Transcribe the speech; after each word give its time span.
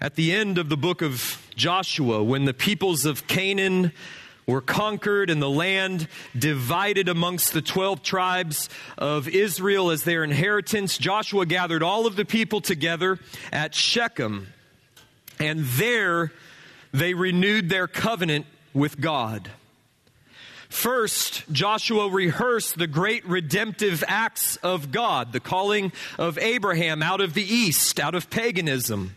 At 0.00 0.14
the 0.14 0.32
end 0.32 0.58
of 0.58 0.68
the 0.68 0.76
book 0.76 1.02
of 1.02 1.44
Joshua, 1.56 2.22
when 2.22 2.44
the 2.44 2.54
peoples 2.54 3.04
of 3.04 3.26
Canaan 3.26 3.90
were 4.46 4.60
conquered 4.60 5.28
and 5.28 5.42
the 5.42 5.50
land 5.50 6.06
divided 6.38 7.08
amongst 7.08 7.52
the 7.52 7.60
12 7.60 8.04
tribes 8.04 8.68
of 8.96 9.26
Israel 9.26 9.90
as 9.90 10.04
their 10.04 10.22
inheritance, 10.22 10.98
Joshua 10.98 11.46
gathered 11.46 11.82
all 11.82 12.06
of 12.06 12.14
the 12.14 12.24
people 12.24 12.60
together 12.60 13.18
at 13.52 13.74
Shechem. 13.74 14.46
And 15.40 15.64
there 15.64 16.32
they 16.92 17.14
renewed 17.14 17.68
their 17.68 17.88
covenant 17.88 18.46
with 18.72 19.00
God. 19.00 19.50
First, 20.68 21.50
Joshua 21.50 22.08
rehearsed 22.08 22.78
the 22.78 22.86
great 22.86 23.26
redemptive 23.26 24.04
acts 24.06 24.54
of 24.56 24.92
God, 24.92 25.32
the 25.32 25.40
calling 25.40 25.92
of 26.18 26.38
Abraham 26.38 27.02
out 27.02 27.20
of 27.20 27.34
the 27.34 27.42
east, 27.42 27.98
out 27.98 28.14
of 28.14 28.30
paganism 28.30 29.16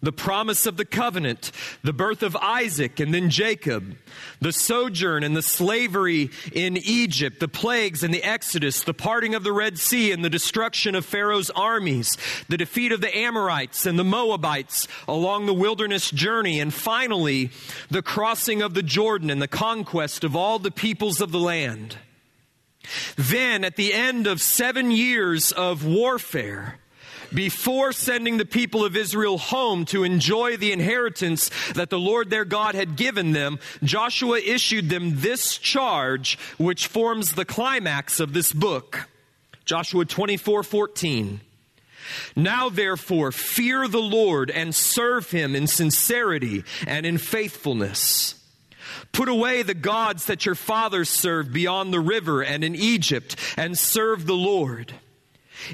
the 0.00 0.12
promise 0.12 0.66
of 0.66 0.76
the 0.76 0.84
covenant, 0.84 1.50
the 1.82 1.92
birth 1.92 2.22
of 2.22 2.36
Isaac 2.36 3.00
and 3.00 3.12
then 3.12 3.30
Jacob, 3.30 3.96
the 4.40 4.52
sojourn 4.52 5.24
and 5.24 5.36
the 5.36 5.42
slavery 5.42 6.30
in 6.52 6.76
Egypt, 6.76 7.40
the 7.40 7.48
plagues 7.48 8.02
and 8.02 8.14
the 8.14 8.22
Exodus, 8.22 8.82
the 8.82 8.94
parting 8.94 9.34
of 9.34 9.44
the 9.44 9.52
Red 9.52 9.78
Sea 9.78 10.12
and 10.12 10.24
the 10.24 10.30
destruction 10.30 10.94
of 10.94 11.04
Pharaoh's 11.04 11.50
armies, 11.50 12.16
the 12.48 12.56
defeat 12.56 12.92
of 12.92 13.00
the 13.00 13.16
Amorites 13.16 13.86
and 13.86 13.98
the 13.98 14.04
Moabites 14.04 14.86
along 15.06 15.46
the 15.46 15.54
wilderness 15.54 16.10
journey, 16.10 16.60
and 16.60 16.72
finally, 16.72 17.50
the 17.90 18.02
crossing 18.02 18.62
of 18.62 18.74
the 18.74 18.82
Jordan 18.82 19.30
and 19.30 19.42
the 19.42 19.48
conquest 19.48 20.22
of 20.24 20.36
all 20.36 20.58
the 20.58 20.70
peoples 20.70 21.20
of 21.20 21.32
the 21.32 21.40
land. 21.40 21.96
Then, 23.16 23.64
at 23.64 23.76
the 23.76 23.92
end 23.92 24.26
of 24.26 24.40
seven 24.40 24.90
years 24.90 25.52
of 25.52 25.84
warfare, 25.84 26.78
before 27.32 27.92
sending 27.92 28.36
the 28.36 28.44
people 28.44 28.84
of 28.84 28.96
Israel 28.96 29.38
home 29.38 29.84
to 29.86 30.04
enjoy 30.04 30.56
the 30.56 30.72
inheritance 30.72 31.50
that 31.74 31.90
the 31.90 31.98
Lord 31.98 32.30
their 32.30 32.44
God 32.44 32.74
had 32.74 32.96
given 32.96 33.32
them, 33.32 33.58
Joshua 33.82 34.38
issued 34.38 34.88
them 34.88 35.20
this 35.20 35.58
charge, 35.58 36.38
which 36.58 36.86
forms 36.86 37.32
the 37.32 37.44
climax 37.44 38.20
of 38.20 38.32
this 38.32 38.52
book. 38.52 39.08
Joshua 39.64 40.04
24 40.04 40.62
14. 40.62 41.40
Now, 42.34 42.70
therefore, 42.70 43.32
fear 43.32 43.86
the 43.86 44.00
Lord 44.00 44.50
and 44.50 44.74
serve 44.74 45.30
him 45.30 45.54
in 45.54 45.66
sincerity 45.66 46.64
and 46.86 47.04
in 47.04 47.18
faithfulness. 47.18 48.34
Put 49.12 49.28
away 49.28 49.62
the 49.62 49.74
gods 49.74 50.26
that 50.26 50.46
your 50.46 50.54
fathers 50.54 51.08
served 51.08 51.52
beyond 51.52 51.92
the 51.92 52.00
river 52.00 52.42
and 52.42 52.64
in 52.64 52.74
Egypt, 52.74 53.36
and 53.56 53.76
serve 53.76 54.26
the 54.26 54.34
Lord. 54.34 54.94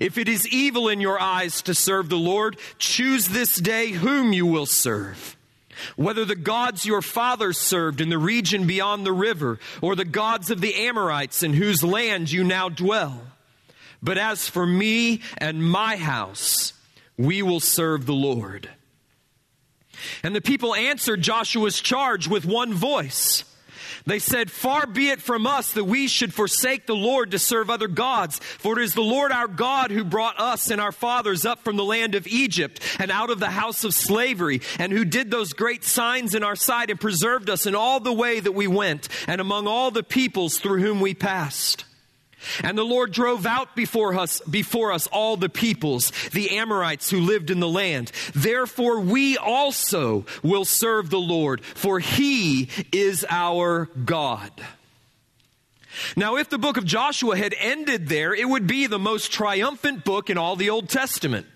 If 0.01 0.19
it 0.19 0.29
is 0.29 0.49
evil 0.49 0.89
in 0.89 1.01
your 1.01 1.21
eyes 1.21 1.63
to 1.63 1.75
serve 1.75 2.09
the 2.09 2.17
Lord, 2.17 2.57
choose 2.79 3.29
this 3.29 3.57
day 3.57 3.91
whom 3.91 4.33
you 4.33 4.47
will 4.47 4.67
serve. 4.67 5.37
Whether 5.97 6.25
the 6.25 6.37
gods 6.37 6.87
your 6.87 7.03
fathers 7.03 7.59
served 7.59 8.01
in 8.01 8.09
the 8.09 8.19
region 8.19 8.67
beyond 8.67 9.05
the 9.05 9.13
river, 9.13 9.59
or 9.83 9.97
the 9.97 10.05
gods 10.05 10.51
of 10.51 10.61
the 10.61 10.75
Amorites 10.75 11.43
in 11.43 11.55
whose 11.55 11.83
land 11.83 12.31
you 12.31 12.45
now 12.45 12.69
dwell. 12.69 13.21
But 14.03 14.19
as 14.19 14.49
for 14.49 14.67
me 14.67 15.21
and 15.39 15.69
my 15.69 15.97
house, 15.97 16.75
we 17.17 17.43
will 17.43 17.61
serve 17.61 18.07
the 18.07 18.13
Lord. 18.13 18.71
And 20.23 20.35
the 20.35 20.41
people 20.41 20.75
answered 20.75 21.23
Joshua's 21.23 21.81
charge 21.81 22.29
with 22.29 22.45
one 22.45 22.75
voice. 22.75 23.45
They 24.07 24.19
said, 24.19 24.51
Far 24.51 24.87
be 24.87 25.11
it 25.11 25.23
from 25.23 25.47
us 25.47 25.73
that 25.73 25.85
we 25.85 26.09
should 26.09 26.35
forsake 26.35 26.87
the 26.87 26.95
Lord 26.95 27.31
to 27.31 27.39
serve 27.39 27.71
other 27.71 27.89
gods. 27.89 28.39
For 28.39 28.79
it 28.79 28.85
is 28.85 28.95
the 28.95 29.03
Lord 29.03 29.33
our 29.33 29.49
God 29.49 29.91
who 29.91 30.05
brought 30.05 30.39
us 30.39 30.71
and 30.71 30.81
our 30.81 30.93
fathers 30.93 31.45
up 31.45 31.65
from 31.65 31.77
the 31.77 31.85
land 31.85 32.15
of 32.15 32.27
Egypt 32.27 32.81
and 32.99 33.11
out 33.11 33.31
of 33.31 33.41
the 33.41 33.51
house 33.51 33.85
of 33.85 33.95
slavery, 33.95 34.61
and 34.79 34.93
who 34.93 35.05
did 35.05 35.31
those 35.31 35.53
great 35.53 35.85
signs 35.85 36.35
in 36.35 36.43
our 36.43 36.57
sight 36.57 36.91
and 36.91 37.01
preserved 37.01 37.51
us 37.51 37.67
in 37.67 37.75
all 37.75 38.01
the 38.01 38.13
way 38.13 38.41
that 38.41 38.53
we 38.53 38.67
went 38.67 39.09
and 39.27 39.41
among 39.41 39.67
all 39.67 39.91
the 39.91 40.03
peoples 40.03 40.59
through 40.59 40.81
whom 40.81 41.01
we 41.01 41.15
passed. 41.15 41.85
And 42.63 42.77
the 42.77 42.85
Lord 42.85 43.13
drove 43.13 43.47
out 43.47 43.75
before 43.77 44.15
us, 44.19 44.41
before 44.43 44.93
us 44.93 45.07
all 45.09 45.37
the 45.37 45.49
peoples, 45.49 46.13
the 46.33 46.57
Amorites 46.57 47.11
who 47.11 47.21
lived 47.21 47.51
in 47.51 47.61
the 47.61 47.69
land. 47.69 48.13
Therefore 48.35 49.01
we 49.01 49.37
also 49.37 50.27
will 50.43 50.65
serve 50.65 51.11
the 51.11 51.21
Lord, 51.21 51.65
for 51.65 51.99
he 51.99 52.69
is 52.93 53.25
our 53.29 53.87
God. 54.05 54.51
Now, 56.17 56.37
if 56.37 56.49
the 56.49 56.59
book 56.59 56.77
of 56.77 56.85
Joshua 56.85 57.37
had 57.37 57.55
ended 57.59 58.09
there, 58.09 58.35
it 58.35 58.49
would 58.49 58.67
be 58.67 58.87
the 58.87 58.99
most 58.99 59.33
triumphant 59.33 60.05
book 60.05 60.29
in 60.29 60.39
all 60.39 60.57
the 60.57 60.71
Old 60.71 60.89
Testament. 60.89 61.47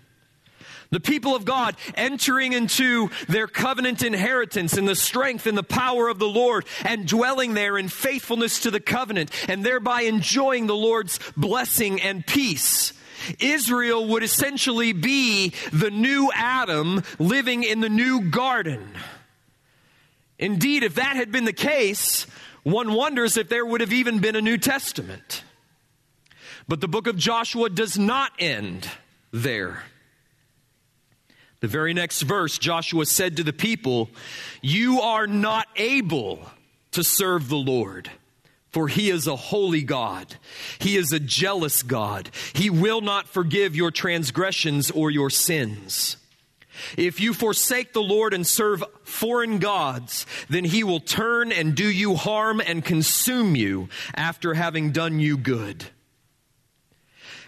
The 0.91 1.01
people 1.01 1.37
of 1.37 1.45
God 1.45 1.77
entering 1.95 2.55
into 2.55 3.11
their 3.29 3.47
covenant 3.47 4.03
inheritance 4.03 4.77
in 4.77 4.87
the 4.87 4.97
strength 4.97 5.47
and 5.47 5.57
the 5.57 5.63
power 5.63 6.09
of 6.09 6.19
the 6.19 6.29
Lord 6.29 6.65
and 6.83 7.07
dwelling 7.07 7.53
there 7.53 7.77
in 7.77 7.89
faithfulness 7.89 8.61
to 8.61 8.71
the 8.71 8.81
covenant 8.81 9.31
and 9.51 9.65
thereby 9.65 10.03
enjoying 10.03 10.67
the 10.67 10.77
Lord's 10.77 11.21
blessing 11.37 12.01
and 12.01 12.27
peace. 12.27 12.95
Israel 13.39 14.07
would 14.09 14.23
essentially 14.23 14.93
be 14.93 15.53
the 15.73 15.91
new 15.91 16.31
Adam 16.35 17.03
living 17.19 17.65
in 17.65 17.81
the 17.81 17.89
new 17.91 18.23
garden. 18.23 18.89
Indeed, 20.39 20.85
if 20.85 20.95
that 20.95 21.17
had 21.17 21.33
been 21.33 21.45
the 21.45 21.53
case, 21.53 22.27
one 22.63 22.93
wonders 22.93 23.37
if 23.37 23.49
there 23.49 23.67
would 23.67 23.81
have 23.81 23.93
even 23.93 24.21
been 24.21 24.37
a 24.37 24.41
New 24.41 24.57
Testament. 24.57 25.43
But 26.67 26.81
the 26.81 26.89
book 26.89 27.07
of 27.07 27.17
Joshua 27.17 27.69
does 27.69 27.99
not 27.99 28.33
end 28.39 28.89
there. 29.33 29.83
The 31.61 31.69
very 31.69 31.93
next 31.93 32.23
verse, 32.23 32.59
Joshua 32.59 33.05
said 33.07 33.37
to 33.37 33.45
the 33.45 33.53
people, 33.53 34.11
You 34.63 35.01
are 35.01 35.27
not 35.27 35.67
able 35.77 36.41
to 36.93 37.03
serve 37.03 37.49
the 37.49 37.57
Lord. 37.57 38.11
For 38.71 38.87
he 38.87 39.11
is 39.11 39.27
a 39.27 39.35
holy 39.35 39.83
God. 39.83 40.37
He 40.79 40.97
is 40.97 41.11
a 41.11 41.19
jealous 41.19 41.83
God. 41.83 42.31
He 42.53 42.69
will 42.69 43.01
not 43.01 43.27
forgive 43.27 43.75
your 43.75 43.91
transgressions 43.91 44.91
or 44.91 45.11
your 45.11 45.31
sins. 45.31 46.17
If 46.97 47.21
you 47.21 47.35
forsake 47.35 47.93
the 47.93 48.03
Lord 48.03 48.35
and 48.35 48.47
serve 48.47 48.85
foreign 49.03 49.59
gods, 49.59 50.27
then 50.49 50.65
he 50.65 50.85
will 50.85 51.01
turn 51.01 51.51
and 51.51 51.75
do 51.75 51.91
you 51.91 52.15
harm 52.15 52.61
and 52.61 52.85
consume 52.85 53.57
you 53.57 53.89
after 54.15 54.55
having 54.55 54.93
done 54.93 55.19
you 55.19 55.37
good. 55.37 55.87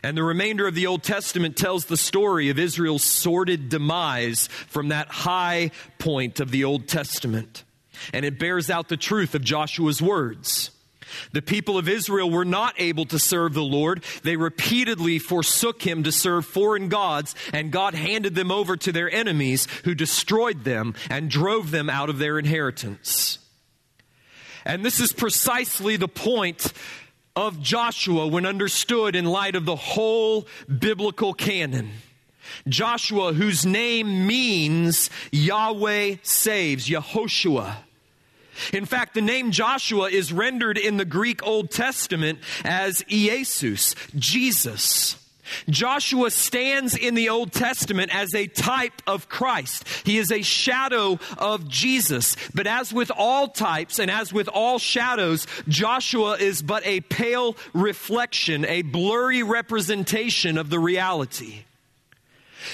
And 0.03 0.17
the 0.17 0.23
remainder 0.23 0.67
of 0.67 0.75
the 0.75 0.87
Old 0.87 1.03
Testament 1.03 1.57
tells 1.57 1.85
the 1.85 1.97
story 1.97 2.49
of 2.49 2.59
Israel's 2.59 3.05
sordid 3.05 3.69
demise 3.69 4.49
from 4.69 4.89
that 4.89 5.09
high 5.09 5.71
point 5.99 6.41
of 6.41 6.51
the 6.51 6.65
Old 6.65 6.89
Testament. 6.89 7.65
And 8.13 8.25
it 8.25 8.39
bears 8.39 8.71
out 8.71 8.89
the 8.89 8.97
truth 8.97 9.35
of 9.35 9.45
Joshua's 9.45 10.01
words. 10.01 10.71
The 11.33 11.43
people 11.43 11.77
of 11.77 11.89
Israel 11.89 12.31
were 12.31 12.45
not 12.45 12.75
able 12.79 13.05
to 13.07 13.19
serve 13.19 13.53
the 13.53 13.63
Lord. 13.63 14.05
They 14.23 14.37
repeatedly 14.37 15.19
forsook 15.19 15.83
him 15.83 16.05
to 16.05 16.13
serve 16.13 16.47
foreign 16.47 16.89
gods, 16.89 17.35
and 17.53 17.73
God 17.73 17.95
handed 17.95 18.35
them 18.35 18.51
over 18.51 18.77
to 18.77 18.93
their 18.93 19.11
enemies 19.11 19.67
who 19.85 19.95
destroyed 19.95 20.65
them 20.65 20.95
and 21.11 21.31
drove 21.31 21.71
them 21.71 21.91
out 21.91 22.11
of 22.11 22.19
their 22.19 22.39
inheritance. 22.39 23.39
And 24.65 24.85
this 24.85 25.01
is 25.01 25.13
precisely 25.13 25.97
the 25.97 26.09
point 26.09 26.73
of 27.41 27.61
Joshua 27.63 28.27
when 28.27 28.45
understood 28.45 29.17
in 29.17 29.25
light 29.25 29.57
of 29.57 29.65
the 29.65 29.77
whole 29.77 30.47
biblical 30.67 31.33
canon. 31.33 31.91
Joshua, 32.69 33.33
whose 33.33 33.65
name 33.65 34.27
means 34.27 35.09
Yahweh 35.33 36.17
saves, 36.23 36.89
Yehoshua. 36.89 37.77
In 38.73 38.85
fact, 38.85 39.15
the 39.15 39.23
name 39.23 39.53
Joshua 39.53 40.11
is 40.11 40.33
rendered 40.33 40.77
in 40.77 40.99
the 40.99 41.05
Greek 41.05 41.47
Old 41.47 41.71
Testament 41.71 42.41
as 42.65 43.03
Iesus, 43.09 43.95
Jesus. 44.19 45.17
Joshua 45.69 46.31
stands 46.31 46.97
in 46.97 47.15
the 47.15 47.29
Old 47.29 47.53
Testament 47.53 48.15
as 48.15 48.35
a 48.35 48.47
type 48.47 49.03
of 49.07 49.29
Christ. 49.29 49.87
He 50.05 50.19
is 50.19 50.31
a 50.31 50.43
shadow 50.43 51.19
of 51.39 51.69
Jesus. 51.69 52.37
But 52.55 52.67
as 52.67 52.93
with 52.93 53.11
all 53.17 53.49
types 53.49 53.99
and 53.99 54.11
as 54.11 54.33
with 54.33 54.49
all 54.49 54.79
shadows, 54.79 55.47
Joshua 55.69 56.37
is 56.39 56.63
but 56.63 56.87
a 56.87 57.01
pale 57.03 57.57
reflection, 57.73 58.65
a 58.65 58.83
blurry 58.83 59.43
representation 59.43 60.59
of 60.59 60.71
the 60.71 60.79
reality. 60.79 61.65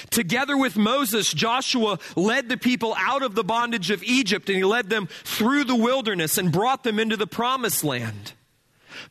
Together 0.09 0.57
with 0.57 0.75
Moses, 0.75 1.33
Joshua 1.33 1.99
led 2.15 2.49
the 2.49 2.57
people 2.57 2.95
out 2.97 3.23
of 3.23 3.35
the 3.35 3.43
bondage 3.43 3.89
of 3.89 4.03
Egypt 4.03 4.49
and 4.49 4.57
he 4.57 4.63
led 4.63 4.89
them 4.89 5.07
through 5.23 5.63
the 5.63 5.75
wilderness 5.75 6.37
and 6.37 6.51
brought 6.51 6.83
them 6.83 6.99
into 6.99 7.17
the 7.17 7.27
promised 7.27 7.83
land. 7.83 8.33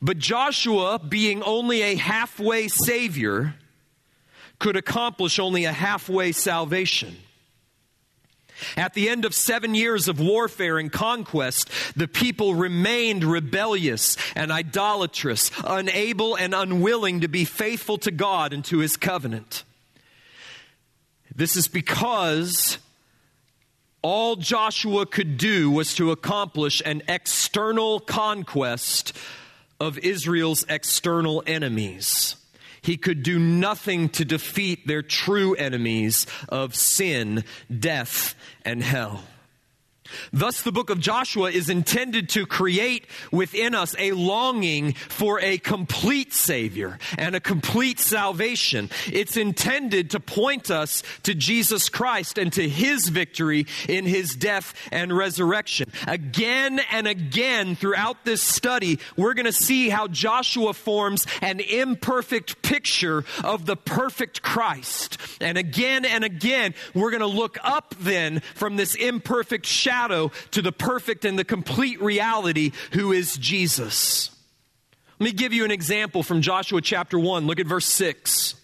But 0.00 0.18
Joshua, 0.18 0.98
being 0.98 1.42
only 1.42 1.82
a 1.82 1.96
halfway 1.96 2.68
Savior, 2.68 3.54
could 4.58 4.76
accomplish 4.76 5.38
only 5.38 5.64
a 5.64 5.72
halfway 5.72 6.32
salvation. 6.32 7.16
At 8.76 8.94
the 8.94 9.08
end 9.08 9.24
of 9.24 9.34
seven 9.34 9.74
years 9.74 10.08
of 10.08 10.18
warfare 10.18 10.78
and 10.78 10.90
conquest, 10.90 11.70
the 11.94 12.08
people 12.08 12.54
remained 12.54 13.22
rebellious 13.22 14.16
and 14.34 14.50
idolatrous, 14.50 15.50
unable 15.64 16.36
and 16.36 16.54
unwilling 16.54 17.20
to 17.20 17.28
be 17.28 17.44
faithful 17.44 17.98
to 17.98 18.10
God 18.10 18.52
and 18.52 18.64
to 18.66 18.78
his 18.78 18.96
covenant. 18.96 19.64
This 21.34 21.54
is 21.54 21.68
because 21.68 22.78
All 24.00 24.36
Joshua 24.36 25.04
could 25.04 25.36
do 25.36 25.70
was 25.70 25.94
to 25.96 26.10
accomplish 26.10 26.80
an 26.86 27.02
external 27.08 28.00
conquest 28.00 29.12
of 29.80 29.98
Israel's 29.98 30.64
external 30.68 31.42
enemies. 31.46 32.36
He 32.82 32.96
could 32.96 33.22
do 33.22 33.38
nothing 33.38 34.08
to 34.10 34.24
defeat 34.24 34.86
their 34.86 35.02
true 35.02 35.54
enemies 35.54 36.26
of 36.48 36.74
sin, 36.74 37.44
death, 37.76 38.34
and 38.64 38.82
hell. 38.82 39.22
Thus, 40.32 40.62
the 40.62 40.72
book 40.72 40.90
of 40.90 41.00
Joshua 41.00 41.50
is 41.50 41.68
intended 41.68 42.28
to 42.30 42.46
create 42.46 43.06
within 43.32 43.74
us 43.74 43.94
a 43.98 44.12
longing 44.12 44.92
for 44.92 45.40
a 45.40 45.58
complete 45.58 46.32
Savior 46.32 46.98
and 47.18 47.34
a 47.34 47.40
complete 47.40 47.98
salvation. 47.98 48.90
It's 49.12 49.36
intended 49.36 50.10
to 50.10 50.20
point 50.20 50.70
us 50.70 51.02
to 51.24 51.34
Jesus 51.34 51.88
Christ 51.88 52.38
and 52.38 52.52
to 52.52 52.68
His 52.68 53.08
victory 53.08 53.66
in 53.88 54.04
His 54.04 54.34
death 54.34 54.74
and 54.92 55.16
resurrection. 55.16 55.90
Again 56.06 56.80
and 56.92 57.06
again 57.06 57.76
throughout 57.76 58.24
this 58.24 58.42
study, 58.42 58.98
we're 59.16 59.34
going 59.34 59.46
to 59.46 59.52
see 59.52 59.88
how 59.88 60.06
Joshua 60.06 60.72
forms 60.72 61.26
an 61.42 61.60
imperfect 61.60 62.62
picture 62.62 63.24
of 63.42 63.66
the 63.66 63.76
perfect 63.76 64.42
Christ. 64.42 65.18
And 65.40 65.58
again 65.58 66.04
and 66.04 66.24
again, 66.24 66.74
we're 66.94 67.10
going 67.10 67.20
to 67.20 67.26
look 67.26 67.58
up 67.62 67.94
then 68.00 68.40
from 68.54 68.76
this 68.76 68.94
imperfect 68.94 69.66
shadow 69.66 69.95
shadow 69.96 70.30
to 70.50 70.62
the 70.62 70.72
perfect 70.72 71.24
and 71.24 71.38
the 71.38 71.44
complete 71.44 72.00
reality 72.02 72.72
who 72.92 73.12
is 73.12 73.36
Jesus. 73.36 74.30
Let 75.18 75.24
me 75.24 75.32
give 75.32 75.52
you 75.54 75.64
an 75.64 75.70
example 75.70 76.22
from 76.22 76.42
Joshua 76.42 76.82
chapter 76.82 77.18
1. 77.18 77.46
Look 77.46 77.60
at 77.60 77.66
verse 77.66 77.86
6. 77.86 78.54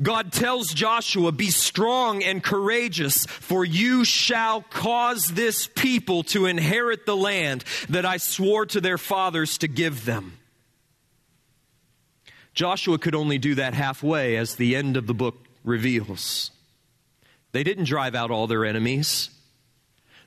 God 0.00 0.32
tells 0.32 0.68
Joshua, 0.68 1.32
Be 1.32 1.50
strong 1.50 2.22
and 2.22 2.42
courageous, 2.42 3.26
for 3.26 3.64
you 3.64 4.04
shall 4.04 4.62
cause 4.62 5.26
this 5.26 5.66
people 5.66 6.22
to 6.24 6.46
inherit 6.46 7.04
the 7.04 7.16
land 7.16 7.64
that 7.88 8.06
I 8.06 8.16
swore 8.16 8.64
to 8.66 8.80
their 8.80 8.96
fathers 8.96 9.58
to 9.58 9.68
give 9.68 10.04
them. 10.04 10.38
Joshua 12.54 12.98
could 12.98 13.14
only 13.14 13.38
do 13.38 13.56
that 13.56 13.74
halfway, 13.74 14.36
as 14.36 14.54
the 14.54 14.74
end 14.76 14.96
of 14.96 15.06
the 15.06 15.14
book 15.14 15.36
reveals. 15.64 16.52
They 17.52 17.64
didn't 17.64 17.84
drive 17.84 18.14
out 18.14 18.30
all 18.30 18.46
their 18.46 18.64
enemies. 18.64 19.30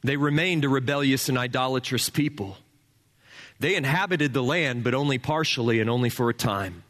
They 0.04 0.18
remained 0.18 0.66
a 0.66 0.70
rebellious 0.70 1.30
and 1.30 1.38
idolatrous 1.38 2.10
people. 2.10 2.58
They 3.60 3.76
inhabited 3.76 4.34
the 4.34 4.42
land, 4.42 4.84
but 4.84 4.96
only 4.96 5.20
partially 5.20 5.80
and 5.80 5.90
only 5.90 6.10
for 6.10 6.30
a 6.30 6.34
time. 6.34 6.84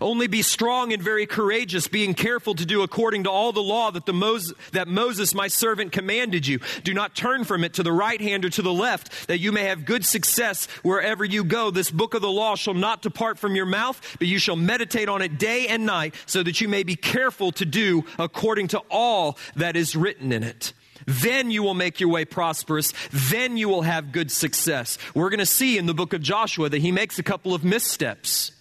Only 0.00 0.26
be 0.26 0.42
strong 0.42 0.92
and 0.92 1.02
very 1.02 1.26
courageous, 1.26 1.88
being 1.88 2.14
careful 2.14 2.54
to 2.54 2.66
do 2.66 2.82
according 2.82 3.24
to 3.24 3.30
all 3.30 3.52
the 3.52 3.62
law 3.62 3.90
that, 3.90 4.06
the 4.06 4.12
Moses, 4.12 4.52
that 4.72 4.88
Moses, 4.88 5.34
my 5.34 5.48
servant, 5.48 5.92
commanded 5.92 6.46
you. 6.46 6.60
Do 6.84 6.94
not 6.94 7.14
turn 7.14 7.44
from 7.44 7.64
it 7.64 7.74
to 7.74 7.82
the 7.82 7.92
right 7.92 8.20
hand 8.20 8.44
or 8.44 8.50
to 8.50 8.62
the 8.62 8.72
left, 8.72 9.28
that 9.28 9.38
you 9.38 9.52
may 9.52 9.64
have 9.64 9.84
good 9.84 10.04
success 10.04 10.66
wherever 10.82 11.24
you 11.24 11.44
go. 11.44 11.70
This 11.70 11.90
book 11.90 12.14
of 12.14 12.22
the 12.22 12.30
law 12.30 12.56
shall 12.56 12.74
not 12.74 13.02
depart 13.02 13.38
from 13.38 13.54
your 13.54 13.66
mouth, 13.66 14.00
but 14.18 14.28
you 14.28 14.38
shall 14.38 14.56
meditate 14.56 15.08
on 15.08 15.22
it 15.22 15.38
day 15.38 15.66
and 15.68 15.86
night, 15.86 16.14
so 16.26 16.42
that 16.42 16.60
you 16.60 16.68
may 16.68 16.82
be 16.82 16.96
careful 16.96 17.52
to 17.52 17.64
do 17.64 18.04
according 18.18 18.68
to 18.68 18.82
all 18.90 19.38
that 19.56 19.76
is 19.76 19.96
written 19.96 20.32
in 20.32 20.42
it. 20.42 20.72
Then 21.06 21.50
you 21.50 21.62
will 21.62 21.74
make 21.74 21.98
your 21.98 22.10
way 22.10 22.24
prosperous. 22.24 22.92
Then 23.10 23.56
you 23.56 23.68
will 23.68 23.82
have 23.82 24.12
good 24.12 24.30
success. 24.30 24.98
We're 25.14 25.30
going 25.30 25.38
to 25.38 25.46
see 25.46 25.78
in 25.78 25.86
the 25.86 25.94
book 25.94 26.12
of 26.12 26.20
Joshua 26.20 26.68
that 26.68 26.82
he 26.82 26.92
makes 26.92 27.18
a 27.18 27.22
couple 27.22 27.54
of 27.54 27.64
missteps. 27.64 28.52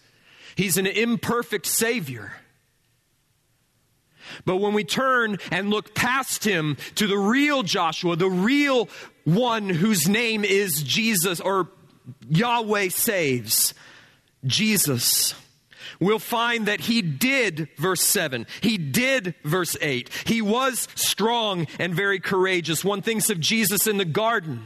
He's 0.59 0.75
an 0.75 0.87
imperfect 0.87 1.65
Savior. 1.65 2.33
But 4.43 4.57
when 4.57 4.73
we 4.73 4.83
turn 4.83 5.37
and 5.51 5.69
look 5.69 5.95
past 5.95 6.43
him 6.43 6.75
to 6.95 7.07
the 7.07 7.17
real 7.17 7.63
Joshua, 7.63 8.17
the 8.17 8.29
real 8.29 8.89
one 9.23 9.69
whose 9.69 10.09
name 10.09 10.43
is 10.43 10.83
Jesus 10.83 11.39
or 11.39 11.69
Yahweh 12.27 12.89
saves, 12.89 13.73
Jesus, 14.45 15.33
we'll 15.97 16.19
find 16.19 16.65
that 16.65 16.81
he 16.81 17.01
did, 17.01 17.69
verse 17.77 18.01
7. 18.01 18.45
He 18.59 18.77
did, 18.77 19.35
verse 19.45 19.77
8. 19.79 20.09
He 20.25 20.41
was 20.41 20.89
strong 20.93 21.67
and 21.79 21.95
very 21.95 22.19
courageous. 22.19 22.83
One 22.83 23.01
thinks 23.01 23.29
of 23.29 23.39
Jesus 23.39 23.87
in 23.87 23.95
the 23.95 24.03
garden 24.03 24.65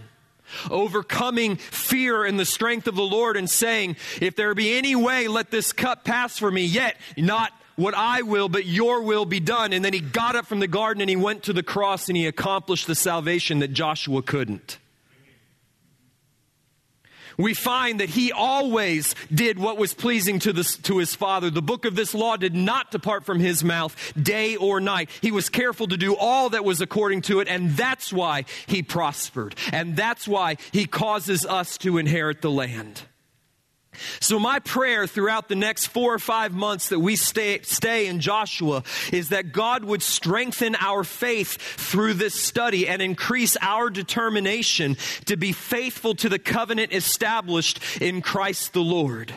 overcoming 0.70 1.56
fear 1.58 2.26
in 2.26 2.38
the 2.38 2.46
strength 2.46 2.88
of 2.88 2.96
the 2.96 3.04
Lord 3.04 3.38
and 3.38 3.50
saying, 3.50 3.98
If 4.22 4.36
there 4.36 4.54
be 4.54 4.78
any 4.78 4.96
way, 4.96 5.28
let 5.28 5.52
this 5.52 5.74
cup 5.74 6.04
pass 6.04 6.38
for 6.38 6.52
me, 6.52 6.66
yet 6.66 6.98
not 7.18 7.52
what 7.76 7.94
I 7.96 8.22
will, 8.22 8.50
but 8.50 8.66
your 8.66 9.02
will 9.02 9.26
be 9.26 9.40
done. 9.40 9.74
And 9.74 9.84
then 9.84 9.94
he 9.94 10.00
got 10.00 10.36
up 10.36 10.46
from 10.46 10.60
the 10.60 10.68
garden 10.68 11.02
and 11.02 11.10
he 11.10 11.16
went 11.16 11.44
to 11.44 11.54
the 11.54 11.64
cross 11.64 12.08
and 12.08 12.18
he 12.18 12.28
accomplished 12.28 12.88
the 12.88 12.96
salvation 12.96 13.60
that 13.60 13.74
Joshua 13.74 14.22
couldn't 14.22 14.78
we 17.44 17.54
find 17.54 18.00
that 18.00 18.10
he 18.10 18.32
always 18.32 19.16
did 19.34 19.60
what 19.60 19.78
was 19.78 19.94
pleasing 19.94 20.40
to, 20.40 20.54
to 20.54 20.98
his 20.98 21.14
father. 21.14 21.50
The 21.50 21.62
book 21.62 21.84
of 21.84 21.96
this 21.96 22.14
law 22.14 22.38
did 22.38 22.56
not 22.56 22.90
depart 22.90 23.26
from 23.26 23.40
his 23.40 23.64
mouth 23.64 24.14
day 24.22 24.56
or 24.56 24.80
night. 24.80 25.10
He 25.22 25.32
was 25.32 25.50
careful 25.50 25.88
to 25.88 25.98
do 25.98 26.16
all 26.16 26.50
that 26.52 26.64
was 26.64 26.80
according 26.80 27.24
to 27.24 27.42
it, 27.42 27.50
and 27.50 27.72
that's 27.72 28.14
why 28.14 28.46
he 28.66 28.82
prospered. 28.82 29.56
And 29.74 29.98
that's 29.98 30.26
why 30.26 30.56
he 30.72 30.86
causes 30.86 31.46
us 31.46 31.78
to 31.80 31.98
inherit 31.98 32.42
the 32.42 32.52
land. 32.52 33.02
So, 34.20 34.40
my 34.40 34.60
prayer 34.60 35.08
throughout 35.08 35.48
the 35.48 35.56
next 35.56 35.88
four 35.88 36.14
or 36.14 36.20
five 36.20 36.54
months 36.54 36.90
that 36.90 37.00
we 37.00 37.16
stay, 37.16 37.62
stay 37.62 38.08
in 38.08 38.20
Joshua 38.20 38.84
is 39.12 39.30
that 39.30 39.52
God 39.52 39.84
would 39.84 40.02
strengthen 40.02 40.76
our 40.76 41.04
faith 41.04 41.58
through 41.58 42.16
this 42.16 42.34
study 42.34 42.88
and 42.88 43.02
increase 43.02 43.58
our 43.62 43.90
determination 43.90 44.98
to 45.26 45.38
be 45.38 45.52
faithful 45.52 46.16
to 46.16 46.30
the 46.30 46.40
covenant 46.40 46.94
established 46.94 47.80
in 48.02 48.22
Christ 48.22 48.74
the 48.74 48.82
Lord. 48.82 49.34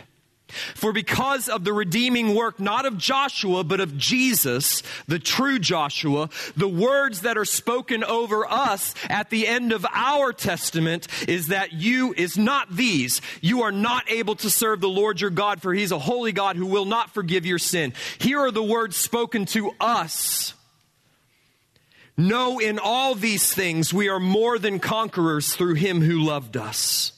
For 0.49 0.93
because 0.93 1.49
of 1.49 1.65
the 1.65 1.73
redeeming 1.73 2.35
work, 2.35 2.61
not 2.61 2.87
of 2.87 2.99
Joshua, 2.99 3.65
but 3.65 3.81
of 3.81 3.97
Jesus, 3.97 4.83
the 5.09 5.19
true 5.19 5.59
Joshua, 5.59 6.31
the 6.57 6.69
words 6.69 7.23
that 7.23 7.37
are 7.37 7.45
spoken 7.45 8.05
over 8.05 8.47
us 8.47 8.95
at 9.11 9.31
the 9.31 9.47
end 9.47 9.73
of 9.73 9.85
our 9.93 10.33
testament 10.33 11.09
is 11.29 11.49
that 11.49 11.73
you 11.73 12.15
is 12.17 12.39
not 12.39 12.75
these. 12.75 13.21
You 13.41 13.63
are 13.63 13.73
not 13.73 14.11
able 14.11 14.37
to 14.37 14.51
serve 14.51 14.81
the 14.81 14.89
Lord 14.89 15.21
your 15.21 15.31
God, 15.31 15.61
for 15.61 15.75
he's 15.75 15.93
a 15.93 15.99
holy 15.99 16.33
God 16.33 16.57
who 16.57 16.67
will 16.67 16.85
not 16.85 17.11
forgive 17.11 17.45
your 17.45 17.59
sin. 17.59 17.93
Here 18.19 18.41
are 18.41 18.53
the 18.53 18.63
words 18.63 18.97
spoken 18.97 19.47
to 19.47 19.73
us. 19.81 20.55
No, 22.17 22.59
in 22.61 22.79
all 22.79 23.15
these 23.15 23.53
things 23.53 23.93
we 23.93 24.09
are 24.09 24.21
more 24.21 24.59
than 24.59 24.79
conquerors 24.79 25.55
through 25.55 25.75
him 25.75 26.01
who 26.01 26.21
loved 26.21 26.57
us. 26.57 27.13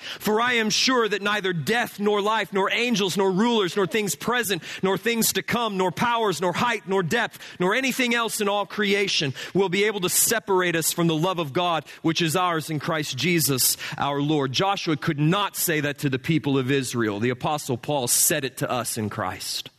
For 0.00 0.40
I 0.40 0.54
am 0.54 0.70
sure 0.70 1.08
that 1.08 1.22
neither 1.22 1.52
death, 1.52 2.00
nor 2.00 2.20
life, 2.20 2.52
nor 2.52 2.70
angels, 2.70 3.16
nor 3.16 3.30
rulers, 3.30 3.76
nor 3.76 3.86
things 3.86 4.14
present, 4.14 4.62
nor 4.82 4.98
things 4.98 5.32
to 5.34 5.42
come, 5.42 5.76
nor 5.76 5.90
powers, 5.90 6.40
nor 6.40 6.52
height, 6.52 6.82
nor 6.86 7.02
depth, 7.02 7.38
nor 7.58 7.74
anything 7.74 8.14
else 8.14 8.40
in 8.40 8.48
all 8.48 8.66
creation 8.66 9.34
will 9.54 9.68
be 9.68 9.84
able 9.84 10.00
to 10.00 10.08
separate 10.08 10.76
us 10.76 10.92
from 10.92 11.06
the 11.06 11.14
love 11.14 11.38
of 11.38 11.52
God, 11.52 11.84
which 12.02 12.22
is 12.22 12.36
ours 12.36 12.70
in 12.70 12.78
Christ 12.78 13.16
Jesus 13.16 13.76
our 13.98 14.20
Lord. 14.20 14.52
Joshua 14.52 14.96
could 14.96 15.20
not 15.20 15.56
say 15.56 15.80
that 15.80 15.98
to 15.98 16.08
the 16.08 16.18
people 16.18 16.58
of 16.58 16.70
Israel. 16.70 17.20
The 17.20 17.30
Apostle 17.30 17.76
Paul 17.76 18.08
said 18.08 18.44
it 18.44 18.58
to 18.58 18.70
us 18.70 18.98
in 18.98 19.10
Christ. 19.10 19.70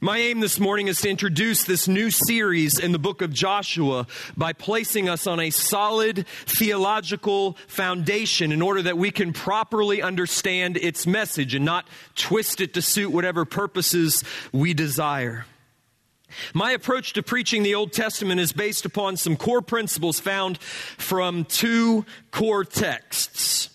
My 0.00 0.18
aim 0.18 0.40
this 0.40 0.60
morning 0.60 0.88
is 0.88 1.00
to 1.00 1.10
introduce 1.10 1.64
this 1.64 1.88
new 1.88 2.10
series 2.10 2.78
in 2.78 2.92
the 2.92 2.98
book 2.98 3.22
of 3.22 3.32
Joshua 3.32 4.06
by 4.36 4.52
placing 4.52 5.08
us 5.08 5.26
on 5.26 5.40
a 5.40 5.50
solid 5.50 6.26
theological 6.46 7.56
foundation 7.66 8.52
in 8.52 8.62
order 8.62 8.82
that 8.82 8.96
we 8.96 9.10
can 9.10 9.32
properly 9.32 10.00
understand 10.00 10.76
its 10.76 11.06
message 11.06 11.54
and 11.54 11.64
not 11.64 11.88
twist 12.14 12.60
it 12.60 12.74
to 12.74 12.82
suit 12.82 13.10
whatever 13.10 13.44
purposes 13.44 14.22
we 14.52 14.74
desire. 14.74 15.44
My 16.54 16.70
approach 16.70 17.12
to 17.14 17.22
preaching 17.22 17.64
the 17.64 17.74
Old 17.74 17.92
Testament 17.92 18.40
is 18.40 18.52
based 18.52 18.84
upon 18.84 19.16
some 19.16 19.36
core 19.36 19.62
principles 19.62 20.20
found 20.20 20.58
from 20.58 21.44
two 21.44 22.06
core 22.30 22.64
texts. 22.64 23.70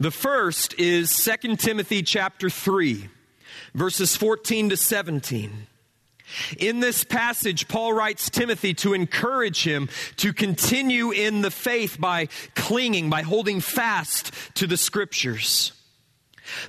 The 0.00 0.10
first 0.10 0.74
is 0.78 1.14
2 1.14 1.56
Timothy 1.56 2.02
chapter 2.02 2.48
3 2.48 3.08
verses 3.74 4.16
14 4.16 4.70
to 4.70 4.76
17. 4.76 5.66
In 6.58 6.80
this 6.80 7.04
passage, 7.04 7.68
Paul 7.68 7.92
writes 7.92 8.28
Timothy 8.28 8.74
to 8.74 8.92
encourage 8.92 9.64
him 9.64 9.88
to 10.16 10.32
continue 10.32 11.10
in 11.10 11.40
the 11.40 11.50
faith 11.50 11.98
by 11.98 12.28
clinging, 12.54 13.08
by 13.08 13.22
holding 13.22 13.60
fast 13.60 14.32
to 14.54 14.66
the 14.66 14.76
scriptures. 14.76 15.72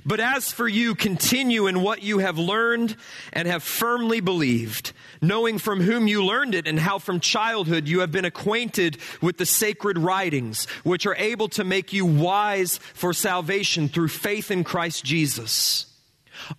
But 0.04 0.20
as 0.20 0.52
for 0.52 0.68
you, 0.68 0.94
continue 0.94 1.66
in 1.66 1.82
what 1.82 2.02
you 2.02 2.18
have 2.18 2.38
learned 2.38 2.96
and 3.32 3.48
have 3.48 3.62
firmly 3.62 4.20
believed, 4.20 4.92
knowing 5.22 5.58
from 5.58 5.80
whom 5.80 6.06
you 6.06 6.24
learned 6.24 6.54
it 6.54 6.66
and 6.66 6.78
how 6.78 6.98
from 6.98 7.18
childhood 7.18 7.88
you 7.88 8.00
have 8.00 8.12
been 8.12 8.26
acquainted 8.26 8.98
with 9.22 9.38
the 9.38 9.46
sacred 9.46 9.98
writings, 9.98 10.66
which 10.84 11.06
are 11.06 11.16
able 11.16 11.48
to 11.48 11.64
make 11.64 11.92
you 11.92 12.04
wise 12.04 12.78
for 12.94 13.14
salvation 13.14 13.88
through 13.88 14.08
faith 14.08 14.50
in 14.50 14.64
Christ 14.64 15.04
Jesus. 15.04 15.89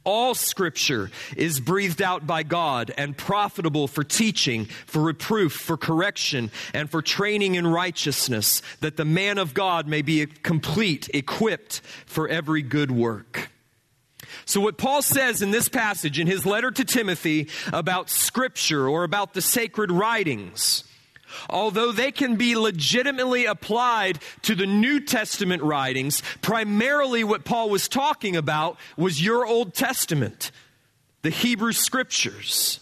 All 0.03 0.33
scripture 0.33 1.11
is 1.35 1.59
breathed 1.59 2.01
out 2.01 2.25
by 2.25 2.43
God 2.43 2.91
and 2.97 3.17
profitable 3.17 3.87
for 3.87 4.03
teaching, 4.03 4.65
for 4.65 5.01
reproof, 5.01 5.53
for 5.53 5.77
correction, 5.77 6.51
and 6.73 6.89
for 6.89 7.01
training 7.01 7.55
in 7.55 7.67
righteousness, 7.67 8.61
that 8.81 8.97
the 8.97 9.05
man 9.05 9.37
of 9.37 9.53
God 9.53 9.87
may 9.87 10.01
be 10.01 10.25
complete, 10.25 11.09
equipped 11.13 11.81
for 12.05 12.27
every 12.27 12.61
good 12.61 12.91
work. 12.91 13.49
So, 14.45 14.61
what 14.61 14.77
Paul 14.77 15.01
says 15.01 15.41
in 15.41 15.51
this 15.51 15.69
passage 15.69 16.19
in 16.19 16.27
his 16.27 16.45
letter 16.45 16.71
to 16.71 16.83
Timothy 16.83 17.49
about 17.71 18.09
scripture 18.09 18.87
or 18.87 19.03
about 19.03 19.33
the 19.33 19.41
sacred 19.41 19.91
writings, 19.91 20.83
although 21.49 21.91
they 21.91 22.11
can 22.11 22.35
be 22.35 22.55
legitimately 22.55 23.45
applied 23.45 24.19
to 24.43 24.55
the 24.55 24.67
New 24.67 24.99
Testament 24.99 25.63
writings, 25.63 26.21
primarily 26.41 27.23
what 27.23 27.45
Paul 27.45 27.69
was 27.69 27.87
talking 27.87 28.35
about 28.35 28.77
was 28.97 29.23
your 29.23 29.45
Old 29.45 29.73
Testament, 29.73 30.51
the 31.21 31.29
Hebrew 31.29 31.71
Scriptures. 31.71 32.80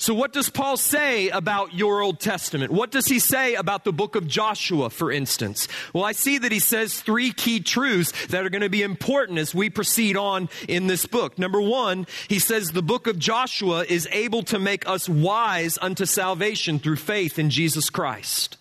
So, 0.00 0.14
what 0.14 0.32
does 0.32 0.48
Paul 0.48 0.76
say 0.76 1.28
about 1.28 1.74
your 1.74 2.02
Old 2.02 2.20
Testament? 2.20 2.70
What 2.70 2.92
does 2.92 3.06
he 3.06 3.18
say 3.18 3.56
about 3.56 3.82
the 3.82 3.92
book 3.92 4.14
of 4.14 4.28
Joshua, 4.28 4.90
for 4.90 5.10
instance? 5.10 5.66
Well, 5.92 6.04
I 6.04 6.12
see 6.12 6.38
that 6.38 6.52
he 6.52 6.60
says 6.60 7.00
three 7.00 7.32
key 7.32 7.58
truths 7.58 8.26
that 8.28 8.46
are 8.46 8.48
going 8.48 8.62
to 8.62 8.70
be 8.70 8.82
important 8.82 9.38
as 9.38 9.56
we 9.56 9.70
proceed 9.70 10.16
on 10.16 10.50
in 10.68 10.86
this 10.86 11.04
book. 11.04 11.36
Number 11.36 11.60
one, 11.60 12.06
he 12.28 12.38
says 12.38 12.68
the 12.68 12.80
book 12.80 13.08
of 13.08 13.18
Joshua 13.18 13.84
is 13.88 14.08
able 14.12 14.44
to 14.44 14.60
make 14.60 14.88
us 14.88 15.08
wise 15.08 15.78
unto 15.82 16.06
salvation 16.06 16.78
through 16.78 16.96
faith 16.96 17.36
in 17.36 17.50
Jesus 17.50 17.90
Christ. 17.90 18.56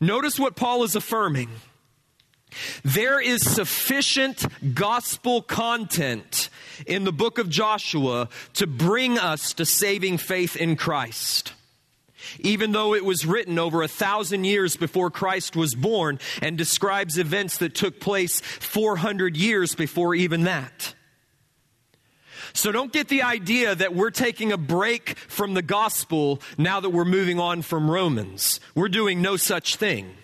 Notice 0.00 0.40
what 0.40 0.56
Paul 0.56 0.82
is 0.82 0.96
affirming. 0.96 1.50
There 2.84 3.20
is 3.20 3.42
sufficient 3.42 4.44
gospel 4.74 5.42
content 5.42 6.50
in 6.86 7.04
the 7.04 7.12
book 7.12 7.38
of 7.38 7.48
Joshua 7.48 8.28
to 8.54 8.66
bring 8.66 9.18
us 9.18 9.52
to 9.54 9.66
saving 9.66 10.18
faith 10.18 10.56
in 10.56 10.76
Christ. 10.76 11.52
Even 12.38 12.72
though 12.72 12.94
it 12.94 13.04
was 13.04 13.26
written 13.26 13.58
over 13.58 13.82
a 13.82 13.88
thousand 13.88 14.44
years 14.44 14.76
before 14.76 15.10
Christ 15.10 15.56
was 15.56 15.74
born 15.74 16.18
and 16.40 16.56
describes 16.56 17.18
events 17.18 17.58
that 17.58 17.74
took 17.74 18.00
place 18.00 18.40
400 18.40 19.36
years 19.36 19.74
before 19.74 20.14
even 20.14 20.44
that. 20.44 20.94
So 22.54 22.70
don't 22.70 22.92
get 22.92 23.08
the 23.08 23.22
idea 23.22 23.74
that 23.74 23.94
we're 23.94 24.10
taking 24.10 24.52
a 24.52 24.58
break 24.58 25.16
from 25.18 25.54
the 25.54 25.62
gospel 25.62 26.40
now 26.58 26.80
that 26.80 26.90
we're 26.90 27.04
moving 27.04 27.40
on 27.40 27.62
from 27.62 27.90
Romans. 27.90 28.60
We're 28.74 28.88
doing 28.88 29.22
no 29.22 29.36
such 29.36 29.76
thing. 29.76 30.14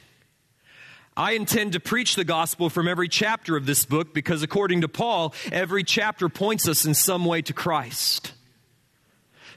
I 1.18 1.32
intend 1.32 1.72
to 1.72 1.80
preach 1.80 2.14
the 2.14 2.22
gospel 2.22 2.70
from 2.70 2.86
every 2.86 3.08
chapter 3.08 3.56
of 3.56 3.66
this 3.66 3.84
book 3.84 4.14
because, 4.14 4.44
according 4.44 4.82
to 4.82 4.88
Paul, 4.88 5.34
every 5.50 5.82
chapter 5.82 6.28
points 6.28 6.68
us 6.68 6.84
in 6.84 6.94
some 6.94 7.24
way 7.24 7.42
to 7.42 7.52
Christ. 7.52 8.32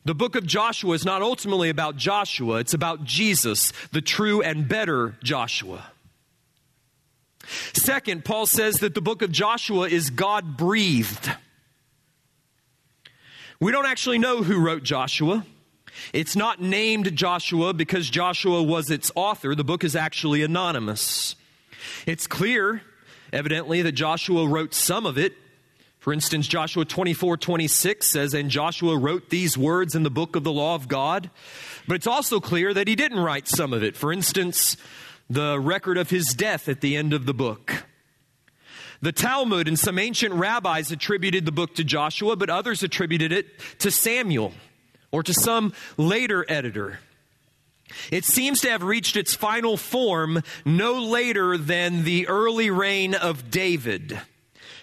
The 0.04 0.16
book 0.16 0.36
of 0.36 0.48
Joshua 0.48 0.96
is 0.96 1.06
not 1.06 1.22
ultimately 1.22 1.70
about 1.70 1.98
Joshua, 1.98 2.58
it's 2.58 2.74
about 2.74 3.04
Jesus, 3.04 3.72
the 3.92 4.02
true 4.02 4.42
and 4.42 4.68
better 4.68 5.16
Joshua. 5.22 5.86
Second, 7.74 8.26
Paul 8.26 8.48
says 8.48 8.80
that 8.80 8.96
the 8.96 9.02
book 9.02 9.22
of 9.22 9.32
Joshua 9.32 9.88
is 9.88 10.10
God 10.10 10.58
breathed. 10.58 11.30
We 13.60 13.72
don't 13.72 13.86
actually 13.86 14.18
know 14.18 14.42
who 14.42 14.60
wrote 14.60 14.82
Joshua. 14.82 15.46
It's 16.12 16.36
not 16.36 16.60
named 16.60 17.16
Joshua 17.16 17.76
because 17.76 18.10
Joshua 18.10 18.64
was 18.64 18.90
its 18.90 19.12
author. 19.14 19.54
The 19.54 19.64
book 19.64 19.84
is 19.84 19.96
actually 19.96 20.42
anonymous. 20.42 21.36
It's 22.06 22.28
clear, 22.28 22.82
evidently, 23.32 23.82
that 23.82 23.94
Joshua 23.94 24.48
wrote 24.48 24.74
some 24.74 25.06
of 25.06 25.18
it. 25.18 25.34
For 26.00 26.12
instance, 26.12 26.48
Joshua 26.48 26.84
24 26.84 27.38
26 27.38 28.10
says, 28.10 28.34
And 28.34 28.50
Joshua 28.50 28.98
wrote 28.98 29.30
these 29.30 29.58
words 29.58 29.94
in 29.94 30.04
the 30.04 30.10
book 30.10 30.36
of 30.36 30.44
the 30.44 30.52
law 30.52 30.76
of 30.76 30.88
God. 30.88 31.30
But 31.88 31.96
it's 31.96 32.08
also 32.08 32.40
clear 32.40 32.74
that 32.74 32.88
he 32.88 32.96
didn't 32.96 33.20
write 33.20 33.48
some 33.48 33.72
of 33.72 33.84
it. 33.84 33.96
For 33.96 34.12
instance, 34.12 34.78
the 35.30 35.60
record 35.60 35.98
of 35.98 36.10
his 36.10 36.28
death 36.34 36.68
at 36.68 36.82
the 36.82 36.96
end 36.96 37.14
of 37.14 37.26
the 37.26 37.34
book. 37.34 37.86
The 39.02 39.12
Talmud 39.12 39.68
and 39.68 39.80
some 39.80 39.98
ancient 39.98 40.34
rabbis 40.34 40.92
attributed 40.92 41.46
the 41.46 41.52
book 41.52 41.74
to 41.76 41.84
Joshua, 41.84 42.36
but 42.36 42.50
others 42.50 42.84
attributed 42.84 43.32
it 43.32 43.48
to 43.80 43.90
Samuel 43.90 44.54
or 45.12 45.24
to 45.24 45.34
some 45.34 45.74
later 45.98 46.46
editor. 46.48 47.00
It 48.12 48.26
seems 48.26 48.62
to 48.62 48.70
have 48.70 48.84
reached 48.84 49.16
its 49.16 49.36
final 49.36 49.78
form 49.78 50.44
no 50.66 51.02
later 51.02 51.58
than 51.58 52.04
the 52.04 52.28
early 52.28 52.70
reign 52.70 53.16
of 53.16 53.50
David. 53.52 54.20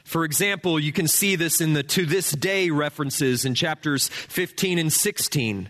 For 0.04 0.24
example, 0.24 0.80
you 0.80 0.92
can 0.92 1.06
see 1.06 1.36
this 1.36 1.60
in 1.60 1.74
the 1.74 1.82
to 1.82 2.06
this 2.06 2.32
day 2.32 2.70
references 2.70 3.44
in 3.44 3.54
chapters 3.54 4.08
15 4.08 4.78
and 4.78 4.92
16. 4.92 5.68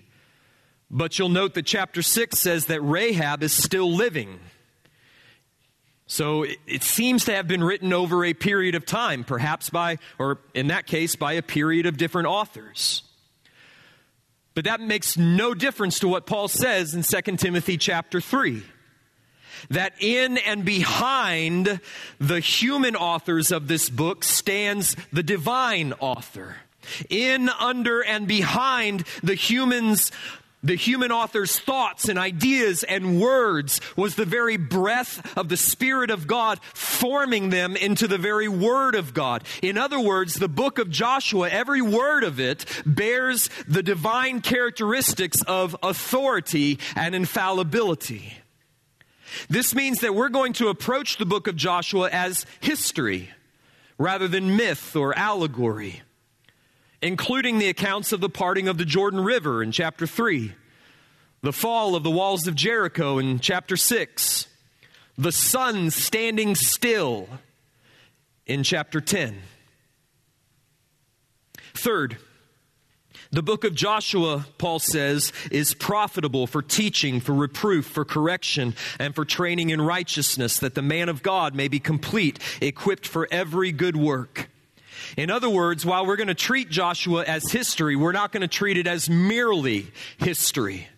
But 0.90 1.18
you'll 1.18 1.28
note 1.28 1.54
that 1.54 1.66
chapter 1.66 2.02
6 2.02 2.38
says 2.38 2.66
that 2.66 2.80
Rahab 2.80 3.42
is 3.42 3.52
still 3.52 3.92
living. 3.92 4.38
So 6.06 6.46
it 6.66 6.82
seems 6.82 7.26
to 7.26 7.34
have 7.34 7.46
been 7.46 7.62
written 7.62 7.92
over 7.92 8.24
a 8.24 8.32
period 8.32 8.74
of 8.74 8.86
time, 8.86 9.24
perhaps 9.24 9.68
by, 9.68 9.98
or 10.18 10.38
in 10.54 10.68
that 10.68 10.86
case, 10.86 11.16
by 11.16 11.34
a 11.34 11.42
period 11.42 11.84
of 11.84 11.98
different 11.98 12.28
authors. 12.28 13.02
But 14.58 14.64
that 14.64 14.80
makes 14.80 15.16
no 15.16 15.54
difference 15.54 16.00
to 16.00 16.08
what 16.08 16.26
Paul 16.26 16.48
says 16.48 16.92
in 16.92 17.04
2 17.04 17.36
Timothy 17.36 17.76
chapter 17.78 18.20
3 18.20 18.64
that 19.70 19.92
in 20.00 20.36
and 20.36 20.64
behind 20.64 21.78
the 22.18 22.40
human 22.40 22.96
authors 22.96 23.52
of 23.52 23.68
this 23.68 23.88
book 23.88 24.24
stands 24.24 24.96
the 25.12 25.22
divine 25.22 25.92
author. 26.00 26.56
In, 27.08 27.48
under, 27.48 28.00
and 28.00 28.26
behind 28.26 29.04
the 29.22 29.36
humans 29.36 30.10
the 30.62 30.74
human 30.74 31.12
author's 31.12 31.58
thoughts 31.58 32.08
and 32.08 32.18
ideas 32.18 32.82
and 32.82 33.20
words 33.20 33.80
was 33.96 34.16
the 34.16 34.24
very 34.24 34.56
breath 34.56 35.36
of 35.36 35.48
the 35.48 35.56
Spirit 35.56 36.10
of 36.10 36.26
God 36.26 36.58
forming 36.74 37.50
them 37.50 37.76
into 37.76 38.08
the 38.08 38.18
very 38.18 38.48
Word 38.48 38.94
of 38.94 39.14
God. 39.14 39.44
In 39.62 39.78
other 39.78 40.00
words, 40.00 40.34
the 40.34 40.48
book 40.48 40.78
of 40.78 40.90
Joshua, 40.90 41.48
every 41.48 41.80
word 41.82 42.24
of 42.24 42.40
it 42.40 42.64
bears 42.84 43.48
the 43.68 43.82
divine 43.82 44.40
characteristics 44.40 45.42
of 45.42 45.76
authority 45.82 46.78
and 46.96 47.14
infallibility. 47.14 48.34
This 49.48 49.74
means 49.74 50.00
that 50.00 50.14
we're 50.14 50.28
going 50.28 50.54
to 50.54 50.68
approach 50.68 51.18
the 51.18 51.26
book 51.26 51.46
of 51.46 51.56
Joshua 51.56 52.08
as 52.10 52.46
history 52.60 53.30
rather 53.98 54.26
than 54.26 54.56
myth 54.56 54.96
or 54.96 55.16
allegory 55.16 56.02
including 57.02 57.58
the 57.58 57.68
accounts 57.68 58.12
of 58.12 58.20
the 58.20 58.28
parting 58.28 58.68
of 58.68 58.78
the 58.78 58.84
Jordan 58.84 59.20
River 59.20 59.62
in 59.62 59.72
chapter 59.72 60.06
3, 60.06 60.52
the 61.42 61.52
fall 61.52 61.94
of 61.94 62.02
the 62.02 62.10
walls 62.10 62.46
of 62.46 62.54
Jericho 62.54 63.18
in 63.18 63.38
chapter 63.38 63.76
6, 63.76 64.46
the 65.16 65.32
sun 65.32 65.90
standing 65.90 66.54
still 66.54 67.28
in 68.46 68.62
chapter 68.62 69.00
10. 69.00 69.38
Third, 71.74 72.18
the 73.30 73.42
book 73.42 73.64
of 73.64 73.74
Joshua, 73.74 74.46
Paul 74.56 74.78
says, 74.78 75.32
is 75.50 75.74
profitable 75.74 76.46
for 76.46 76.62
teaching, 76.62 77.20
for 77.20 77.34
reproof, 77.34 77.86
for 77.86 78.04
correction, 78.04 78.74
and 78.98 79.14
for 79.14 79.24
training 79.24 79.70
in 79.70 79.80
righteousness, 79.80 80.58
that 80.58 80.74
the 80.74 80.82
man 80.82 81.08
of 81.08 81.22
God 81.22 81.54
may 81.54 81.68
be 81.68 81.78
complete, 81.78 82.38
equipped 82.60 83.06
for 83.06 83.28
every 83.30 83.70
good 83.70 83.96
work. 83.96 84.47
In 85.16 85.30
other 85.30 85.48
words, 85.48 85.84
while 85.86 86.06
we're 86.06 86.16
going 86.16 86.28
to 86.28 86.34
treat 86.34 86.68
Joshua 86.68 87.24
as 87.24 87.50
history, 87.50 87.96
we're 87.96 88.12
not 88.12 88.32
going 88.32 88.42
to 88.42 88.48
treat 88.48 88.76
it 88.76 88.86
as 88.86 89.08
merely 89.08 89.88
history. 90.18 90.88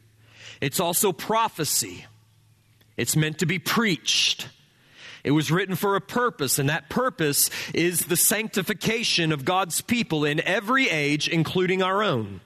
It's 0.61 0.81
also 0.81 1.13
prophecy. 1.13 2.07
It's 2.97 3.17
meant 3.17 3.39
to 3.39 3.47
be 3.47 3.59
preached. 3.59 4.49
It 5.23 5.33
was 5.33 5.51
written 5.51 5.77
for 5.77 5.97
a 5.97 6.01
purpose, 6.01 6.59
and 6.59 6.69
that 6.69 6.89
purpose 6.89 7.51
is 7.75 8.07
the 8.07 8.17
sanctification 8.17 9.33
of 9.33 9.45
God's 9.45 9.81
people 9.81 10.25
in 10.25 10.41
every 10.41 10.89
age, 10.89 11.29
including 11.29 11.83
our 11.83 12.03
own. 12.03 12.41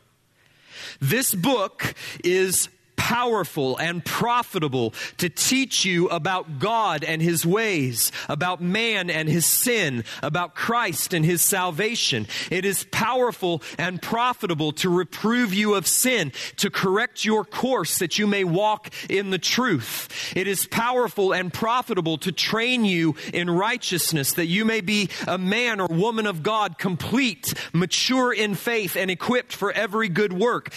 This 1.01 1.35
book 1.35 1.95
is 2.23 2.69
powerful 2.97 3.77
and 3.77 4.05
profitable 4.05 4.95
to 5.19 5.29
teach 5.29 5.85
you 5.85 6.09
about 6.09 6.59
God 6.59 7.05
and 7.05 7.21
His 7.21 7.45
ways, 7.45 8.11
about 8.29 8.61
man 8.61 9.11
and 9.11 9.29
his 9.29 9.47
sin, 9.47 10.05
about 10.23 10.55
Christ 10.55 11.13
and 11.13 11.25
His 11.25 11.43
salvation. 11.43 12.27
It 12.51 12.65
is 12.65 12.85
powerful 12.91 13.63
and 13.79 14.01
profitable 14.01 14.73
to 14.73 14.89
reprove 14.89 15.53
you 15.53 15.75
of 15.75 15.87
sin, 15.87 16.33
to 16.57 16.71
correct 16.71 17.25
your 17.25 17.45
course 17.45 17.99
that 17.99 18.19
you 18.19 18.27
may 18.27 18.45
walk 18.45 18.91
in 19.09 19.31
the 19.31 19.39
truth. 19.39 20.33
It 20.37 20.47
is 20.47 20.67
powerful 20.67 21.33
and 21.33 21.53
profitable 21.53 22.19
to 22.19 22.33
train 22.33 22.85
you 22.85 23.15
in 23.33 23.51
righteousness 23.51 24.33
that 24.35 24.47
you 24.47 24.65
may 24.65 24.81
be 24.81 25.11
a 25.27 25.39
man 25.39 25.81
or 25.81 25.89
woman 25.89 26.27
of 26.27 26.43
God, 26.43 26.79
complete, 26.79 27.55
mature 27.73 28.33
in 28.33 28.55
faith, 28.55 28.97
and 28.97 29.11
equipped 29.11 29.53
for 29.55 29.73
every 29.73 30.09
good 30.09 30.33
work. 30.33 30.73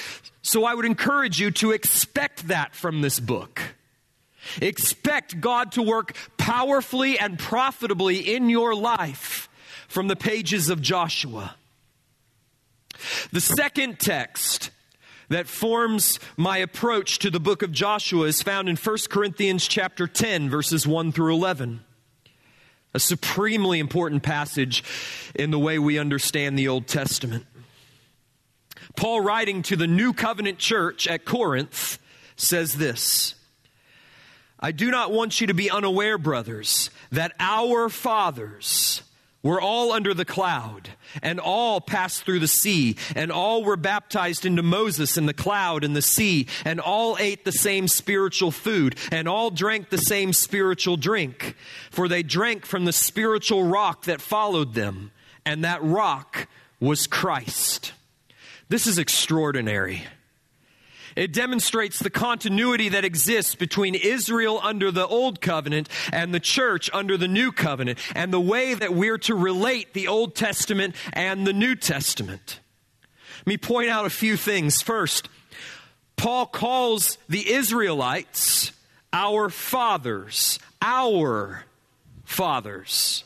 So 0.47 0.63
I 0.63 0.73
would 0.73 0.85
encourage 0.85 1.41
you 1.41 1.51
to 1.51 1.71
expect 1.71 2.47
that 2.47 2.73
from 2.73 3.01
this 3.01 3.19
book. 3.19 3.61
Expect 4.61 5.41
God 5.41 5.73
to 5.73 5.83
work 5.83 6.15
powerfully 6.37 7.19
and 7.19 7.37
profitably 7.37 8.33
in 8.33 8.47
your 8.47 8.73
life 8.73 9.49
from 9.89 10.07
the 10.07 10.15
pages 10.15 10.69
of 10.69 10.81
Joshua. 10.81 11.55
The 13.33 13.41
second 13.41 13.99
text 13.99 14.69
that 15.27 15.47
forms 15.47 16.17
my 16.37 16.59
approach 16.59 17.19
to 17.19 17.29
the 17.29 17.41
book 17.41 17.61
of 17.61 17.73
Joshua 17.73 18.27
is 18.27 18.41
found 18.41 18.69
in 18.69 18.77
1 18.77 18.97
Corinthians 19.09 19.67
chapter 19.67 20.07
10 20.07 20.49
verses 20.49 20.87
1 20.87 21.11
through 21.11 21.33
11. 21.33 21.81
A 22.93 22.99
supremely 23.01 23.79
important 23.79 24.23
passage 24.23 24.81
in 25.35 25.51
the 25.51 25.59
way 25.59 25.77
we 25.77 25.99
understand 25.99 26.57
the 26.57 26.69
Old 26.69 26.87
Testament. 26.87 27.45
Paul 28.97 29.21
writing 29.21 29.61
to 29.61 29.75
the 29.75 29.87
New 29.87 30.11
Covenant 30.11 30.57
church 30.57 31.07
at 31.07 31.23
Corinth 31.23 31.99
says 32.35 32.73
this 32.73 33.35
I 34.59 34.71
do 34.71 34.89
not 34.89 35.11
want 35.11 35.39
you 35.39 35.47
to 35.47 35.53
be 35.53 35.69
unaware, 35.69 36.17
brothers, 36.17 36.89
that 37.11 37.33
our 37.39 37.89
fathers 37.89 39.03
were 39.43 39.61
all 39.61 39.91
under 39.91 40.15
the 40.15 40.25
cloud, 40.25 40.89
and 41.21 41.39
all 41.39 41.79
passed 41.79 42.23
through 42.23 42.39
the 42.39 42.47
sea, 42.47 42.97
and 43.15 43.31
all 43.31 43.63
were 43.63 43.77
baptized 43.77 44.47
into 44.47 44.63
Moses 44.63 45.15
in 45.15 45.27
the 45.27 45.33
cloud 45.33 45.83
and 45.83 45.95
the 45.95 46.01
sea, 46.01 46.47
and 46.65 46.79
all 46.79 47.17
ate 47.19 47.45
the 47.45 47.51
same 47.51 47.87
spiritual 47.87 48.49
food, 48.49 48.97
and 49.11 49.27
all 49.27 49.51
drank 49.51 49.91
the 49.91 49.99
same 49.99 50.33
spiritual 50.33 50.97
drink. 50.97 51.55
For 51.91 52.07
they 52.07 52.23
drank 52.23 52.65
from 52.65 52.85
the 52.85 52.91
spiritual 52.91 53.63
rock 53.63 54.05
that 54.05 54.21
followed 54.21 54.73
them, 54.73 55.11
and 55.45 55.63
that 55.63 55.83
rock 55.83 56.47
was 56.79 57.05
Christ. 57.05 57.93
This 58.69 58.87
is 58.87 58.97
extraordinary. 58.97 60.03
It 61.15 61.33
demonstrates 61.33 61.97
the 61.99 62.09
continuity 62.09 62.89
that 62.89 63.05
exists 63.05 63.55
between 63.55 63.95
Israel 63.95 64.59
under 64.61 64.91
the 64.91 65.07
Old 65.07 65.41
Covenant 65.41 65.89
and 66.13 66.33
the 66.33 66.39
church 66.39 66.89
under 66.93 67.17
the 67.17 67.27
New 67.27 67.51
Covenant, 67.51 67.97
and 68.13 68.31
the 68.31 68.39
way 68.39 68.75
that 68.75 68.93
we're 68.93 69.17
to 69.19 69.33
relate 69.33 69.93
the 69.93 70.07
Old 70.07 70.35
Testament 70.35 70.95
and 71.13 71.47
the 71.47 71.53
New 71.53 71.75
Testament. 71.75 72.59
Let 73.39 73.47
me 73.47 73.57
point 73.57 73.89
out 73.89 74.05
a 74.05 74.11
few 74.11 74.37
things. 74.37 74.81
First, 74.81 75.29
Paul 76.17 76.45
calls 76.45 77.17
the 77.27 77.51
Israelites 77.51 78.71
our 79.11 79.49
fathers, 79.49 80.59
our 80.81 81.63
fathers 82.25 83.23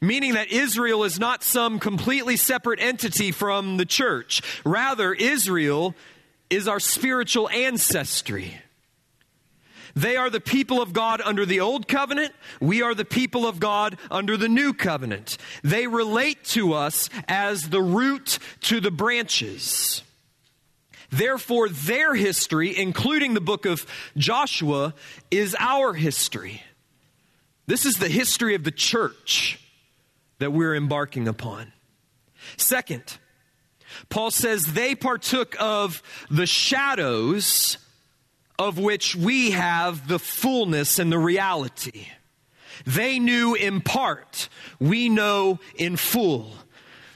meaning 0.00 0.34
that 0.34 0.50
Israel 0.50 1.04
is 1.04 1.18
not 1.18 1.42
some 1.42 1.78
completely 1.78 2.36
separate 2.36 2.80
entity 2.80 3.30
from 3.30 3.76
the 3.76 3.86
church. 3.86 4.42
Rather, 4.64 5.12
Israel 5.12 5.94
is 6.50 6.68
our 6.68 6.80
spiritual 6.80 7.48
ancestry. 7.48 8.58
They 9.96 10.16
are 10.16 10.30
the 10.30 10.40
people 10.40 10.82
of 10.82 10.92
God 10.92 11.20
under 11.24 11.46
the 11.46 11.60
old 11.60 11.86
covenant. 11.86 12.32
We 12.60 12.82
are 12.82 12.94
the 12.94 13.04
people 13.04 13.46
of 13.46 13.60
God 13.60 13.96
under 14.10 14.36
the 14.36 14.48
new 14.48 14.72
covenant. 14.72 15.38
They 15.62 15.86
relate 15.86 16.44
to 16.46 16.72
us 16.72 17.08
as 17.28 17.68
the 17.68 17.82
root 17.82 18.38
to 18.62 18.80
the 18.80 18.90
branches. 18.90 20.02
Therefore, 21.10 21.68
their 21.68 22.14
history, 22.14 22.76
including 22.76 23.34
the 23.34 23.40
book 23.40 23.66
of 23.66 23.86
Joshua, 24.16 24.94
is 25.30 25.54
our 25.60 25.94
history. 25.94 26.62
This 27.66 27.86
is 27.86 27.94
the 27.94 28.08
history 28.08 28.56
of 28.56 28.64
the 28.64 28.72
church 28.72 29.60
that 30.38 30.52
we're 30.52 30.74
embarking 30.74 31.28
upon. 31.28 31.72
Second, 32.56 33.18
Paul 34.08 34.30
says 34.30 34.72
they 34.72 34.94
partook 34.94 35.56
of 35.58 36.02
the 36.30 36.46
shadows 36.46 37.78
of 38.58 38.78
which 38.78 39.16
we 39.16 39.52
have 39.52 40.08
the 40.08 40.18
fullness 40.18 40.98
and 40.98 41.10
the 41.10 41.18
reality. 41.18 42.08
They 42.84 43.18
knew 43.18 43.54
in 43.54 43.80
part, 43.80 44.48
we 44.78 45.08
know 45.08 45.58
in 45.76 45.96
full. 45.96 46.52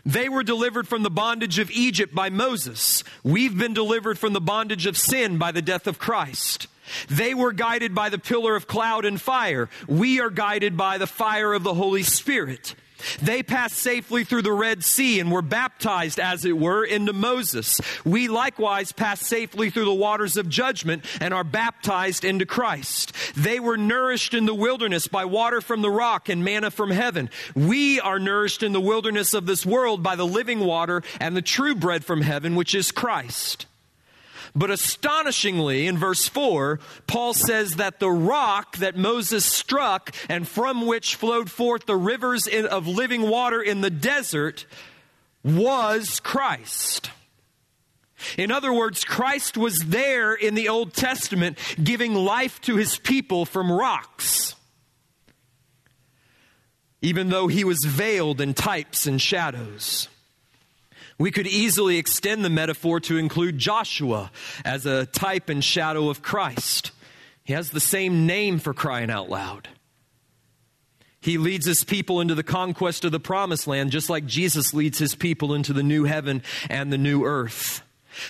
They 0.05 0.29
were 0.29 0.43
delivered 0.43 0.89
from 0.89 1.03
the 1.03 1.11
bondage 1.11 1.59
of 1.59 1.71
Egypt 1.71 2.15
by 2.15 2.31
Moses. 2.31 3.05
We've 3.23 3.57
been 3.57 3.75
delivered 3.75 4.19
from 4.19 4.33
the 4.33 4.41
bondage 4.41 4.87
of 4.87 4.97
sin 4.97 5.37
by 5.37 5.53
the 5.53 5.63
death 5.63 5.87
of 5.87 5.99
Christ. 5.99 6.67
They 7.11 7.35
were 7.35 7.53
guided 7.53 7.95
by 7.95 8.09
the 8.09 8.19
pillar 8.19 8.57
of 8.57 8.67
cloud 8.67 9.05
and 9.05 9.21
fire. 9.21 9.69
We 9.87 10.21
are 10.21 10.31
guided 10.31 10.77
by 10.77 10.97
the 10.97 11.07
fire 11.07 11.53
of 11.53 11.63
the 11.63 11.75
Holy 11.75 12.03
Spirit. 12.03 12.75
They 13.23 13.43
passed 13.43 13.77
safely 13.77 14.25
through 14.25 14.43
the 14.43 14.53
Red 14.53 14.85
Sea 14.85 15.21
and 15.21 15.31
were 15.31 15.43
baptized, 15.43 16.19
as 16.19 16.45
it 16.45 16.59
were, 16.59 16.85
into 16.85 17.13
Moses. 17.13 17.81
We 18.05 18.29
likewise 18.29 18.93
pass 18.93 19.21
safely 19.21 19.71
through 19.71 19.87
the 19.87 19.95
waters 19.95 20.37
of 20.37 20.49
judgment 20.49 21.05
and 21.21 21.33
are 21.33 21.45
baptized 21.45 22.25
into 22.25 22.47
Christ. 22.47 23.13
They 23.37 23.61
were 23.61 23.77
nourished 23.77 24.35
in 24.35 24.47
the 24.47 24.55
wilderness 24.55 25.09
by 25.09 25.25
water 25.25 25.61
from 25.61 25.83
the 25.83 25.91
rock 25.91 26.29
and 26.29 26.45
manna 26.45 26.71
from 26.71 26.91
heaven. 26.91 27.31
We 27.55 28.01
are 28.01 28.19
nourished 28.19 28.63
in 28.63 28.73
the 28.73 28.81
wilderness 28.81 29.35
of 29.35 29.47
this 29.47 29.65
world 29.65 30.03
by 30.03 30.17
the 30.17 30.27
living 30.27 30.61
water 30.61 31.03
and 31.21 31.37
the 31.37 31.43
true 31.43 31.75
bread 31.75 32.05
from 32.05 32.23
heaven, 32.23 32.55
which 32.55 32.75
is 32.75 32.91
Christ. 32.91 33.67
But 34.55 34.71
astonishingly, 34.71 35.87
in 35.87 35.99
verse 35.99 36.29
4, 36.29 36.81
Paul 37.07 37.35
says 37.35 37.73
that 37.73 38.01
the 38.01 38.11
rock 38.11 38.77
that 38.79 38.97
Moses 38.97 39.45
struck 39.45 40.15
and 40.29 40.47
from 40.47 40.87
which 40.87 41.17
flowed 41.17 41.51
forth 41.51 41.87
the 41.87 41.97
rivers 41.97 42.49
of 42.49 42.87
living 42.87 43.23
water 43.23 43.63
in 43.63 43.81
the 43.81 43.91
desert 43.91 44.67
was 45.45 46.21
Christ. 46.21 47.11
In 48.37 48.51
other 48.51 48.73
words, 48.73 49.05
Christ 49.05 49.57
was 49.57 49.79
there 49.87 50.35
in 50.35 50.55
the 50.55 50.69
Old 50.69 50.93
Testament 50.93 51.59
giving 51.83 52.15
life 52.15 52.61
to 52.63 52.77
his 52.77 52.99
people 52.99 53.45
from 53.45 53.71
rocks, 53.71 54.57
even 57.01 57.29
though 57.29 57.47
he 57.47 57.65
was 57.65 57.79
veiled 57.87 58.41
in 58.41 58.55
types 58.55 59.07
and 59.07 59.23
shadows. 59.23 60.09
We 61.19 61.33
could 61.33 61.49
easily 61.49 61.99
extend 61.99 62.45
the 62.45 62.51
metaphor 62.51 63.01
to 63.01 63.19
include 63.19 63.59
Joshua 63.59 64.31
as 64.65 64.87
a 64.87 65.07
type 65.07 65.49
and 65.49 65.63
shadow 65.63 66.09
of 66.11 66.23
Christ. 66.23 66.93
He 67.45 67.55
has 67.55 67.71
the 67.71 67.81
same 67.81 68.27
name 68.27 68.61
for 68.61 68.73
crying 68.73 69.11
out 69.11 69.29
loud. 69.29 69.69
He 71.21 71.37
leads 71.37 71.67
his 71.67 71.83
people 71.83 72.21
into 72.21 72.37
the 72.37 72.45
conquest 72.45 73.05
of 73.05 73.11
the 73.11 73.19
promised 73.19 73.67
land, 73.67 73.91
just 73.91 74.09
like 74.09 74.27
Jesus 74.27 74.73
leads 74.73 74.99
his 74.99 75.17
people 75.17 75.53
into 75.53 75.73
the 75.73 75.83
new 75.83 76.05
heaven 76.05 76.43
and 76.71 76.93
the 76.93 76.99
new 76.99 77.25
earth. 77.25 77.83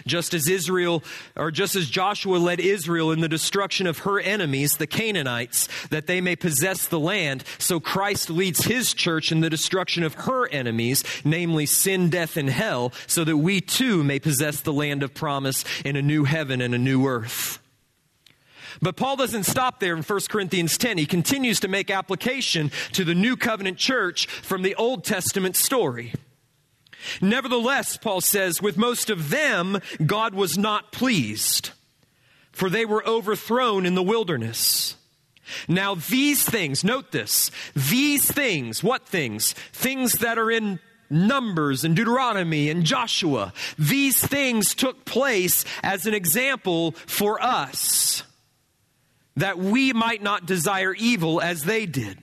Just 0.06 0.34
as 0.34 0.48
Israel, 0.48 1.02
or 1.36 1.50
just 1.50 1.76
as 1.76 1.88
Joshua 1.88 2.36
led 2.36 2.60
Israel 2.60 3.12
in 3.12 3.20
the 3.20 3.28
destruction 3.28 3.86
of 3.86 4.00
her 4.00 4.20
enemies, 4.20 4.76
the 4.76 4.86
Canaanites, 4.86 5.68
that 5.90 6.06
they 6.06 6.20
may 6.20 6.36
possess 6.36 6.86
the 6.86 7.00
land, 7.00 7.44
so 7.58 7.80
Christ 7.80 8.30
leads 8.30 8.64
his 8.64 8.94
church 8.94 9.32
in 9.32 9.40
the 9.40 9.50
destruction 9.50 10.02
of 10.02 10.14
her 10.14 10.48
enemies, 10.48 11.04
namely 11.24 11.66
sin, 11.66 12.10
death, 12.10 12.36
and 12.36 12.50
hell, 12.50 12.92
so 13.06 13.24
that 13.24 13.36
we 13.36 13.60
too 13.60 14.02
may 14.04 14.18
possess 14.18 14.60
the 14.60 14.72
land 14.72 15.02
of 15.02 15.14
promise 15.14 15.64
in 15.84 15.96
a 15.96 16.02
new 16.02 16.24
heaven 16.24 16.60
and 16.60 16.74
a 16.74 16.78
new 16.78 17.06
earth. 17.06 17.58
But 18.80 18.96
Paul 18.96 19.16
doesn't 19.16 19.44
stop 19.44 19.80
there 19.80 19.96
in 19.96 20.02
1 20.02 20.20
Corinthians 20.28 20.78
10. 20.78 20.98
He 20.98 21.06
continues 21.06 21.60
to 21.60 21.68
make 21.68 21.90
application 21.90 22.70
to 22.92 23.04
the 23.04 23.14
new 23.14 23.36
covenant 23.36 23.78
church 23.78 24.26
from 24.26 24.62
the 24.62 24.74
Old 24.76 25.04
Testament 25.04 25.56
story. 25.56 26.12
Nevertheless, 27.20 27.96
Paul 27.96 28.20
says, 28.20 28.62
with 28.62 28.76
most 28.76 29.10
of 29.10 29.30
them, 29.30 29.80
God 30.04 30.34
was 30.34 30.58
not 30.58 30.92
pleased, 30.92 31.70
for 32.52 32.68
they 32.70 32.84
were 32.84 33.06
overthrown 33.06 33.86
in 33.86 33.94
the 33.94 34.02
wilderness. 34.02 34.96
Now, 35.66 35.94
these 35.94 36.44
things, 36.44 36.84
note 36.84 37.12
this, 37.12 37.50
these 37.74 38.30
things, 38.30 38.82
what 38.82 39.06
things? 39.06 39.54
Things 39.72 40.14
that 40.14 40.38
are 40.38 40.50
in 40.50 40.78
Numbers 41.10 41.84
and 41.84 41.96
Deuteronomy 41.96 42.68
and 42.68 42.84
Joshua. 42.84 43.52
These 43.78 44.18
things 44.18 44.74
took 44.74 45.04
place 45.04 45.64
as 45.82 46.06
an 46.06 46.14
example 46.14 46.92
for 47.06 47.42
us 47.42 48.22
that 49.36 49.58
we 49.58 49.92
might 49.92 50.22
not 50.22 50.46
desire 50.46 50.94
evil 50.94 51.40
as 51.40 51.62
they 51.62 51.86
did. 51.86 52.18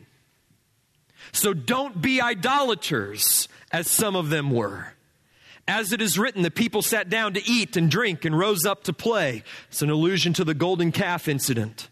So 1.31 1.53
don't 1.53 2.01
be 2.01 2.21
idolaters 2.21 3.47
as 3.75 3.91
some 3.91 4.15
of 4.15 4.29
them 4.29 4.51
were. 4.51 4.93
As 5.67 5.91
it 5.91 6.01
is 6.01 6.17
written, 6.17 6.43
the 6.43 6.49
people 6.49 6.81
sat 6.81 7.09
down 7.09 7.33
to 7.33 7.45
eat 7.45 7.75
and 7.75 7.91
drink 7.91 8.23
and 8.23 8.37
rose 8.37 8.65
up 8.65 8.85
to 8.85 8.93
play. 8.93 9.43
It's 9.67 9.81
an 9.81 9.89
allusion 9.89 10.31
to 10.35 10.45
the 10.45 10.53
golden 10.53 10.93
calf 10.93 11.27
incident. 11.27 11.89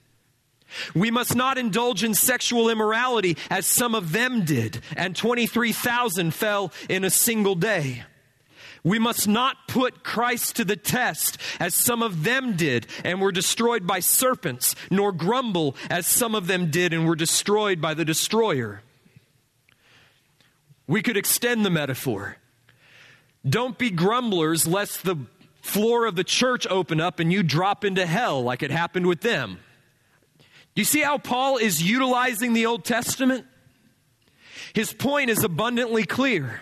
We 0.95 1.11
must 1.11 1.35
not 1.35 1.57
indulge 1.57 2.01
in 2.01 2.13
sexual 2.13 2.69
immorality 2.69 3.35
as 3.49 3.65
some 3.65 3.95
of 3.95 4.13
them 4.13 4.45
did, 4.45 4.79
and 4.95 5.13
23,000 5.13 6.33
fell 6.33 6.71
in 6.87 7.03
a 7.03 7.09
single 7.09 7.55
day. 7.55 8.03
We 8.85 8.97
must 8.97 9.27
not 9.27 9.67
put 9.67 10.05
Christ 10.05 10.55
to 10.55 10.63
the 10.63 10.77
test 10.77 11.37
as 11.59 11.75
some 11.75 12.01
of 12.01 12.23
them 12.23 12.55
did 12.55 12.87
and 13.03 13.19
were 13.19 13.33
destroyed 13.33 13.85
by 13.85 13.99
serpents, 13.99 14.73
nor 14.89 15.11
grumble 15.11 15.75
as 15.89 16.07
some 16.07 16.33
of 16.33 16.47
them 16.47 16.71
did 16.71 16.93
and 16.93 17.05
were 17.05 17.17
destroyed 17.17 17.81
by 17.81 17.93
the 17.93 18.05
destroyer. 18.05 18.82
We 20.87 21.01
could 21.01 21.17
extend 21.17 21.65
the 21.65 21.69
metaphor. 21.69 22.37
Don't 23.47 23.77
be 23.77 23.89
grumblers 23.89 24.67
lest 24.67 25.03
the 25.03 25.17
floor 25.61 26.05
of 26.05 26.15
the 26.15 26.23
church 26.23 26.67
open 26.67 26.99
up 26.99 27.19
and 27.19 27.31
you 27.31 27.43
drop 27.43 27.85
into 27.85 28.05
hell 28.05 28.43
like 28.43 28.63
it 28.63 28.71
happened 28.71 29.07
with 29.07 29.21
them. 29.21 29.59
Do 30.39 30.81
you 30.81 30.85
see 30.85 31.01
how 31.01 31.17
Paul 31.17 31.57
is 31.57 31.83
utilizing 31.83 32.53
the 32.53 32.65
Old 32.65 32.83
Testament? 32.83 33.45
His 34.73 34.91
point 34.91 35.29
is 35.29 35.43
abundantly 35.43 36.03
clear. 36.03 36.61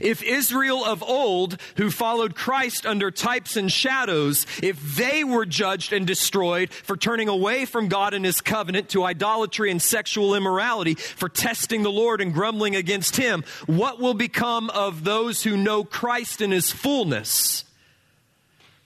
If 0.00 0.22
Israel 0.22 0.84
of 0.84 1.02
old, 1.02 1.60
who 1.76 1.90
followed 1.90 2.34
Christ 2.34 2.86
under 2.86 3.10
types 3.10 3.56
and 3.56 3.70
shadows, 3.70 4.46
if 4.62 4.96
they 4.96 5.24
were 5.24 5.46
judged 5.46 5.92
and 5.92 6.06
destroyed 6.06 6.70
for 6.70 6.96
turning 6.96 7.28
away 7.28 7.64
from 7.64 7.88
God 7.88 8.14
and 8.14 8.24
his 8.24 8.40
covenant 8.40 8.88
to 8.90 9.04
idolatry 9.04 9.70
and 9.70 9.80
sexual 9.80 10.34
immorality, 10.34 10.94
for 10.94 11.28
testing 11.28 11.82
the 11.82 11.90
Lord 11.90 12.20
and 12.20 12.32
grumbling 12.32 12.76
against 12.76 13.16
him, 13.16 13.44
what 13.66 14.00
will 14.00 14.14
become 14.14 14.70
of 14.70 15.04
those 15.04 15.42
who 15.42 15.56
know 15.56 15.84
Christ 15.84 16.40
in 16.40 16.50
his 16.50 16.70
fullness, 16.70 17.64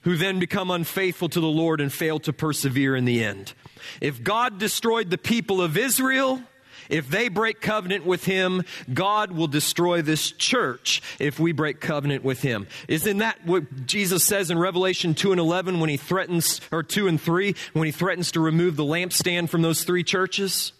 who 0.01 0.15
then 0.17 0.39
become 0.39 0.71
unfaithful 0.71 1.29
to 1.29 1.39
the 1.39 1.47
Lord 1.47 1.81
and 1.81 1.91
fail 1.91 2.19
to 2.19 2.33
persevere 2.33 2.95
in 2.95 3.05
the 3.05 3.23
end? 3.23 3.53
If 4.01 4.23
God 4.23 4.57
destroyed 4.57 5.09
the 5.09 5.17
people 5.17 5.61
of 5.61 5.77
Israel, 5.77 6.41
if 6.89 7.09
they 7.09 7.29
break 7.29 7.61
covenant 7.61 8.05
with 8.05 8.25
him, 8.25 8.63
God 8.93 9.31
will 9.31 9.47
destroy 9.47 10.01
this 10.01 10.31
church 10.31 11.01
if 11.19 11.39
we 11.39 11.51
break 11.51 11.79
covenant 11.79 12.23
with 12.23 12.41
him. 12.41 12.67
Isn't 12.87 13.17
that 13.17 13.45
what 13.45 13.85
Jesus 13.85 14.23
says 14.23 14.51
in 14.51 14.57
Revelation 14.57 15.13
2 15.15 15.31
and 15.31 15.39
11 15.39 15.79
when 15.79 15.89
he 15.89 15.97
threatens, 15.97 16.61
or 16.71 16.83
2 16.83 17.07
and 17.07 17.19
3, 17.19 17.55
when 17.73 17.85
he 17.85 17.91
threatens 17.91 18.31
to 18.31 18.39
remove 18.39 18.75
the 18.75 18.83
lampstand 18.83 19.49
from 19.49 19.61
those 19.61 19.83
three 19.83 20.03
churches? 20.03 20.73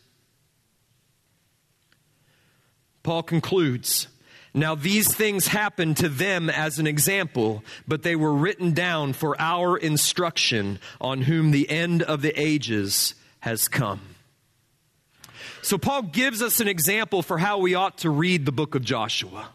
Paul 3.03 3.23
concludes. 3.23 4.07
Now, 4.53 4.75
these 4.75 5.13
things 5.13 5.47
happened 5.47 5.97
to 5.97 6.09
them 6.09 6.49
as 6.49 6.79
an 6.79 6.87
example, 6.87 7.63
but 7.87 8.03
they 8.03 8.15
were 8.15 8.33
written 8.33 8.73
down 8.73 9.13
for 9.13 9.39
our 9.39 9.77
instruction, 9.77 10.79
on 10.99 11.21
whom 11.21 11.51
the 11.51 11.69
end 11.69 12.01
of 12.01 12.21
the 12.21 12.33
ages 12.37 13.13
has 13.41 13.67
come. 13.67 14.16
So, 15.61 15.77
Paul 15.77 16.03
gives 16.03 16.41
us 16.41 16.59
an 16.59 16.67
example 16.67 17.21
for 17.21 17.37
how 17.37 17.59
we 17.59 17.75
ought 17.75 17.99
to 17.99 18.09
read 18.09 18.45
the 18.45 18.51
book 18.51 18.75
of 18.75 18.83
Joshua. 18.83 19.49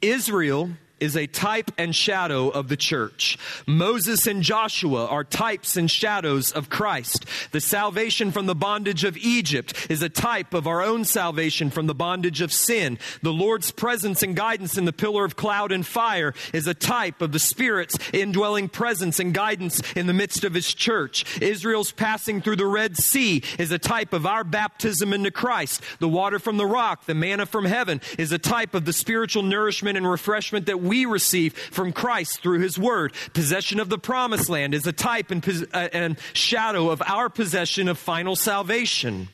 Israel 0.00 0.70
is 1.00 1.16
a 1.16 1.26
type 1.26 1.70
and 1.78 1.94
shadow 1.94 2.48
of 2.48 2.68
the 2.68 2.76
church. 2.76 3.38
Moses 3.66 4.26
and 4.26 4.42
Joshua 4.42 5.06
are 5.06 5.24
types 5.24 5.76
and 5.76 5.90
shadows 5.90 6.52
of 6.52 6.70
Christ. 6.70 7.24
The 7.52 7.60
salvation 7.60 8.30
from 8.30 8.46
the 8.46 8.54
bondage 8.54 9.04
of 9.04 9.16
Egypt 9.16 9.86
is 9.90 10.02
a 10.02 10.08
type 10.08 10.54
of 10.54 10.66
our 10.66 10.82
own 10.82 11.04
salvation 11.04 11.70
from 11.70 11.86
the 11.86 11.94
bondage 11.94 12.40
of 12.40 12.52
sin. 12.52 12.98
The 13.22 13.32
Lord's 13.32 13.70
presence 13.70 14.22
and 14.22 14.36
guidance 14.36 14.76
in 14.76 14.84
the 14.84 14.92
pillar 14.92 15.24
of 15.24 15.36
cloud 15.36 15.72
and 15.72 15.86
fire 15.86 16.34
is 16.52 16.66
a 16.66 16.74
type 16.74 17.22
of 17.22 17.32
the 17.32 17.38
Spirit's 17.38 17.96
indwelling 18.12 18.68
presence 18.68 19.18
and 19.18 19.34
guidance 19.34 19.80
in 19.94 20.06
the 20.06 20.12
midst 20.12 20.44
of 20.44 20.54
His 20.54 20.72
church. 20.74 21.40
Israel's 21.40 21.92
passing 21.92 22.42
through 22.42 22.56
the 22.56 22.66
Red 22.66 22.96
Sea 22.96 23.42
is 23.58 23.72
a 23.72 23.78
type 23.78 24.12
of 24.12 24.26
our 24.26 24.44
baptism 24.44 25.12
into 25.12 25.30
Christ. 25.30 25.82
The 25.98 26.08
water 26.08 26.38
from 26.38 26.56
the 26.56 26.66
rock, 26.66 27.06
the 27.06 27.14
manna 27.14 27.46
from 27.46 27.64
heaven, 27.64 28.00
is 28.18 28.32
a 28.32 28.38
type 28.38 28.74
of 28.74 28.84
the 28.84 28.92
spiritual 28.92 29.42
nourishment 29.42 29.96
and 29.96 30.08
refreshment 30.08 30.66
that 30.66 30.80
we 30.90 31.04
receive 31.04 31.56
from 31.56 31.92
Christ 31.92 32.42
through 32.42 32.58
His 32.58 32.76
Word. 32.76 33.12
Possession 33.32 33.78
of 33.78 33.88
the 33.90 33.96
promised 33.96 34.50
land 34.50 34.74
is 34.74 34.84
a 34.88 34.92
type 34.92 35.30
and, 35.30 35.68
uh, 35.72 35.88
and 35.92 36.18
shadow 36.32 36.90
of 36.90 37.00
our 37.06 37.28
possession 37.28 37.86
of 37.86 37.96
final 37.96 38.34
salvation. 38.34 39.28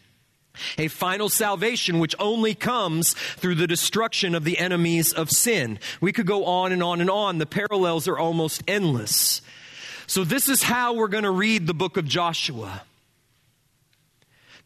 A 0.77 0.89
final 0.89 1.31
salvation 1.31 1.99
which 1.99 2.15
only 2.19 2.55
comes 2.55 3.15
through 3.15 3.55
the 3.55 3.67
destruction 3.67 4.35
of 4.35 4.45
the 4.45 4.59
enemies 4.59 5.15
of 5.15 5.31
sin. 5.31 5.79
We 6.03 6.13
could 6.13 6.27
go 6.27 6.45
on 6.45 6.73
and 6.73 6.83
on 6.83 7.01
and 7.01 7.09
on. 7.09 7.39
The 7.39 7.47
parallels 7.47 8.07
are 8.07 8.19
almost 8.19 8.63
endless. 8.69 9.41
So, 10.07 10.25
this 10.25 10.51
is 10.51 10.63
how 10.63 10.93
we're 10.93 11.09
going 11.09 11.25
to 11.25 11.31
read 11.31 11.67
the 11.67 11.75
book 11.75 11.97
of 11.97 12.05
Joshua. 12.05 12.83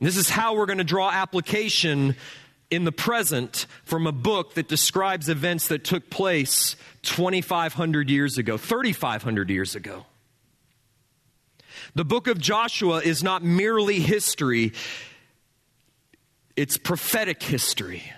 This 0.01 0.17
is 0.17 0.29
how 0.29 0.57
we're 0.57 0.67
going 0.67 0.79
to 0.79 0.85
draw 0.85 1.09
application 1.09 2.17
in 2.71 2.85
the 2.85 2.93
present 2.93 3.67
from 3.85 4.07
a 4.07 4.13
book 4.13 4.55
that 4.55 4.69
describes 4.69 5.29
events 5.29 5.69
that 5.69 5.85
took 5.85 6.09
place 6.09 6.77
2,500 7.03 8.09
years 8.09 8.39
ago, 8.39 8.57
3,500 8.57 9.51
years 9.51 9.75
ago. 9.75 10.07
The 11.95 12.05
book 12.05 12.29
of 12.29 12.39
Joshua 12.39 12.99
is 12.99 13.23
not 13.23 13.43
merely 13.43 14.01
history, 14.01 14.73
it's 16.57 16.77
prophetic 16.77 17.43
history. 17.43 18.13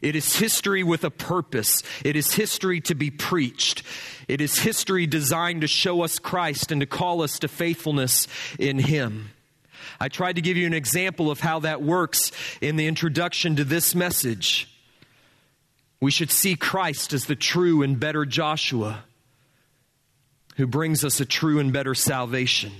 It 0.00 0.16
is 0.16 0.36
history 0.36 0.82
with 0.82 1.02
a 1.04 1.10
purpose. 1.10 1.82
It 2.04 2.14
is 2.14 2.34
history 2.34 2.82
to 2.82 2.94
be 2.94 3.10
preached. 3.10 3.82
It 4.28 4.42
is 4.42 4.58
history 4.58 5.06
designed 5.06 5.62
to 5.62 5.66
show 5.66 6.02
us 6.02 6.18
Christ 6.18 6.70
and 6.70 6.82
to 6.82 6.86
call 6.86 7.22
us 7.22 7.38
to 7.38 7.48
faithfulness 7.48 8.28
in 8.58 8.78
Him. 8.80 9.30
I 10.00 10.08
tried 10.08 10.36
to 10.36 10.42
give 10.42 10.56
you 10.56 10.66
an 10.66 10.74
example 10.74 11.30
of 11.30 11.40
how 11.40 11.60
that 11.60 11.82
works 11.82 12.32
in 12.60 12.76
the 12.76 12.86
introduction 12.86 13.56
to 13.56 13.64
this 13.64 13.94
message. 13.94 14.68
We 16.00 16.10
should 16.10 16.30
see 16.30 16.56
Christ 16.56 17.12
as 17.12 17.26
the 17.26 17.36
true 17.36 17.82
and 17.82 17.98
better 17.98 18.24
Joshua 18.24 19.04
who 20.56 20.66
brings 20.66 21.04
us 21.04 21.20
a 21.20 21.24
true 21.24 21.58
and 21.58 21.72
better 21.72 21.94
salvation. 21.94 22.72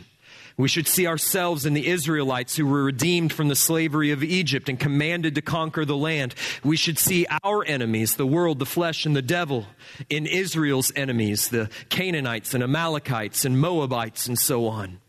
We 0.57 0.69
should 0.69 0.87
see 0.87 1.09
ourselves 1.09 1.67
in 1.67 1.75
the 1.75 1.88
Israelites 1.88 2.55
who 2.57 2.67
were 2.67 2.85
redeemed 2.85 3.33
from 3.33 3.49
the 3.49 3.57
slavery 3.57 4.12
of 4.12 4.23
Egypt 4.23 4.69
and 4.69 4.79
commanded 4.79 5.35
to 5.35 5.43
conquer 5.43 5.85
the 5.85 5.97
land. 5.97 6.37
We 6.62 6.77
should 6.77 6.97
see 6.97 7.27
our 7.43 7.64
enemies, 7.64 8.14
the 8.14 8.27
world, 8.27 8.61
the 8.61 8.67
flesh, 8.67 9.05
and 9.05 9.17
the 9.17 9.23
devil, 9.23 9.67
in 10.09 10.27
Israel's 10.27 10.93
enemies, 10.95 11.49
the 11.49 11.71
Canaanites 11.88 12.55
and 12.55 12.62
Amalekites 12.62 13.45
and 13.45 13.61
Moabites 13.61 14.29
and 14.29 14.38
so 14.38 14.69
on. 14.69 15.01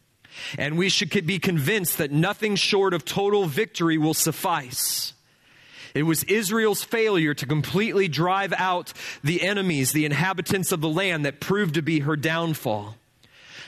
And 0.57 0.77
we 0.77 0.89
should 0.89 1.25
be 1.25 1.39
convinced 1.39 1.97
that 1.97 2.11
nothing 2.11 2.55
short 2.55 2.93
of 2.93 3.05
total 3.05 3.45
victory 3.45 3.97
will 3.97 4.13
suffice. 4.13 5.13
It 5.93 6.03
was 6.03 6.23
Israel's 6.25 6.83
failure 6.83 7.33
to 7.33 7.45
completely 7.45 8.09
drive 8.09 8.53
out 8.57 8.91
the 9.23 9.41
enemies, 9.41 9.93
the 9.93 10.05
inhabitants 10.05 10.73
of 10.73 10.81
the 10.81 10.89
land, 10.89 11.25
that 11.25 11.39
proved 11.39 11.75
to 11.75 11.81
be 11.81 12.01
her 12.01 12.17
downfall. 12.17 12.95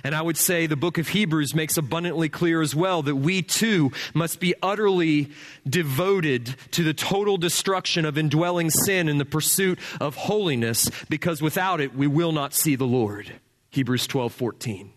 And 0.04 0.14
I 0.14 0.22
would 0.22 0.38
say 0.38 0.68
the 0.68 0.76
book 0.76 0.98
of 0.98 1.08
Hebrews 1.08 1.56
makes 1.56 1.78
abundantly 1.78 2.30
clear 2.30 2.62
as 2.62 2.76
well 2.76 3.02
that 3.04 3.16
we 3.16 3.42
too 3.42 3.92
must 4.14 4.40
be 4.40 4.54
utterly 4.62 5.32
devoted 5.68 6.56
to 6.72 6.84
the 6.84 6.94
total 6.94 7.38
destruction 7.38 8.06
of 8.06 8.18
indwelling 8.18 8.70
sin 8.70 9.10
in 9.10 9.18
the 9.18 9.26
pursuit 9.26 9.80
of 10.00 10.16
holiness, 10.16 10.90
because 11.10 11.42
without 11.42 11.82
it 11.82 11.96
we 11.96 12.08
will 12.08 12.32
not 12.32 12.54
see 12.54 12.76
the 12.76 12.86
Lord. 12.86 13.34
Hebrews 13.72 14.06
12 14.08 14.34
14. 14.34 14.92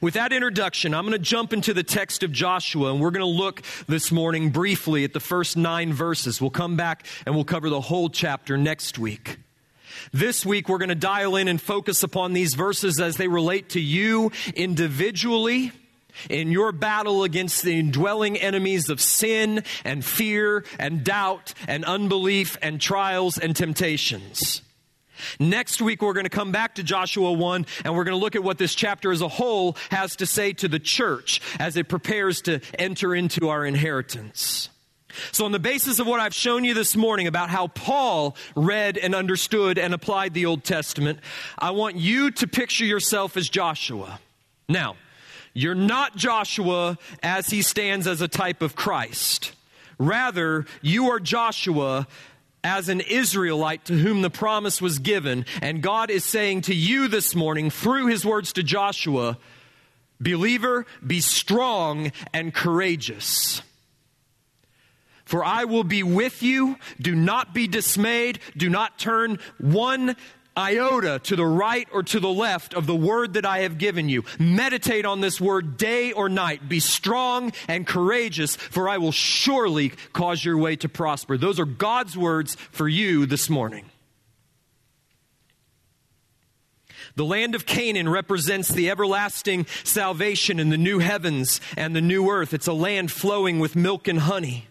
With 0.00 0.14
that 0.14 0.32
introduction, 0.32 0.94
I'm 0.94 1.04
going 1.04 1.12
to 1.12 1.18
jump 1.18 1.52
into 1.52 1.74
the 1.74 1.82
text 1.82 2.22
of 2.22 2.32
Joshua 2.32 2.90
and 2.92 3.00
we're 3.00 3.10
going 3.10 3.20
to 3.20 3.26
look 3.26 3.62
this 3.86 4.12
morning 4.12 4.50
briefly 4.50 5.04
at 5.04 5.12
the 5.12 5.20
first 5.20 5.56
nine 5.56 5.92
verses. 5.92 6.40
We'll 6.40 6.50
come 6.50 6.76
back 6.76 7.06
and 7.26 7.34
we'll 7.34 7.44
cover 7.44 7.68
the 7.68 7.80
whole 7.80 8.08
chapter 8.08 8.56
next 8.56 8.98
week. 8.98 9.38
This 10.12 10.46
week, 10.46 10.68
we're 10.68 10.78
going 10.78 10.88
to 10.90 10.94
dial 10.94 11.36
in 11.36 11.48
and 11.48 11.60
focus 11.60 12.02
upon 12.02 12.32
these 12.32 12.54
verses 12.54 13.00
as 13.00 13.16
they 13.16 13.28
relate 13.28 13.70
to 13.70 13.80
you 13.80 14.30
individually 14.54 15.72
in 16.28 16.50
your 16.50 16.72
battle 16.72 17.24
against 17.24 17.62
the 17.62 17.78
indwelling 17.78 18.36
enemies 18.36 18.88
of 18.88 19.00
sin 19.00 19.62
and 19.84 20.04
fear 20.04 20.64
and 20.78 21.04
doubt 21.04 21.54
and 21.66 21.84
unbelief 21.84 22.56
and 22.62 22.80
trials 22.80 23.38
and 23.38 23.54
temptations. 23.54 24.62
Next 25.38 25.80
week, 25.80 26.02
we're 26.02 26.12
going 26.12 26.24
to 26.24 26.30
come 26.30 26.52
back 26.52 26.76
to 26.76 26.82
Joshua 26.82 27.32
1 27.32 27.66
and 27.84 27.94
we're 27.94 28.04
going 28.04 28.16
to 28.16 28.22
look 28.22 28.36
at 28.36 28.42
what 28.42 28.58
this 28.58 28.74
chapter 28.74 29.12
as 29.12 29.20
a 29.20 29.28
whole 29.28 29.76
has 29.90 30.16
to 30.16 30.26
say 30.26 30.52
to 30.54 30.68
the 30.68 30.78
church 30.78 31.40
as 31.58 31.76
it 31.76 31.88
prepares 31.88 32.42
to 32.42 32.60
enter 32.78 33.14
into 33.14 33.48
our 33.48 33.64
inheritance. 33.64 34.68
So, 35.32 35.44
on 35.44 35.52
the 35.52 35.58
basis 35.58 35.98
of 35.98 36.06
what 36.06 36.20
I've 36.20 36.34
shown 36.34 36.64
you 36.64 36.74
this 36.74 36.94
morning 36.94 37.26
about 37.26 37.50
how 37.50 37.68
Paul 37.68 38.36
read 38.54 38.98
and 38.98 39.14
understood 39.14 39.78
and 39.78 39.94
applied 39.94 40.34
the 40.34 40.46
Old 40.46 40.64
Testament, 40.64 41.20
I 41.58 41.70
want 41.70 41.96
you 41.96 42.30
to 42.32 42.46
picture 42.46 42.84
yourself 42.84 43.36
as 43.36 43.48
Joshua. 43.48 44.20
Now, 44.68 44.96
you're 45.54 45.74
not 45.74 46.16
Joshua 46.16 46.98
as 47.22 47.48
he 47.48 47.62
stands 47.62 48.06
as 48.06 48.20
a 48.20 48.28
type 48.28 48.62
of 48.62 48.76
Christ. 48.76 49.52
Rather, 49.98 50.66
you 50.82 51.10
are 51.10 51.18
Joshua 51.18 52.06
as 52.68 52.90
an 52.90 53.00
Israelite 53.00 53.86
to 53.86 53.96
whom 53.96 54.20
the 54.20 54.28
promise 54.28 54.82
was 54.82 54.98
given. 54.98 55.46
And 55.62 55.82
God 55.82 56.10
is 56.10 56.22
saying 56.22 56.62
to 56.62 56.74
you 56.74 57.08
this 57.08 57.34
morning 57.34 57.70
through 57.70 58.08
his 58.08 58.26
words 58.26 58.52
to 58.52 58.62
Joshua, 58.62 59.38
believer, 60.20 60.84
be 61.04 61.20
strong 61.20 62.12
and 62.34 62.52
courageous. 62.52 63.62
For 65.24 65.42
I 65.42 65.64
will 65.64 65.84
be 65.84 66.02
with 66.02 66.42
you. 66.42 66.76
Do 67.00 67.14
not 67.14 67.54
be 67.54 67.66
dismayed. 67.66 68.38
Do 68.56 68.68
not 68.68 68.98
turn 68.98 69.38
one 69.58 70.16
iota 70.58 71.20
to 71.20 71.36
the 71.36 71.46
right 71.46 71.88
or 71.92 72.02
to 72.02 72.18
the 72.18 72.28
left 72.28 72.74
of 72.74 72.86
the 72.86 72.96
word 72.96 73.34
that 73.34 73.46
I 73.46 73.60
have 73.60 73.78
given 73.78 74.08
you. 74.08 74.24
Meditate 74.38 75.06
on 75.06 75.20
this 75.20 75.40
word 75.40 75.76
day 75.76 76.12
or 76.12 76.28
night. 76.28 76.68
Be 76.68 76.80
strong 76.80 77.52
and 77.68 77.86
courageous, 77.86 78.56
for 78.56 78.88
I 78.88 78.98
will 78.98 79.12
surely 79.12 79.90
cause 80.12 80.44
your 80.44 80.58
way 80.58 80.76
to 80.76 80.88
prosper. 80.88 81.38
Those 81.38 81.60
are 81.60 81.64
God's 81.64 82.18
words 82.18 82.56
for 82.72 82.88
you 82.88 83.24
this 83.24 83.48
morning. 83.48 83.84
The 87.14 87.24
land 87.24 87.56
of 87.56 87.66
Canaan 87.66 88.08
represents 88.08 88.68
the 88.68 88.90
everlasting 88.90 89.66
salvation 89.82 90.60
in 90.60 90.68
the 90.68 90.78
new 90.78 91.00
heavens 91.00 91.60
and 91.76 91.94
the 91.94 92.00
new 92.00 92.30
earth. 92.30 92.54
It's 92.54 92.68
a 92.68 92.72
land 92.72 93.10
flowing 93.10 93.58
with 93.58 93.74
milk 93.74 94.06
and 94.06 94.20
honey. 94.20 94.67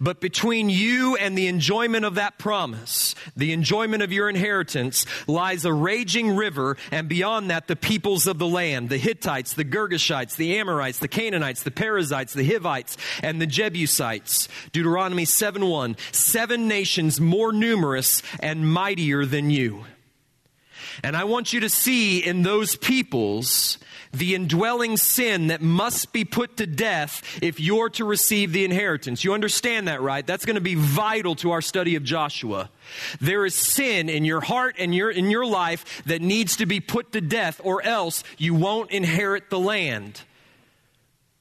But 0.00 0.20
between 0.20 0.68
you 0.68 1.16
and 1.16 1.36
the 1.36 1.46
enjoyment 1.46 2.04
of 2.04 2.14
that 2.16 2.38
promise, 2.38 3.14
the 3.36 3.52
enjoyment 3.52 4.02
of 4.02 4.12
your 4.12 4.28
inheritance, 4.28 5.06
lies 5.26 5.64
a 5.64 5.72
raging 5.72 6.34
river, 6.36 6.76
and 6.90 7.08
beyond 7.08 7.50
that, 7.50 7.66
the 7.66 7.76
peoples 7.76 8.26
of 8.26 8.38
the 8.38 8.46
land 8.46 8.88
the 8.88 8.98
Hittites, 8.98 9.54
the 9.54 9.64
Girgashites, 9.64 10.36
the 10.36 10.58
Amorites, 10.58 10.98
the 10.98 11.08
Canaanites, 11.08 11.62
the 11.62 11.70
Perizzites, 11.70 12.32
the 12.32 12.46
Hivites, 12.46 12.96
and 13.22 13.40
the 13.40 13.46
Jebusites. 13.46 14.48
Deuteronomy 14.72 15.24
7 15.24 15.64
1. 15.66 15.96
Seven 16.12 16.68
nations 16.68 17.20
more 17.20 17.52
numerous 17.52 18.22
and 18.40 18.70
mightier 18.70 19.24
than 19.24 19.50
you. 19.50 19.84
And 21.02 21.16
I 21.16 21.24
want 21.24 21.52
you 21.52 21.60
to 21.60 21.68
see 21.68 22.18
in 22.18 22.42
those 22.42 22.76
peoples 22.76 23.78
the 24.12 24.34
indwelling 24.34 24.96
sin 24.96 25.46
that 25.46 25.62
must 25.62 26.12
be 26.12 26.24
put 26.24 26.58
to 26.58 26.66
death 26.66 27.38
if 27.42 27.58
you're 27.58 27.88
to 27.90 28.04
receive 28.04 28.52
the 28.52 28.64
inheritance. 28.64 29.24
You 29.24 29.32
understand 29.32 29.88
that, 29.88 30.02
right? 30.02 30.26
That's 30.26 30.44
going 30.44 30.56
to 30.56 30.60
be 30.60 30.74
vital 30.74 31.34
to 31.36 31.52
our 31.52 31.62
study 31.62 31.96
of 31.96 32.04
Joshua. 32.04 32.70
There 33.20 33.46
is 33.46 33.54
sin 33.54 34.08
in 34.08 34.24
your 34.24 34.42
heart 34.42 34.76
and 34.78 34.94
your, 34.94 35.10
in 35.10 35.30
your 35.30 35.46
life 35.46 36.02
that 36.04 36.20
needs 36.20 36.56
to 36.56 36.66
be 36.66 36.80
put 36.80 37.12
to 37.12 37.20
death, 37.20 37.60
or 37.64 37.82
else 37.82 38.22
you 38.36 38.54
won't 38.54 38.90
inherit 38.90 39.48
the 39.48 39.58
land. 39.58 40.22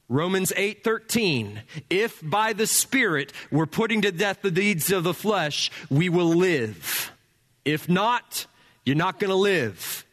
Romans 0.08 0.52
8:13 0.58 1.62
If 1.90 2.20
by 2.22 2.52
the 2.52 2.68
spirit 2.68 3.32
we're 3.50 3.66
putting 3.66 4.02
to 4.02 4.12
death 4.12 4.42
the 4.42 4.52
deeds 4.52 4.92
of 4.92 5.06
the 5.06 5.14
flesh 5.14 5.72
we 5.90 6.10
will 6.10 6.28
live 6.28 7.14
if 7.64 7.88
not 7.88 8.46
you're 8.86 8.96
not 8.96 9.20
going 9.20 9.30
to 9.30 9.36
live 9.36 10.06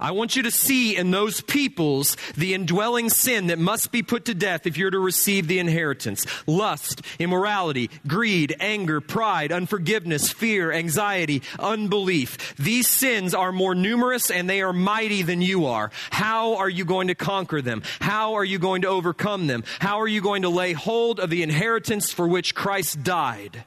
I 0.00 0.10
want 0.10 0.34
you 0.34 0.42
to 0.42 0.50
see 0.50 0.96
in 0.96 1.10
those 1.10 1.40
peoples 1.40 2.16
the 2.36 2.54
indwelling 2.54 3.10
sin 3.10 3.46
that 3.46 3.58
must 3.58 3.92
be 3.92 4.02
put 4.02 4.24
to 4.26 4.34
death 4.34 4.66
if 4.66 4.76
you're 4.76 4.90
to 4.90 4.98
receive 4.98 5.46
the 5.46 5.58
inheritance. 5.58 6.26
Lust, 6.46 7.02
immorality, 7.18 7.90
greed, 8.06 8.56
anger, 8.60 9.00
pride, 9.00 9.52
unforgiveness, 9.52 10.30
fear, 10.30 10.72
anxiety, 10.72 11.42
unbelief. 11.58 12.56
These 12.56 12.88
sins 12.88 13.34
are 13.34 13.52
more 13.52 13.74
numerous 13.74 14.30
and 14.30 14.50
they 14.50 14.62
are 14.62 14.72
mighty 14.72 15.22
than 15.22 15.40
you 15.40 15.66
are. 15.66 15.90
How 16.10 16.56
are 16.56 16.68
you 16.68 16.84
going 16.84 17.08
to 17.08 17.14
conquer 17.14 17.62
them? 17.62 17.82
How 18.00 18.34
are 18.34 18.44
you 18.44 18.58
going 18.58 18.82
to 18.82 18.88
overcome 18.88 19.46
them? 19.46 19.64
How 19.78 20.00
are 20.00 20.08
you 20.08 20.20
going 20.20 20.42
to 20.42 20.48
lay 20.48 20.72
hold 20.72 21.20
of 21.20 21.30
the 21.30 21.42
inheritance 21.42 22.12
for 22.12 22.26
which 22.26 22.54
Christ 22.54 23.02
died? 23.04 23.64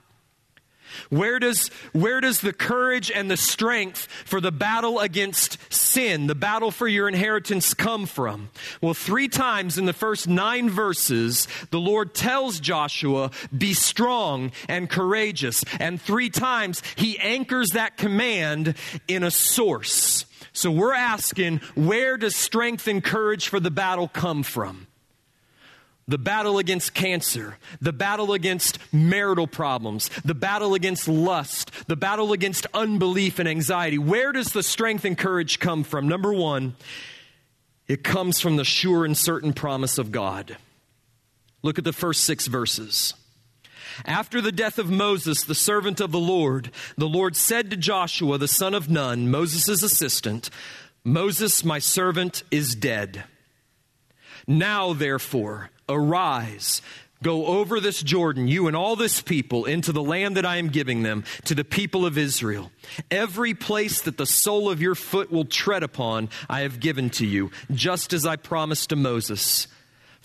Where 1.10 1.39
does, 1.39 1.69
where 1.93 2.21
does 2.21 2.41
the 2.41 2.53
courage 2.53 3.12
and 3.12 3.29
the 3.29 3.38
strength 3.38 4.07
for 4.25 4.41
the 4.41 4.51
battle 4.51 4.99
against 4.99 5.57
sin, 5.73 6.27
the 6.27 6.36
battle 6.36 6.71
for 6.71 6.88
your 6.88 7.07
inheritance, 7.07 7.73
come 7.73 8.05
from? 8.05 8.49
Well, 8.81 8.93
three 8.93 9.27
times 9.27 9.77
in 9.77 9.86
the 9.86 9.93
first 9.93 10.27
nine 10.27 10.69
verses, 10.69 11.47
the 11.71 11.79
Lord 11.79 12.13
tells 12.13 12.60
Joshua, 12.60 13.31
Be 13.55 13.73
strong 13.73 14.51
and 14.67 14.89
courageous. 14.89 15.63
And 15.79 16.01
three 16.01 16.29
times, 16.29 16.81
he 16.95 17.17
anchors 17.19 17.69
that 17.69 17.97
command 17.97 18.75
in 19.07 19.23
a 19.23 19.31
source. 19.31 20.25
So 20.53 20.71
we're 20.71 20.93
asking, 20.93 21.62
where 21.75 22.17
does 22.17 22.36
strength 22.36 22.88
and 22.88 23.03
courage 23.03 23.47
for 23.47 23.60
the 23.60 23.69
battle 23.69 24.07
come 24.07 24.41
from? 24.41 24.87
The 26.08 26.17
battle 26.17 26.58
against 26.58 26.93
cancer, 26.93 27.58
the 27.82 27.91
battle 27.91 28.34
against 28.34 28.80
marital 28.93 29.48
problems, 29.48 30.10
the 30.24 30.36
battle 30.36 30.74
against 30.74 31.08
lust, 31.08 31.72
the 31.88 31.98
battle 31.98 32.32
against 32.32 32.65
unbelief 32.74 33.39
and 33.39 33.50
anxiety. 33.50 33.98
Where 33.98 34.32
does 34.32 34.54
the 34.54 34.63
strength 34.63 35.04
and 35.04 35.17
courage 35.17 35.60
come 35.60 35.84
from? 35.84 36.08
Number 36.08 36.34
one, 36.34 36.76
it 37.88 38.04
comes 38.04 38.39
from 38.39 38.56
the 38.56 38.63
sure 38.63 39.04
and 39.04 39.17
certain 39.17 39.54
promise 39.54 39.98
of 39.98 40.12
God. 40.12 40.58
Look 41.62 41.78
at 41.78 41.84
the 41.84 41.93
first 41.93 42.24
six 42.24 42.48
verses. 42.48 43.13
After 44.06 44.41
the 44.41 44.52
death 44.52 44.78
of 44.78 44.89
Moses, 44.89 45.43
the 45.43 45.56
servant 45.56 46.00
of 46.00 46.12
the 46.12 46.20
Lord, 46.20 46.72
the 46.98 47.08
Lord 47.08 47.36
said 47.36 47.70
to 47.72 47.78
Joshua, 47.78 48.38
the 48.38 48.48
son 48.48 48.74
of 48.74 48.89
Nun, 48.89 49.32
Moses' 49.32 49.82
assistant, 49.82 50.50
Moses, 51.04 51.65
my 51.65 51.80
servant, 51.80 52.43
is 52.52 52.76
dead. 52.76 53.24
Now, 54.47 54.93
therefore, 54.93 55.69
Arise, 55.89 56.81
go 57.21 57.47
over 57.47 57.81
this 57.81 58.01
Jordan, 58.01 58.47
you 58.47 58.67
and 58.67 58.75
all 58.75 58.95
this 58.95 59.21
people, 59.21 59.65
into 59.65 59.91
the 59.91 60.01
land 60.01 60.38
that 60.38 60.45
I 60.45 60.55
am 60.55 60.69
giving 60.69 61.03
them, 61.03 61.25
to 61.45 61.55
the 61.55 61.65
people 61.65 62.05
of 62.05 62.17
Israel. 62.17 62.71
Every 63.12 63.53
place 63.53 64.01
that 64.01 64.17
the 64.17 64.25
sole 64.25 64.69
of 64.69 64.81
your 64.81 64.95
foot 64.95 65.31
will 65.31 65.45
tread 65.45 65.83
upon, 65.83 66.29
I 66.49 66.62
have 66.62 66.79
given 66.79 67.10
to 67.12 67.25
you, 67.25 67.51
just 67.71 68.13
as 68.13 68.25
I 68.25 68.38
promised 68.38 68.89
to 68.89 68.95
Moses. 68.95 69.67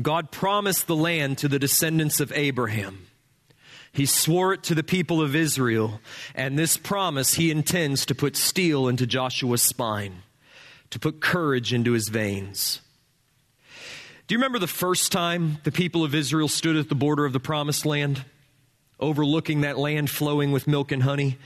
God 0.00 0.30
promised 0.30 0.86
the 0.86 0.96
land 0.96 1.38
to 1.38 1.48
the 1.48 1.58
descendants 1.58 2.20
of 2.20 2.32
Abraham. 2.34 3.06
He 3.92 4.06
swore 4.06 4.52
it 4.52 4.64
to 4.64 4.74
the 4.74 4.82
people 4.82 5.22
of 5.22 5.36
Israel, 5.36 6.00
and 6.34 6.58
this 6.58 6.76
promise 6.76 7.34
he 7.34 7.52
intends 7.52 8.04
to 8.06 8.14
put 8.14 8.36
steel 8.36 8.88
into 8.88 9.06
Joshua's 9.06 9.62
spine, 9.62 10.22
to 10.90 10.98
put 10.98 11.20
courage 11.20 11.72
into 11.72 11.92
his 11.92 12.08
veins. 12.08 12.80
Do 14.26 14.34
you 14.34 14.38
remember 14.38 14.58
the 14.58 14.66
first 14.66 15.12
time 15.12 15.58
the 15.62 15.70
people 15.70 16.02
of 16.02 16.14
Israel 16.14 16.48
stood 16.48 16.76
at 16.76 16.88
the 16.88 16.94
border 16.94 17.24
of 17.24 17.32
the 17.32 17.40
promised 17.40 17.86
land, 17.86 18.24
overlooking 18.98 19.60
that 19.60 19.78
land 19.78 20.10
flowing 20.10 20.50
with 20.50 20.66
milk 20.66 20.90
and 20.90 21.02
honey? 21.02 21.38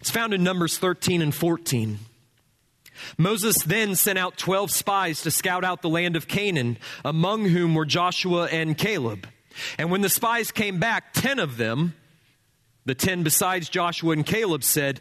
It's 0.00 0.10
found 0.10 0.32
in 0.32 0.42
Numbers 0.42 0.78
13 0.78 1.20
and 1.20 1.34
14. 1.34 1.98
Moses 3.18 3.56
then 3.64 3.94
sent 3.94 4.18
out 4.18 4.36
12 4.36 4.70
spies 4.70 5.22
to 5.22 5.30
scout 5.30 5.64
out 5.64 5.82
the 5.82 5.88
land 5.88 6.16
of 6.16 6.28
Canaan, 6.28 6.78
among 7.04 7.46
whom 7.46 7.74
were 7.74 7.86
Joshua 7.86 8.46
and 8.46 8.76
Caleb. 8.76 9.26
And 9.78 9.90
when 9.90 10.00
the 10.00 10.08
spies 10.08 10.50
came 10.50 10.78
back, 10.78 11.12
10 11.12 11.38
of 11.38 11.56
them, 11.56 11.94
the 12.84 12.94
10 12.94 13.22
besides 13.22 13.68
Joshua 13.68 14.12
and 14.12 14.26
Caleb, 14.26 14.64
said, 14.64 15.00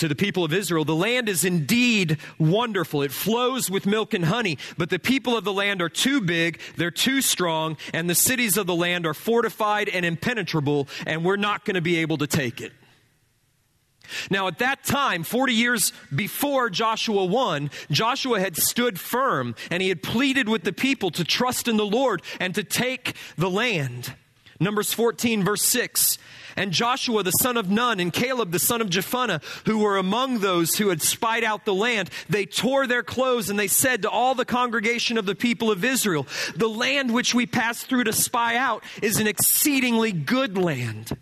to 0.00 0.08
the 0.08 0.14
people 0.14 0.44
of 0.44 0.52
Israel, 0.54 0.86
the 0.86 0.94
land 0.94 1.28
is 1.28 1.44
indeed 1.44 2.16
wonderful. 2.38 3.02
It 3.02 3.12
flows 3.12 3.70
with 3.70 3.84
milk 3.84 4.14
and 4.14 4.24
honey, 4.24 4.56
but 4.78 4.88
the 4.88 4.98
people 4.98 5.36
of 5.36 5.44
the 5.44 5.52
land 5.52 5.82
are 5.82 5.90
too 5.90 6.22
big, 6.22 6.58
they're 6.76 6.90
too 6.90 7.20
strong, 7.20 7.76
and 7.92 8.08
the 8.08 8.14
cities 8.14 8.56
of 8.56 8.66
the 8.66 8.74
land 8.74 9.06
are 9.06 9.12
fortified 9.12 9.90
and 9.90 10.06
impenetrable, 10.06 10.88
and 11.06 11.22
we're 11.22 11.36
not 11.36 11.66
going 11.66 11.74
to 11.74 11.82
be 11.82 11.98
able 11.98 12.16
to 12.16 12.26
take 12.26 12.62
it. 12.62 12.72
Now, 14.30 14.48
at 14.48 14.58
that 14.58 14.84
time, 14.84 15.22
40 15.22 15.52
years 15.52 15.92
before 16.14 16.70
Joshua 16.70 17.24
1, 17.24 17.70
Joshua 17.90 18.40
had 18.40 18.56
stood 18.56 18.98
firm 18.98 19.54
and 19.70 19.82
he 19.82 19.88
had 19.88 20.02
pleaded 20.02 20.48
with 20.48 20.64
the 20.64 20.72
people 20.72 21.10
to 21.12 21.24
trust 21.24 21.68
in 21.68 21.76
the 21.76 21.86
Lord 21.86 22.22
and 22.38 22.54
to 22.54 22.64
take 22.64 23.14
the 23.36 23.50
land. 23.50 24.14
Numbers 24.62 24.92
14, 24.92 25.42
verse 25.42 25.62
6. 25.62 26.18
And 26.56 26.72
Joshua 26.72 27.22
the 27.22 27.30
son 27.30 27.56
of 27.56 27.70
Nun 27.70 27.98
and 27.98 28.12
Caleb 28.12 28.50
the 28.50 28.58
son 28.58 28.82
of 28.82 28.90
Jephunneh, 28.90 29.42
who 29.64 29.78
were 29.78 29.96
among 29.96 30.40
those 30.40 30.76
who 30.76 30.90
had 30.90 31.00
spied 31.00 31.44
out 31.44 31.64
the 31.64 31.72
land, 31.72 32.10
they 32.28 32.44
tore 32.44 32.86
their 32.86 33.02
clothes 33.02 33.48
and 33.48 33.58
they 33.58 33.68
said 33.68 34.02
to 34.02 34.10
all 34.10 34.34
the 34.34 34.44
congregation 34.44 35.16
of 35.16 35.24
the 35.24 35.34
people 35.34 35.70
of 35.70 35.84
Israel, 35.84 36.26
The 36.56 36.68
land 36.68 37.14
which 37.14 37.34
we 37.34 37.46
passed 37.46 37.86
through 37.86 38.04
to 38.04 38.12
spy 38.12 38.56
out 38.56 38.84
is 39.00 39.18
an 39.18 39.26
exceedingly 39.26 40.12
good 40.12 40.58
land. 40.58 41.16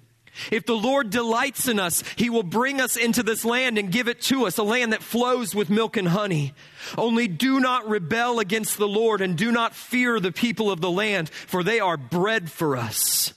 If 0.51 0.67
the 0.67 0.77
Lord 0.77 1.11
delights 1.11 1.69
in 1.69 1.79
us, 1.79 2.03
He 2.17 2.31
will 2.31 2.43
bring 2.43 2.81
us 2.81 2.97
into 2.97 3.23
this 3.23 3.45
land 3.45 3.79
and 3.79 3.93
give 3.93 4.09
it 4.09 4.21
to 4.23 4.47
us, 4.47 4.59
a 4.59 4.63
land 4.63 4.93
that 4.93 5.03
flows 5.03 5.55
with 5.55 5.71
milk 5.71 5.97
and 5.97 6.09
honey. 6.09 6.55
Only 6.97 7.29
do 7.29 7.61
not 7.61 7.89
rebel 7.89 8.39
against 8.39 8.79
the 8.79 8.89
Lord 8.89 9.21
and 9.21 9.37
do 9.37 9.53
not 9.53 9.75
fear 9.75 10.21
the 10.21 10.33
people 10.33 10.71
of 10.71 10.81
the 10.81 10.91
land, 10.91 11.31
for 11.31 11.63
they 11.63 11.81
are 11.81 11.97
bread 11.97 12.51
for 12.51 12.77
us. 12.77 13.35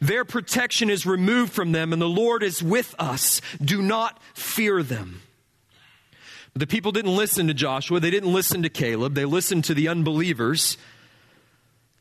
Their 0.00 0.24
protection 0.24 0.90
is 0.90 1.06
removed 1.06 1.52
from 1.52 1.72
them, 1.72 1.92
and 1.92 2.02
the 2.02 2.08
Lord 2.08 2.42
is 2.42 2.62
with 2.62 2.94
us. 2.98 3.40
Do 3.62 3.80
not 3.80 4.20
fear 4.34 4.82
them. 4.82 5.22
The 6.54 6.66
people 6.66 6.90
didn't 6.90 7.14
listen 7.14 7.46
to 7.46 7.54
Joshua, 7.54 8.00
they 8.00 8.10
didn't 8.10 8.32
listen 8.32 8.62
to 8.62 8.68
Caleb, 8.68 9.14
they 9.14 9.24
listened 9.24 9.64
to 9.64 9.74
the 9.74 9.86
unbelievers. 9.86 10.76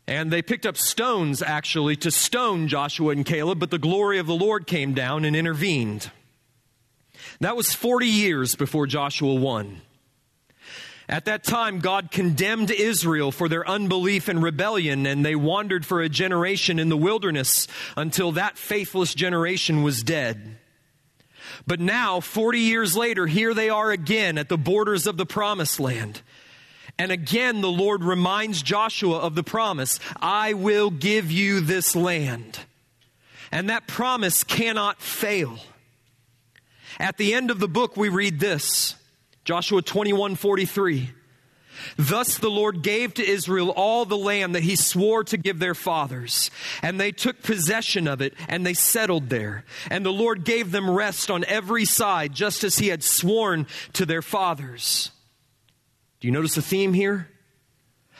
And 0.08 0.32
they 0.32 0.42
picked 0.42 0.66
up 0.66 0.78
stones, 0.78 1.42
actually, 1.42 1.98
to 1.98 2.12
stone 2.12 2.70
Joshua 2.70 3.12
and 3.12 3.26
Caleb, 3.26 3.60
but 3.60 3.72
the 3.72 3.78
glory 3.78 4.20
of 4.20 4.28
the 4.28 4.36
Lord 4.36 4.66
came 4.66 4.94
down 4.94 5.26
and 5.26 5.36
intervened. 5.36 6.12
That 7.42 7.58
was 7.58 7.74
40 7.74 8.08
years 8.08 8.56
before 8.56 8.88
Joshua 8.88 9.36
1. 9.36 9.82
At 11.10 11.26
that 11.26 11.44
time, 11.44 11.80
God 11.80 12.12
condemned 12.12 12.72
Israel 12.72 13.32
for 13.32 13.48
their 13.48 13.68
unbelief 13.68 14.28
and 14.28 14.44
rebellion, 14.44 15.06
and 15.06 15.26
they 15.26 15.36
wandered 15.36 15.86
for 15.86 16.02
a 16.02 16.10
generation 16.10 16.80
in 16.80 16.90
the 16.90 16.98
wilderness 16.98 17.68
until 17.96 18.34
that 18.34 18.58
faithless 18.58 19.14
generation 19.14 19.84
was 19.84 20.04
dead. 20.04 20.58
But 21.66 21.80
now, 21.80 22.20
40 22.20 22.60
years 22.60 22.96
later, 22.96 23.26
here 23.26 23.54
they 23.54 23.70
are 23.70 23.92
again 23.92 24.38
at 24.38 24.50
the 24.50 24.58
borders 24.58 25.08
of 25.08 25.16
the 25.16 25.26
promised 25.26 25.80
land. 25.80 26.22
And 27.00 27.12
again, 27.12 27.62
the 27.62 27.72
Lord 27.72 28.04
reminds 28.04 28.62
Joshua 28.62 29.20
of 29.20 29.36
the 29.36 29.44
promise 29.44 30.00
I 30.20 30.54
will 30.54 30.90
give 30.90 31.32
you 31.32 31.62
this 31.62 31.96
land. 31.96 32.60
And 33.52 33.70
that 33.70 33.88
promise 33.88 34.44
cannot 34.44 35.02
fail. 35.02 35.60
At 37.00 37.18
the 37.18 37.34
end 37.34 37.52
of 37.52 37.60
the 37.60 37.68
book, 37.68 37.96
we 37.96 38.10
read 38.10 38.40
this 38.40 38.96
Joshua 39.46 39.82
21 39.82 40.36
43. 40.36 41.12
Thus 41.96 42.40
the 42.40 42.50
Lord 42.50 42.82
gave 42.82 43.14
to 43.14 43.28
Israel 43.28 43.70
all 43.70 44.06
the 44.06 44.18
land 44.18 44.56
that 44.56 44.64
he 44.64 44.76
swore 44.76 45.24
to 45.26 45.38
give 45.38 45.60
their 45.60 45.76
fathers. 45.76 46.50
And 46.82 47.00
they 47.00 47.12
took 47.12 47.44
possession 47.44 48.08
of 48.08 48.20
it 48.20 48.34
and 48.48 48.66
they 48.66 48.74
settled 48.74 49.30
there. 49.30 49.64
And 49.92 50.04
the 50.04 50.12
Lord 50.12 50.44
gave 50.44 50.72
them 50.72 50.90
rest 50.90 51.30
on 51.30 51.46
every 51.46 51.86
side, 51.86 52.34
just 52.34 52.64
as 52.64 52.80
he 52.80 52.88
had 52.88 53.04
sworn 53.04 53.68
to 53.94 54.06
their 54.06 54.24
fathers. 54.24 55.12
Do 56.20 56.28
you 56.28 56.32
notice 56.32 56.56
the 56.56 56.62
theme 56.62 56.94
here? 56.94 57.30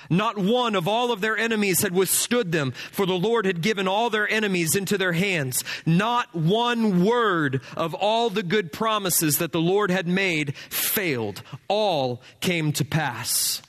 Not 0.10 0.38
one 0.38 0.76
of 0.76 0.88
all 0.88 1.12
of 1.12 1.22
their 1.22 1.38
enemies 1.38 1.82
had 1.82 1.92
withstood 1.92 2.52
them, 2.52 2.72
for 2.92 3.06
the 3.06 3.14
Lord 3.18 3.46
had 3.46 3.62
given 3.62 3.88
all 3.88 4.10
their 4.10 4.30
enemies 4.30 4.76
into 4.76 4.98
their 4.98 5.14
hands. 5.14 5.64
Not 5.86 6.36
one 6.36 7.04
word 7.04 7.62
of 7.76 7.94
all 7.94 8.30
the 8.30 8.44
good 8.44 8.72
promises 8.72 9.40
that 9.40 9.52
the 9.52 9.62
Lord 9.62 9.90
had 9.90 10.08
made 10.08 10.56
failed. 10.56 11.42
All 11.68 12.22
came 12.40 12.72
to 12.74 12.86
pass. 12.86 13.62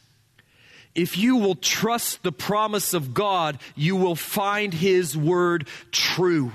If 0.95 1.17
you 1.17 1.37
will 1.37 1.55
trust 1.55 2.23
the 2.23 2.33
promise 2.33 2.93
of 2.93 3.15
God, 3.15 3.59
you 3.75 3.97
will 3.97 4.17
find 4.17 4.75
His 4.75 5.17
word 5.17 5.67
true 5.93 6.53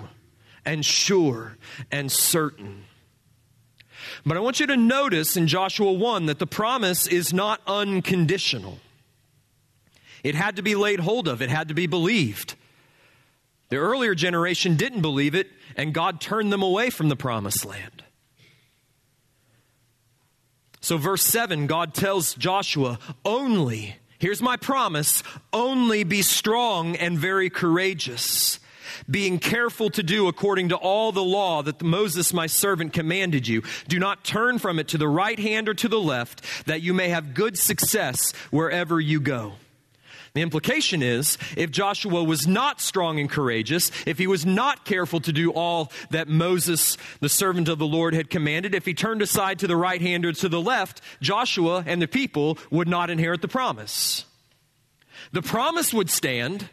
and 0.66 0.86
sure 0.86 1.58
and 1.92 2.12
certain. 2.12 2.86
But 4.26 4.38
I 4.38 4.40
want 4.40 4.60
you 4.60 4.68
to 4.68 4.78
notice 4.78 5.36
in 5.36 5.48
Joshua 5.48 5.92
1 5.92 6.28
that 6.28 6.40
the 6.40 6.48
promise 6.48 7.08
is 7.08 7.34
not 7.34 7.62
unconditional. 7.68 8.80
It 10.24 10.36
had 10.36 10.56
to 10.56 10.62
be 10.62 10.76
laid 10.76 11.02
hold 11.02 11.28
of, 11.28 11.42
it 11.42 11.50
had 11.50 11.68
to 11.68 11.74
be 11.74 11.88
believed. 11.88 12.56
The 13.70 13.76
earlier 13.78 14.16
generation 14.16 14.78
didn't 14.78 15.02
believe 15.02 15.36
it, 15.36 15.50
and 15.76 15.94
God 15.94 16.22
turned 16.22 16.54
them 16.54 16.62
away 16.62 16.90
from 16.90 17.10
the 17.10 17.16
promised 17.16 17.66
land. 17.66 18.04
So, 20.80 20.98
verse 20.98 21.24
7, 21.24 21.66
God 21.68 21.94
tells 21.94 22.34
Joshua, 22.36 23.00
Only, 23.26 23.96
here's 24.20 24.42
my 24.42 24.58
promise, 24.58 25.24
only 25.52 26.04
be 26.04 26.22
strong 26.22 26.96
and 26.96 27.18
very 27.18 27.50
courageous, 27.50 28.60
being 29.10 29.40
careful 29.40 29.90
to 29.92 30.04
do 30.04 30.28
according 30.28 30.70
to 30.70 30.76
all 30.76 31.12
the 31.12 31.24
law 31.24 31.62
that 31.62 31.82
Moses, 31.82 32.34
my 32.34 32.48
servant, 32.48 32.94
commanded 32.94 33.48
you. 33.48 33.64
Do 33.88 34.00
not 34.00 34.24
turn 34.24 34.60
from 34.60 34.80
it 34.80 34.88
to 34.90 34.98
the 34.98 35.08
right 35.08 35.40
hand 35.40 35.70
or 35.70 35.74
to 35.76 35.88
the 35.88 36.00
left, 36.00 36.42
that 36.66 36.82
you 36.82 36.94
may 36.94 37.10
have 37.10 37.34
good 37.34 37.58
success 37.58 38.34
wherever 38.52 39.00
you 39.00 39.20
go. 39.20 39.54
The 40.34 40.42
implication 40.42 41.04
is 41.04 41.38
if 41.56 41.70
Joshua 41.70 42.24
was 42.24 42.48
not 42.48 42.82
strong 42.82 43.20
and 43.20 43.30
courageous, 43.30 43.92
if 44.08 44.18
he 44.18 44.26
was 44.26 44.48
not 44.48 44.84
careful 44.84 45.20
to 45.22 45.32
do 45.32 45.52
all 45.52 45.92
that 46.10 46.28
Moses, 46.28 46.98
the 47.20 47.30
servant 47.30 47.70
of 47.70 47.78
the 47.78 47.86
Lord, 47.86 48.16
had 48.16 48.32
commanded, 48.32 48.74
if 48.74 48.86
he 48.86 48.96
turned 48.96 49.22
aside 49.22 49.60
to 49.60 49.68
the 49.68 49.78
right 49.78 50.02
hand 50.02 50.26
or 50.26 50.34
to 50.34 50.50
the 50.50 50.62
left, 50.62 51.02
Joshua 51.22 51.84
and 51.86 52.02
the 52.02 52.08
people 52.08 52.58
would 52.72 52.88
not 52.88 53.12
inherit 53.12 53.44
the 53.44 53.48
promise. 53.48 54.26
The 55.32 55.44
promise 55.44 55.94
would 55.94 56.10
stand. 56.10 56.68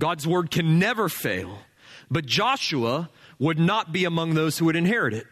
God's 0.00 0.26
word 0.26 0.50
can 0.50 0.80
never 0.80 1.08
fail, 1.08 1.60
but 2.10 2.26
Joshua 2.26 3.08
would 3.38 3.60
not 3.60 3.92
be 3.92 4.04
among 4.04 4.34
those 4.34 4.58
who 4.58 4.64
would 4.64 4.76
inherit 4.76 5.14
it. 5.14 5.26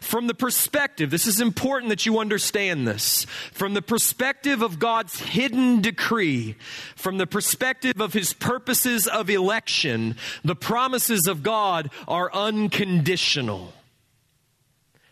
From 0.00 0.26
the 0.26 0.34
perspective, 0.34 1.10
this 1.10 1.26
is 1.26 1.40
important 1.40 1.90
that 1.90 2.04
you 2.04 2.18
understand 2.18 2.86
this. 2.86 3.26
From 3.52 3.74
the 3.74 3.82
perspective 3.82 4.60
of 4.60 4.78
God's 4.78 5.20
hidden 5.20 5.80
decree, 5.80 6.56
from 6.96 7.18
the 7.18 7.26
perspective 7.26 8.00
of 8.00 8.12
his 8.12 8.32
purposes 8.32 9.06
of 9.06 9.30
election, 9.30 10.16
the 10.42 10.56
promises 10.56 11.26
of 11.28 11.42
God 11.42 11.90
are 12.08 12.32
unconditional. 12.34 13.72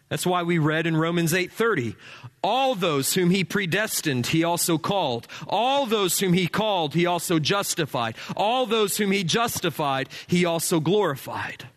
That's 0.08 0.26
why 0.26 0.44
we 0.44 0.58
read 0.58 0.86
in 0.86 0.96
Romans 0.96 1.32
8:30, 1.32 1.96
all 2.42 2.74
those 2.74 3.14
whom 3.14 3.30
he 3.30 3.42
predestined 3.42 4.28
he 4.28 4.44
also 4.44 4.78
called, 4.78 5.26
all 5.48 5.84
those 5.86 6.20
whom 6.20 6.32
he 6.32 6.46
called 6.46 6.94
he 6.94 7.06
also 7.06 7.38
justified, 7.40 8.16
all 8.36 8.66
those 8.66 8.98
whom 8.98 9.10
he 9.10 9.24
justified 9.24 10.08
he 10.28 10.44
also 10.44 10.78
glorified. 10.78 11.68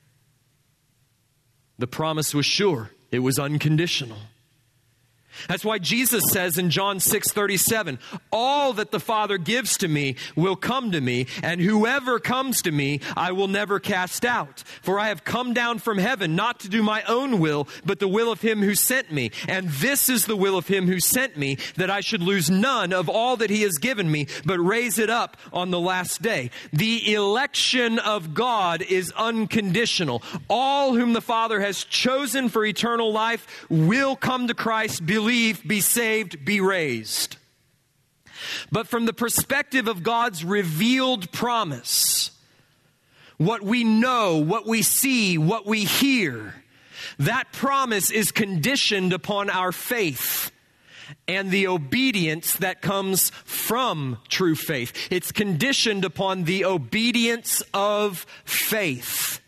The 1.80 1.88
promise 1.88 2.34
was 2.36 2.46
sure, 2.46 2.92
it 3.12 3.20
was 3.20 3.40
unconditional. 3.40 4.20
That's 5.48 5.66
why 5.66 5.78
Jesus 5.80 6.24
says 6.30 6.58
in 6.58 6.70
John 6.70 7.00
6 7.00 7.32
37, 7.32 8.00
All 8.32 8.74
that 8.74 8.92
the 8.92 9.00
Father 9.00 9.38
gives 9.38 9.78
to 9.78 9.88
me 9.88 10.16
will 10.36 10.56
come 10.56 10.92
to 10.92 11.02
me, 11.02 11.28
and 11.42 11.62
whoever 11.62 12.20
comes 12.20 12.62
to 12.64 12.72
me 12.72 13.02
I 13.16 13.32
will 13.32 13.48
never 13.48 13.80
cast 13.80 14.26
out. 14.26 14.64
For 14.82 15.00
I 15.00 15.08
have 15.08 15.24
come 15.24 15.54
down 15.54 15.80
from 15.80 15.98
heaven 15.98 16.36
not 16.36 16.60
to 16.62 16.70
do 16.70 16.84
my 16.84 17.04
own 17.04 17.40
will, 17.40 17.68
but 17.86 18.00
the 18.00 18.08
will 18.08 18.32
of 18.32 18.42
him 18.42 18.60
who 18.60 18.76
sent 18.76 19.12
me. 19.12 19.32
And 19.48 19.70
this 19.70 20.10
is 20.10 20.26
the 20.26 20.36
will 20.36 20.58
of 20.58 20.68
him 20.68 20.88
who 20.88 21.00
sent 21.00 21.38
me, 21.38 21.58
that 21.76 21.90
I 21.90 22.02
should 22.02 22.22
lose 22.22 22.50
none 22.50 22.94
of 22.94 23.10
all 23.10 23.38
that 23.38 23.50
he 23.50 23.62
has 23.64 23.78
given 23.78 24.12
me, 24.12 24.28
but 24.46 24.60
raise 24.60 25.00
it 25.00 25.10
up 25.10 25.38
on 25.54 25.72
the 25.72 25.80
last 25.80 26.22
day. 26.22 26.52
The 26.74 27.14
election 27.14 28.00
of 28.00 28.34
God 28.34 28.82
is 28.82 29.12
unconditional. 29.16 30.22
All 30.50 30.96
whom 30.96 31.14
the 31.14 31.22
Father 31.22 31.60
has 31.62 31.84
chosen 31.84 32.50
for 32.50 32.66
eternal 32.66 33.12
life 33.12 33.66
will 33.70 34.16
come 34.16 34.48
to 34.48 34.54
Christ, 34.54 35.06
believe 35.06 35.29
believe, 35.30 35.68
be 35.68 35.80
saved, 35.80 36.44
be 36.44 36.60
raised. 36.60 37.38
But 38.72 38.88
from 38.88 39.06
the 39.06 39.14
perspective 39.14 39.88
of 39.88 40.02
God's 40.02 40.44
revealed 40.44 41.32
promise, 41.32 42.32
what 43.38 43.62
we 43.62 43.84
know, 43.84 44.38
what 44.38 44.66
we 44.66 44.82
see, 44.82 45.38
what 45.38 45.68
we 45.68 45.86
hear, 45.86 46.56
that 47.20 47.52
promise 47.52 48.10
is 48.10 48.32
conditioned 48.32 49.14
upon 49.14 49.52
our 49.52 49.72
faith 49.72 50.52
and 51.28 51.52
the 51.52 51.68
obedience 51.68 52.54
that 52.54 52.82
comes 52.82 53.30
from 53.46 54.18
true 54.30 54.56
faith. 54.56 55.10
It's 55.12 55.32
conditioned 55.32 56.06
upon 56.06 56.46
the 56.46 56.66
obedience 56.66 57.62
of 57.72 58.26
faith. 58.46 59.39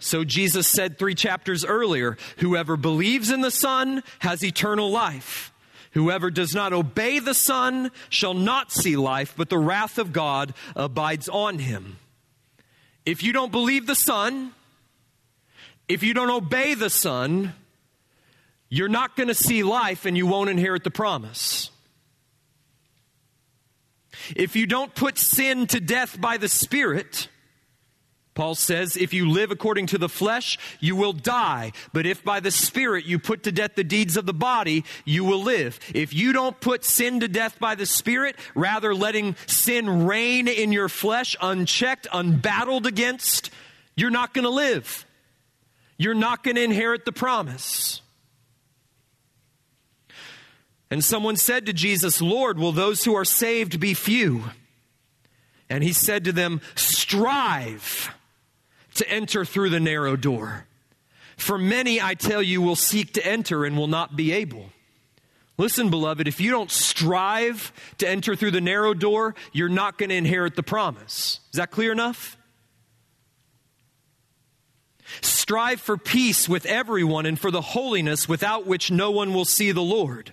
So 0.00 0.24
Jesus 0.24 0.66
said 0.66 0.98
three 0.98 1.14
chapters 1.14 1.64
earlier 1.64 2.16
whoever 2.38 2.76
believes 2.76 3.30
in 3.30 3.42
the 3.42 3.50
Son 3.50 4.02
has 4.18 4.42
eternal 4.42 4.90
life. 4.90 5.52
Whoever 5.92 6.30
does 6.30 6.54
not 6.54 6.72
obey 6.72 7.18
the 7.18 7.34
Son 7.34 7.90
shall 8.08 8.34
not 8.34 8.72
see 8.72 8.96
life, 8.96 9.34
but 9.36 9.50
the 9.50 9.58
wrath 9.58 9.98
of 9.98 10.12
God 10.12 10.54
abides 10.74 11.28
on 11.28 11.58
him. 11.58 11.98
If 13.04 13.22
you 13.22 13.32
don't 13.32 13.52
believe 13.52 13.86
the 13.86 13.94
Son, 13.94 14.52
if 15.88 16.02
you 16.02 16.14
don't 16.14 16.30
obey 16.30 16.74
the 16.74 16.90
Son, 16.90 17.52
you're 18.68 18.88
not 18.88 19.16
going 19.16 19.28
to 19.28 19.34
see 19.34 19.62
life 19.62 20.06
and 20.06 20.16
you 20.16 20.26
won't 20.26 20.48
inherit 20.48 20.84
the 20.84 20.90
promise. 20.90 21.70
If 24.36 24.54
you 24.54 24.66
don't 24.66 24.94
put 24.94 25.18
sin 25.18 25.66
to 25.68 25.80
death 25.80 26.20
by 26.20 26.36
the 26.36 26.48
Spirit, 26.48 27.28
Paul 28.34 28.54
says, 28.54 28.96
if 28.96 29.12
you 29.12 29.28
live 29.28 29.50
according 29.50 29.86
to 29.86 29.98
the 29.98 30.08
flesh, 30.08 30.56
you 30.78 30.94
will 30.94 31.12
die. 31.12 31.72
But 31.92 32.06
if 32.06 32.22
by 32.22 32.40
the 32.40 32.52
Spirit 32.52 33.04
you 33.04 33.18
put 33.18 33.42
to 33.42 33.52
death 33.52 33.74
the 33.74 33.84
deeds 33.84 34.16
of 34.16 34.24
the 34.24 34.32
body, 34.32 34.84
you 35.04 35.24
will 35.24 35.42
live. 35.42 35.80
If 35.94 36.14
you 36.14 36.32
don't 36.32 36.58
put 36.60 36.84
sin 36.84 37.20
to 37.20 37.28
death 37.28 37.58
by 37.58 37.74
the 37.74 37.86
Spirit, 37.86 38.36
rather 38.54 38.94
letting 38.94 39.34
sin 39.46 40.06
reign 40.06 40.46
in 40.46 40.70
your 40.70 40.88
flesh 40.88 41.36
unchecked, 41.40 42.06
unbattled 42.12 42.86
against, 42.86 43.50
you're 43.96 44.10
not 44.10 44.32
going 44.32 44.44
to 44.44 44.50
live. 44.50 45.04
You're 45.98 46.14
not 46.14 46.44
going 46.44 46.54
to 46.54 46.62
inherit 46.62 47.04
the 47.04 47.12
promise. 47.12 48.00
And 50.88 51.04
someone 51.04 51.36
said 51.36 51.66
to 51.66 51.72
Jesus, 51.72 52.22
Lord, 52.22 52.58
will 52.58 52.72
those 52.72 53.04
who 53.04 53.14
are 53.14 53.24
saved 53.24 53.80
be 53.80 53.92
few? 53.92 54.44
And 55.68 55.84
he 55.84 55.92
said 55.92 56.24
to 56.24 56.32
them, 56.32 56.60
Strive 56.74 58.14
to 58.94 59.08
enter 59.08 59.44
through 59.44 59.70
the 59.70 59.80
narrow 59.80 60.16
door. 60.16 60.66
For 61.36 61.58
many, 61.58 62.00
I 62.00 62.14
tell 62.14 62.42
you, 62.42 62.60
will 62.60 62.76
seek 62.76 63.14
to 63.14 63.26
enter 63.26 63.64
and 63.64 63.76
will 63.76 63.86
not 63.86 64.16
be 64.16 64.32
able. 64.32 64.66
Listen, 65.56 65.90
beloved, 65.90 66.26
if 66.26 66.40
you 66.40 66.50
don't 66.50 66.70
strive 66.70 67.72
to 67.98 68.08
enter 68.08 68.34
through 68.34 68.52
the 68.52 68.60
narrow 68.60 68.94
door, 68.94 69.34
you're 69.52 69.68
not 69.68 69.98
going 69.98 70.08
to 70.08 70.14
inherit 70.14 70.56
the 70.56 70.62
promise. 70.62 71.40
Is 71.52 71.58
that 71.58 71.70
clear 71.70 71.92
enough? 71.92 72.36
Strive 75.20 75.80
for 75.80 75.96
peace 75.96 76.48
with 76.48 76.64
everyone 76.66 77.26
and 77.26 77.38
for 77.38 77.50
the 77.50 77.60
holiness 77.60 78.28
without 78.28 78.66
which 78.66 78.90
no 78.90 79.10
one 79.10 79.34
will 79.34 79.44
see 79.44 79.72
the 79.72 79.82
Lord. 79.82 80.32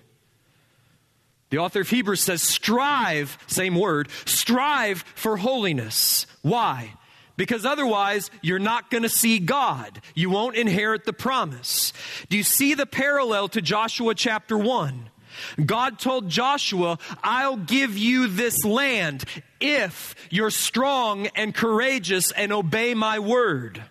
The 1.49 1.58
author 1.58 1.82
of 1.82 1.89
Hebrews 1.89 2.22
says, 2.22 2.41
strive, 2.41 3.38
same 3.47 3.76
word, 3.76 4.10
strive 4.26 5.03
for 5.16 5.38
holiness. 5.38 6.26
Why? 6.41 6.93
Because 7.38 7.65
otherwise, 7.65 8.29
you're 8.41 8.59
not 8.59 8.89
going 8.89 9.03
to 9.03 9.09
see 9.09 9.39
God. 9.39 10.01
You 10.15 10.29
won't 10.29 10.55
inherit 10.55 11.05
the 11.05 11.13
promise. 11.13 11.93
Do 12.29 12.35
you 12.35 12.43
see 12.43 12.73
the 12.73 12.88
parallel 12.88 13.47
to 13.49 13.61
Joshua 13.61 14.15
chapter 14.15 14.57
1? 14.57 15.09
God 15.63 15.99
told 15.99 16.29
Joshua, 16.29 16.97
I'll 17.23 17.57
give 17.57 17.97
you 17.97 18.27
this 18.27 18.65
land 18.65 19.23
if 19.59 20.15
you're 20.29 20.51
strong 20.51 21.27
and 21.35 21.53
courageous 21.53 22.31
and 22.31 22.51
obey 22.51 22.93
my 22.93 23.19
word. 23.19 23.83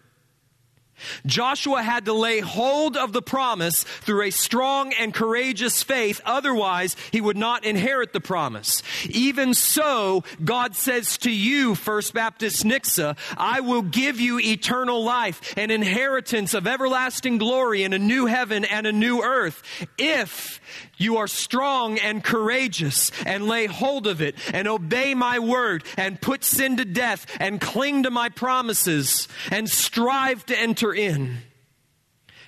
Joshua 1.24 1.82
had 1.82 2.05
to 2.07 2.12
lay 2.12 2.40
hold 2.40 2.97
of 2.97 3.12
the 3.12 3.22
promise 3.22 3.84
through 3.84 4.22
a 4.22 4.30
strong 4.30 4.92
and 4.92 5.12
courageous 5.12 5.82
faith, 5.82 6.20
otherwise, 6.24 6.97
he 7.11 7.20
would 7.20 7.36
not 7.36 7.64
inherit 7.64 8.12
the 8.12 8.20
promise. 8.20 8.82
Even 9.09 9.55
so, 9.55 10.24
God 10.44 10.74
says 10.74 11.18
to 11.18 11.30
you, 11.30 11.74
First 11.74 12.14
Baptist 12.14 12.64
Nixa, 12.64 13.16
I 13.36 13.61
will 13.61 13.82
give 13.82 14.20
you 14.20 14.38
eternal 14.38 15.05
life, 15.05 15.55
an 15.57 15.70
inheritance 15.70 16.55
of 16.55 16.66
everlasting 16.66 17.38
glory 17.38 17.82
in 17.82 17.92
a 17.92 17.99
new 17.99 18.26
heaven 18.26 18.64
and 18.64 18.86
a 18.86 18.92
new 18.92 19.22
earth, 19.22 19.62
if 19.99 20.61
you 20.97 21.18
are 21.18 21.26
strong 21.26 21.99
and 21.99 22.24
courageous 22.24 23.11
and 23.24 23.47
lay 23.47 23.66
hold 23.66 24.07
of 24.07 24.22
it 24.22 24.34
and 24.53 24.66
obey 24.66 25.14
my 25.14 25.38
word 25.38 25.84
and 25.97 26.20
put 26.20 26.44
sin 26.44 26.78
to 26.78 26.84
death 26.84 27.26
and 27.38 27.61
cling 27.61 28.05
to 28.05 28.11
my 28.11 28.28
promises 28.28 29.28
and 29.51 29.68
strive 29.68 30.44
to 30.47 30.59
enter 30.59 30.94
in. 30.94 31.38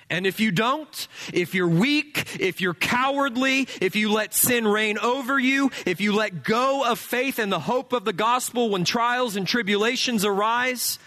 And 0.09 0.25
if 0.25 0.39
you 0.39 0.51
don't, 0.51 1.07
if 1.31 1.53
you're 1.53 1.67
weak, 1.67 2.39
if 2.39 2.61
you're 2.61 2.73
cowardly, 2.73 3.67
if 3.79 3.95
you 3.95 4.11
let 4.11 4.33
sin 4.33 4.67
reign 4.67 4.97
over 4.97 5.37
you, 5.37 5.69
if 5.85 6.01
you 6.01 6.13
let 6.13 6.43
go 6.43 6.83
of 6.83 6.97
faith 6.97 7.37
and 7.37 7.51
the 7.51 7.59
hope 7.59 7.93
of 7.93 8.05
the 8.05 8.13
gospel 8.13 8.71
when 8.71 8.83
trials 8.85 9.35
and 9.35 9.47
tribulations 9.47 10.25
arise, 10.25 10.97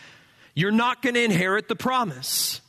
you're 0.55 0.71
not 0.71 1.03
going 1.03 1.15
to 1.15 1.23
inherit 1.23 1.67
the 1.67 1.75
promise. 1.75 2.61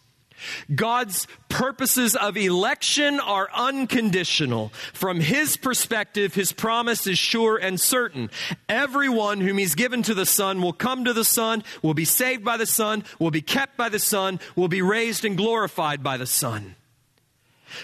God's 0.73 1.27
purposes 1.49 2.15
of 2.15 2.37
election 2.37 3.19
are 3.19 3.49
unconditional. 3.53 4.71
From 4.93 5.19
his 5.19 5.57
perspective, 5.57 6.33
his 6.33 6.51
promise 6.51 7.05
is 7.07 7.19
sure 7.19 7.57
and 7.57 7.79
certain. 7.79 8.29
Everyone 8.67 9.41
whom 9.41 9.57
he's 9.57 9.75
given 9.75 10.03
to 10.03 10.13
the 10.13 10.25
Son 10.25 10.61
will 10.61 10.73
come 10.73 11.05
to 11.05 11.13
the 11.13 11.23
Son, 11.23 11.63
will 11.81 11.93
be 11.93 12.05
saved 12.05 12.43
by 12.43 12.57
the 12.57 12.65
Son, 12.65 13.03
will 13.19 13.31
be 13.31 13.41
kept 13.41 13.77
by 13.77 13.89
the 13.89 13.99
Son, 13.99 14.39
will 14.55 14.67
be 14.67 14.81
raised 14.81 15.25
and 15.25 15.37
glorified 15.37 16.01
by 16.03 16.17
the 16.17 16.25
Son. 16.25 16.75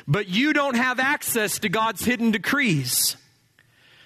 But 0.07 0.27
you 0.29 0.53
don't 0.53 0.75
have 0.75 0.99
access 0.99 1.59
to 1.59 1.69
God's 1.69 2.05
hidden 2.05 2.31
decrees, 2.31 3.17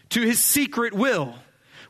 to 0.10 0.22
his 0.22 0.44
secret 0.44 0.94
will. 0.94 1.36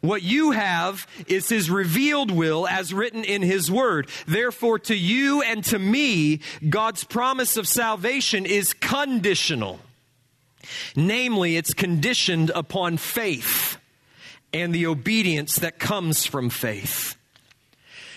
What 0.04 0.22
you 0.22 0.52
have 0.52 1.08
is 1.28 1.48
his 1.48 1.70
revealed 1.70 2.30
will 2.30 2.68
as 2.68 2.94
written 2.94 3.24
in 3.24 3.42
his 3.42 3.72
word. 3.72 4.10
Therefore, 4.28 4.78
to 4.80 4.96
you 4.96 5.42
and 5.42 5.64
to 5.64 5.80
me, 5.80 6.42
God's 6.70 7.06
promise 7.06 7.56
of 7.56 7.70
salvation 7.70 8.46
is 8.46 8.74
conditional. 8.74 9.80
Namely, 10.98 11.56
it's 11.56 11.74
conditioned 11.74 12.52
upon 12.54 12.98
faith 12.98 13.78
and 14.52 14.76
the 14.76 14.88
obedience 14.88 15.56
that 15.60 15.80
comes 15.80 16.26
from 16.26 16.50
faith. 16.50 17.16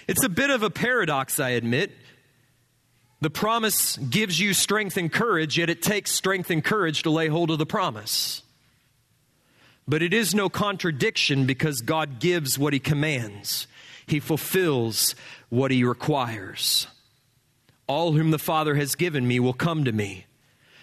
It's 0.08 0.24
a 0.24 0.28
bit 0.28 0.50
of 0.50 0.64
a 0.64 0.70
paradox, 0.70 1.38
I 1.38 1.50
admit. 1.50 1.92
The 3.20 3.30
promise 3.30 3.96
gives 3.96 4.40
you 4.40 4.54
strength 4.54 4.96
and 4.96 5.12
courage, 5.12 5.56
yet 5.56 5.70
it 5.70 5.82
takes 5.82 6.10
strength 6.10 6.50
and 6.50 6.64
courage 6.64 7.04
to 7.04 7.10
lay 7.10 7.28
hold 7.28 7.52
of 7.52 7.58
the 7.58 7.64
promise. 7.64 8.42
But 9.88 10.02
it 10.02 10.12
is 10.12 10.34
no 10.34 10.48
contradiction 10.48 11.46
because 11.46 11.80
God 11.80 12.18
gives 12.18 12.58
what 12.58 12.72
He 12.72 12.80
commands, 12.80 13.66
He 14.06 14.20
fulfills 14.20 15.14
what 15.48 15.70
He 15.70 15.84
requires. 15.84 16.86
All 17.86 18.12
whom 18.12 18.32
the 18.32 18.38
Father 18.38 18.74
has 18.74 18.96
given 18.96 19.28
me 19.28 19.38
will 19.38 19.52
come 19.52 19.84
to 19.84 19.92
me. 19.92 20.26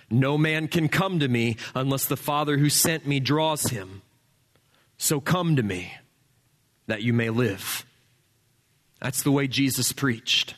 No 0.09 0.37
man 0.37 0.67
can 0.67 0.89
come 0.89 1.19
to 1.19 1.27
me 1.27 1.57
unless 1.73 2.05
the 2.05 2.15
Father 2.15 2.57
who 2.57 2.69
sent 2.69 3.07
me 3.07 3.19
draws 3.19 3.71
him. 3.71 4.03
So 4.97 5.19
come 5.19 5.55
to 5.55 5.63
me 5.63 5.93
that 6.87 7.01
you 7.01 7.13
may 7.13 7.29
live. 7.29 7.85
That's 9.01 9.23
the 9.23 9.31
way 9.31 9.47
Jesus 9.47 9.91
preached. 9.91 10.53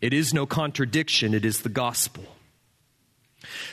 It 0.00 0.14
is 0.14 0.32
no 0.32 0.46
contradiction, 0.46 1.34
it 1.34 1.44
is 1.44 1.60
the 1.60 1.68
gospel. 1.68 2.24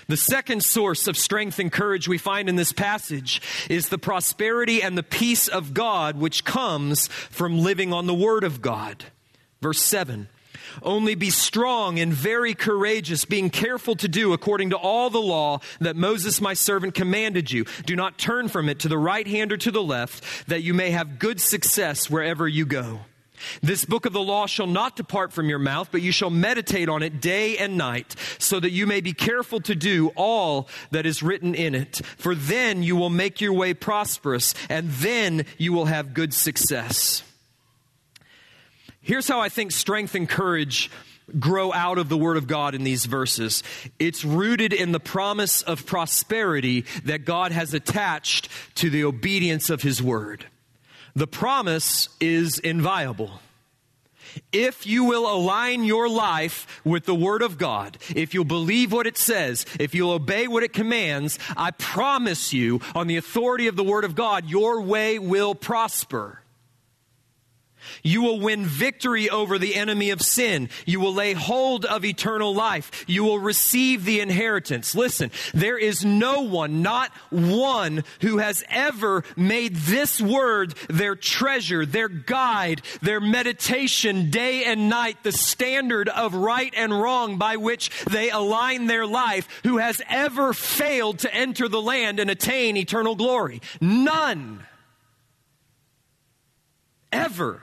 The 0.07 0.17
second 0.17 0.63
source 0.63 1.07
of 1.07 1.17
strength 1.17 1.59
and 1.59 1.71
courage 1.71 2.07
we 2.07 2.17
find 2.17 2.49
in 2.49 2.55
this 2.55 2.73
passage 2.73 3.41
is 3.69 3.89
the 3.89 3.97
prosperity 3.97 4.82
and 4.82 4.97
the 4.97 5.03
peace 5.03 5.47
of 5.47 5.73
God 5.73 6.17
which 6.17 6.43
comes 6.43 7.07
from 7.07 7.59
living 7.59 7.93
on 7.93 8.07
the 8.07 8.13
Word 8.13 8.43
of 8.43 8.61
God. 8.61 9.05
Verse 9.61 9.82
7 9.82 10.28
Only 10.82 11.15
be 11.15 11.30
strong 11.30 11.99
and 11.99 12.13
very 12.13 12.53
courageous, 12.53 13.25
being 13.25 13.49
careful 13.49 13.95
to 13.95 14.07
do 14.07 14.34
according 14.34 14.71
to 14.71 14.78
all 14.78 15.09
the 15.09 15.21
law 15.21 15.59
that 15.80 15.95
Moses 15.95 16.41
my 16.41 16.53
servant 16.53 16.93
commanded 16.93 17.51
you. 17.51 17.65
Do 17.86 17.95
not 17.95 18.17
turn 18.17 18.47
from 18.47 18.69
it 18.69 18.80
to 18.80 18.88
the 18.88 18.97
right 18.97 19.28
hand 19.28 19.51
or 19.51 19.57
to 19.57 19.71
the 19.71 19.84
left, 19.84 20.47
that 20.47 20.63
you 20.63 20.73
may 20.73 20.91
have 20.91 21.19
good 21.19 21.41
success 21.41 22.09
wherever 22.09 22.47
you 22.47 22.65
go. 22.65 23.01
This 23.61 23.85
book 23.85 24.05
of 24.05 24.13
the 24.13 24.21
law 24.21 24.45
shall 24.45 24.67
not 24.67 24.95
depart 24.95 25.33
from 25.33 25.49
your 25.49 25.59
mouth, 25.59 25.89
but 25.91 26.01
you 26.01 26.11
shall 26.11 26.29
meditate 26.29 26.89
on 26.89 27.03
it 27.03 27.21
day 27.21 27.57
and 27.57 27.77
night, 27.77 28.15
so 28.39 28.59
that 28.59 28.71
you 28.71 28.88
may 28.88 29.01
be 29.01 29.13
careful 29.13 29.59
to 29.61 29.75
do 29.75 30.11
all 30.15 30.67
that 30.91 31.05
is 31.05 31.23
written 31.23 31.55
in 31.55 31.75
it. 31.75 32.01
For 32.17 32.35
then 32.35 32.83
you 32.83 32.95
will 32.95 33.09
make 33.09 33.41
your 33.41 33.53
way 33.53 33.73
prosperous, 33.73 34.53
and 34.69 34.89
then 34.89 35.45
you 35.57 35.73
will 35.73 35.85
have 35.85 36.13
good 36.13 36.33
success. 36.33 37.23
Here's 39.01 39.27
how 39.27 39.39
I 39.39 39.49
think 39.49 39.71
strength 39.71 40.15
and 40.15 40.27
courage 40.27 40.91
grow 41.39 41.73
out 41.73 41.97
of 41.97 42.09
the 42.09 42.17
Word 42.17 42.38
of 42.38 42.47
God 42.47 42.73
in 42.73 42.83
these 42.83 43.05
verses. 43.05 43.63
It's 43.99 44.23
rooted 44.23 44.73
in 44.73 44.91
the 44.91 44.99
promise 44.99 45.61
of 45.61 45.85
prosperity 45.85 46.85
that 47.05 47.25
God 47.25 47.51
has 47.51 47.73
attached 47.73 48.49
to 48.75 48.89
the 48.89 49.03
obedience 49.03 49.69
of 49.69 49.81
His 49.81 50.01
Word. 50.01 50.45
The 51.18 51.26
promise 51.26 52.09
is 52.20 52.59
inviolable. 52.59 53.39
If 54.51 54.86
you 54.86 55.05
will 55.05 55.28
align 55.28 55.84
your 55.84 56.07
life 56.07 56.80
with 56.86 57.05
the 57.05 57.15
Word 57.15 57.41
of 57.41 57.57
God, 57.57 57.97
if 58.15 58.36
you'll 58.36 58.45
believe 58.45 58.91
what 58.91 59.07
it 59.07 59.18
says, 59.18 59.65
if 59.80 59.95
you'll 59.95 60.11
obey 60.11 60.47
what 60.47 60.61
it 60.61 60.74
commands, 60.74 61.39
I 61.57 61.72
promise 61.72 62.53
you, 62.53 62.82
on 62.93 63.07
the 63.07 63.18
authority 63.18 63.65
of 63.65 63.76
the 63.76 63.84
Word 63.84 64.03
of 64.03 64.13
God, 64.13 64.47
your 64.47 64.80
way 64.80 65.18
will 65.18 65.55
prosper. 65.55 66.39
You 68.03 68.21
will 68.21 68.39
win 68.39 68.65
victory 68.65 69.29
over 69.29 69.57
the 69.57 69.75
enemy 69.75 70.09
of 70.09 70.21
sin. 70.21 70.69
You 70.85 70.99
will 70.99 71.13
lay 71.13 71.33
hold 71.33 71.85
of 71.85 72.05
eternal 72.05 72.53
life. 72.53 73.05
You 73.07 73.23
will 73.23 73.39
receive 73.39 74.05
the 74.05 74.19
inheritance. 74.19 74.95
Listen, 74.95 75.31
there 75.53 75.77
is 75.77 76.03
no 76.05 76.41
one, 76.41 76.81
not 76.81 77.11
one, 77.29 78.03
who 78.21 78.38
has 78.38 78.63
ever 78.69 79.23
made 79.35 79.75
this 79.75 80.21
word 80.21 80.73
their 80.89 81.15
treasure, 81.15 81.85
their 81.85 82.09
guide, 82.09 82.81
their 83.01 83.19
meditation 83.19 84.29
day 84.29 84.63
and 84.63 84.89
night, 84.89 85.23
the 85.23 85.31
standard 85.31 86.09
of 86.09 86.33
right 86.33 86.73
and 86.75 86.91
wrong 86.91 87.38
by 87.38 87.57
which 87.57 87.89
they 88.05 88.29
align 88.29 88.88
their 88.88 89.05
life, 89.05 89.47
who 89.63 89.77
has 89.77 90.01
ever 90.09 90.53
failed 90.53 91.19
to 91.19 91.33
enter 91.33 91.67
the 91.67 91.81
land 91.81 92.19
and 92.19 92.29
attain 92.29 92.77
eternal 92.77 93.15
glory. 93.15 93.61
None. 93.81 94.65
Ever. 97.11 97.61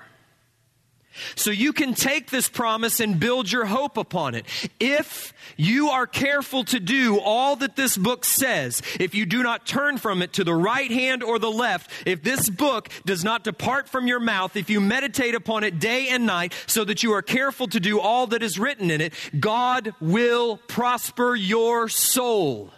So 1.37 1.51
you 1.51 1.73
can 1.73 1.95
take 1.95 2.31
this 2.31 2.49
promise 2.49 3.01
and 3.01 3.21
build 3.21 3.51
your 3.51 3.67
hope 3.67 3.97
upon 3.97 4.35
it. 4.35 4.47
If 4.81 5.33
you 5.57 5.91
are 5.91 6.07
careful 6.07 6.65
to 6.65 6.81
do 6.81 7.21
all 7.21 7.57
that 7.57 7.77
this 7.77 7.97
book 7.97 8.25
says, 8.25 8.83
if 8.99 9.15
you 9.15 9.27
do 9.27 9.43
not 9.43 9.67
turn 9.67 9.99
from 9.99 10.23
it 10.23 10.33
to 10.35 10.45
the 10.45 10.55
right 10.55 10.91
hand 10.91 11.23
or 11.23 11.39
the 11.39 11.51
left, 11.51 11.91
if 12.07 12.23
this 12.23 12.49
book 12.51 12.89
does 13.05 13.23
not 13.23 13.45
depart 13.45 13.89
from 13.89 14.07
your 14.07 14.21
mouth, 14.21 14.57
if 14.57 14.71
you 14.71 14.81
meditate 14.81 15.35
upon 15.35 15.65
it 15.65 15.79
day 15.79 16.09
and 16.09 16.27
night 16.27 16.53
so 16.67 16.85
that 16.85 17.03
you 17.03 17.13
are 17.13 17.23
careful 17.23 17.69
to 17.69 17.81
do 17.81 18.01
all 18.01 18.27
that 18.29 18.43
is 18.43 18.59
written 18.59 18.91
in 18.91 19.01
it, 19.01 19.15
God 19.39 19.95
will 20.01 20.57
prosper 20.69 21.35
your 21.35 21.89
soul. 21.89 22.71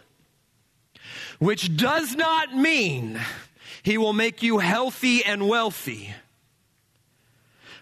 Which 1.39 1.77
does 1.77 2.15
not 2.15 2.55
mean 2.55 3.21
he 3.83 3.99
will 3.99 4.15
make 4.15 4.43
you 4.43 4.59
healthy 4.59 5.25
and 5.25 5.49
wealthy 5.49 6.15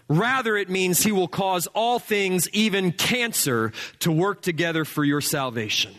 Rather, 0.07 0.55
it 0.55 0.69
means 0.69 1.03
he 1.03 1.11
will 1.11 1.27
cause 1.27 1.67
all 1.67 1.97
things, 1.97 2.47
even 2.49 2.91
cancer, 2.91 3.71
to 3.99 4.11
work 4.11 4.41
together 4.41 4.85
for 4.85 5.03
your 5.03 5.21
salvation. 5.21 5.95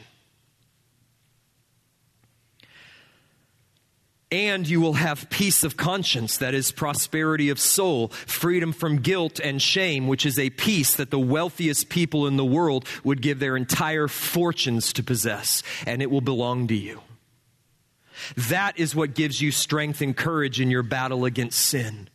And 4.30 4.68
you 4.68 4.80
will 4.80 4.94
have 4.94 5.30
peace 5.30 5.62
of 5.62 5.76
conscience, 5.76 6.38
that 6.38 6.52
is, 6.52 6.72
prosperity 6.72 7.48
of 7.48 7.61
soul, 7.61 8.09
freedom 8.09 8.72
from 8.72 8.98
guilt 8.98 9.38
and 9.38 9.62
shame, 9.62 10.09
which 10.09 10.26
is 10.26 10.38
a 10.38 10.50
peace 10.50 10.96
that 10.96 11.11
the 11.11 11.18
wealthiest 11.18 11.88
people 11.88 12.26
in 12.26 12.36
the 12.36 12.44
world 12.44 12.86
would 13.04 13.22
give 13.22 13.38
their 13.38 13.57
entire 13.57 14.09
fortunes 14.09 14.92
to 14.94 15.02
possess, 15.04 15.62
and 15.86 16.02
it 16.02 16.11
will 16.11 16.20
belong 16.20 16.66
to 16.68 16.74
you. 16.74 17.02
That 18.36 18.78
is 18.78 18.96
what 18.96 19.14
gives 19.14 19.40
you 19.40 19.52
strength 19.52 20.00
and 20.00 20.16
courage 20.16 20.61
in 20.61 20.70
your 20.70 20.82
battle 20.82 21.24
against 21.24 21.61
sin. 21.61 22.09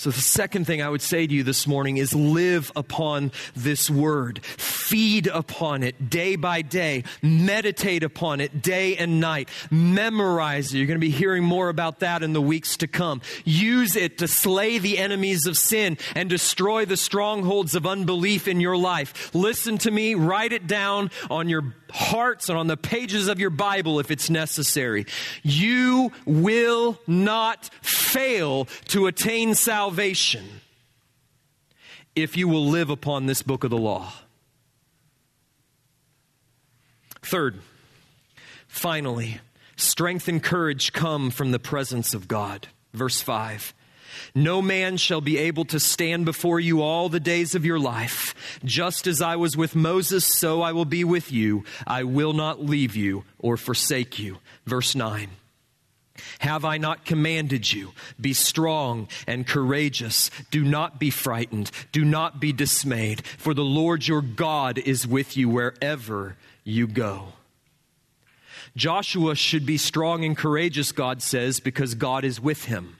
So, 0.00 0.10
the 0.10 0.22
second 0.22 0.64
thing 0.64 0.80
I 0.80 0.88
would 0.88 1.02
say 1.02 1.26
to 1.26 1.34
you 1.34 1.42
this 1.42 1.66
morning 1.66 1.98
is 1.98 2.14
live 2.14 2.72
upon 2.74 3.32
this 3.54 3.90
word. 3.90 4.42
Feed 4.42 5.26
upon 5.26 5.82
it 5.82 6.08
day 6.08 6.36
by 6.36 6.62
day. 6.62 7.04
Meditate 7.20 8.02
upon 8.02 8.40
it 8.40 8.62
day 8.62 8.96
and 8.96 9.20
night. 9.20 9.50
Memorize 9.70 10.72
it. 10.72 10.78
You're 10.78 10.86
going 10.86 10.96
to 10.96 11.06
be 11.06 11.10
hearing 11.10 11.44
more 11.44 11.68
about 11.68 12.00
that 12.00 12.22
in 12.22 12.32
the 12.32 12.40
weeks 12.40 12.78
to 12.78 12.86
come. 12.86 13.20
Use 13.44 13.94
it 13.94 14.16
to 14.18 14.26
slay 14.26 14.78
the 14.78 14.96
enemies 14.96 15.44
of 15.44 15.58
sin 15.58 15.98
and 16.14 16.30
destroy 16.30 16.86
the 16.86 16.96
strongholds 16.96 17.74
of 17.74 17.84
unbelief 17.84 18.48
in 18.48 18.58
your 18.58 18.78
life. 18.78 19.34
Listen 19.34 19.76
to 19.76 19.90
me. 19.90 20.14
Write 20.14 20.54
it 20.54 20.66
down 20.66 21.10
on 21.28 21.50
your 21.50 21.74
hearts 21.90 22.48
and 22.48 22.56
on 22.56 22.68
the 22.68 22.76
pages 22.78 23.28
of 23.28 23.38
your 23.38 23.50
Bible 23.50 24.00
if 24.00 24.10
it's 24.10 24.30
necessary. 24.30 25.04
You 25.42 26.10
will 26.24 26.98
not 27.06 27.68
fail 28.10 28.66
to 28.88 29.06
attain 29.06 29.54
salvation 29.54 30.60
if 32.16 32.36
you 32.36 32.48
will 32.48 32.66
live 32.66 32.90
upon 32.90 33.26
this 33.26 33.42
book 33.42 33.64
of 33.64 33.70
the 33.70 33.78
law. 33.78 34.12
Third, 37.22 37.60
finally, 38.66 39.40
strength 39.76 40.26
and 40.26 40.42
courage 40.42 40.92
come 40.92 41.30
from 41.30 41.52
the 41.52 41.58
presence 41.58 42.14
of 42.14 42.26
God. 42.26 42.68
Verse 42.92 43.20
5. 43.20 43.74
No 44.34 44.60
man 44.60 44.96
shall 44.96 45.20
be 45.20 45.38
able 45.38 45.64
to 45.66 45.78
stand 45.78 46.24
before 46.24 46.58
you 46.58 46.82
all 46.82 47.08
the 47.08 47.20
days 47.20 47.54
of 47.54 47.64
your 47.64 47.78
life. 47.78 48.34
Just 48.64 49.06
as 49.06 49.22
I 49.22 49.36
was 49.36 49.56
with 49.56 49.76
Moses, 49.76 50.24
so 50.24 50.62
I 50.62 50.72
will 50.72 50.84
be 50.84 51.04
with 51.04 51.30
you. 51.30 51.64
I 51.86 52.02
will 52.02 52.32
not 52.32 52.60
leave 52.60 52.96
you 52.96 53.24
or 53.38 53.56
forsake 53.56 54.18
you. 54.18 54.38
Verse 54.66 54.96
9. 54.96 55.30
Have 56.40 56.64
I 56.64 56.78
not 56.78 57.04
commanded 57.04 57.72
you? 57.72 57.92
Be 58.20 58.32
strong 58.32 59.08
and 59.26 59.46
courageous. 59.46 60.30
Do 60.50 60.64
not 60.64 60.98
be 61.00 61.10
frightened. 61.10 61.70
Do 61.92 62.04
not 62.04 62.40
be 62.40 62.52
dismayed, 62.52 63.26
for 63.26 63.54
the 63.54 63.64
Lord 63.64 64.06
your 64.06 64.22
God 64.22 64.78
is 64.78 65.06
with 65.06 65.36
you 65.36 65.48
wherever 65.48 66.36
you 66.64 66.86
go. 66.86 67.32
Joshua 68.76 69.34
should 69.34 69.66
be 69.66 69.76
strong 69.76 70.24
and 70.24 70.36
courageous, 70.36 70.92
God 70.92 71.22
says, 71.22 71.58
because 71.58 71.94
God 71.94 72.24
is 72.24 72.40
with 72.40 72.66
him. 72.66 72.99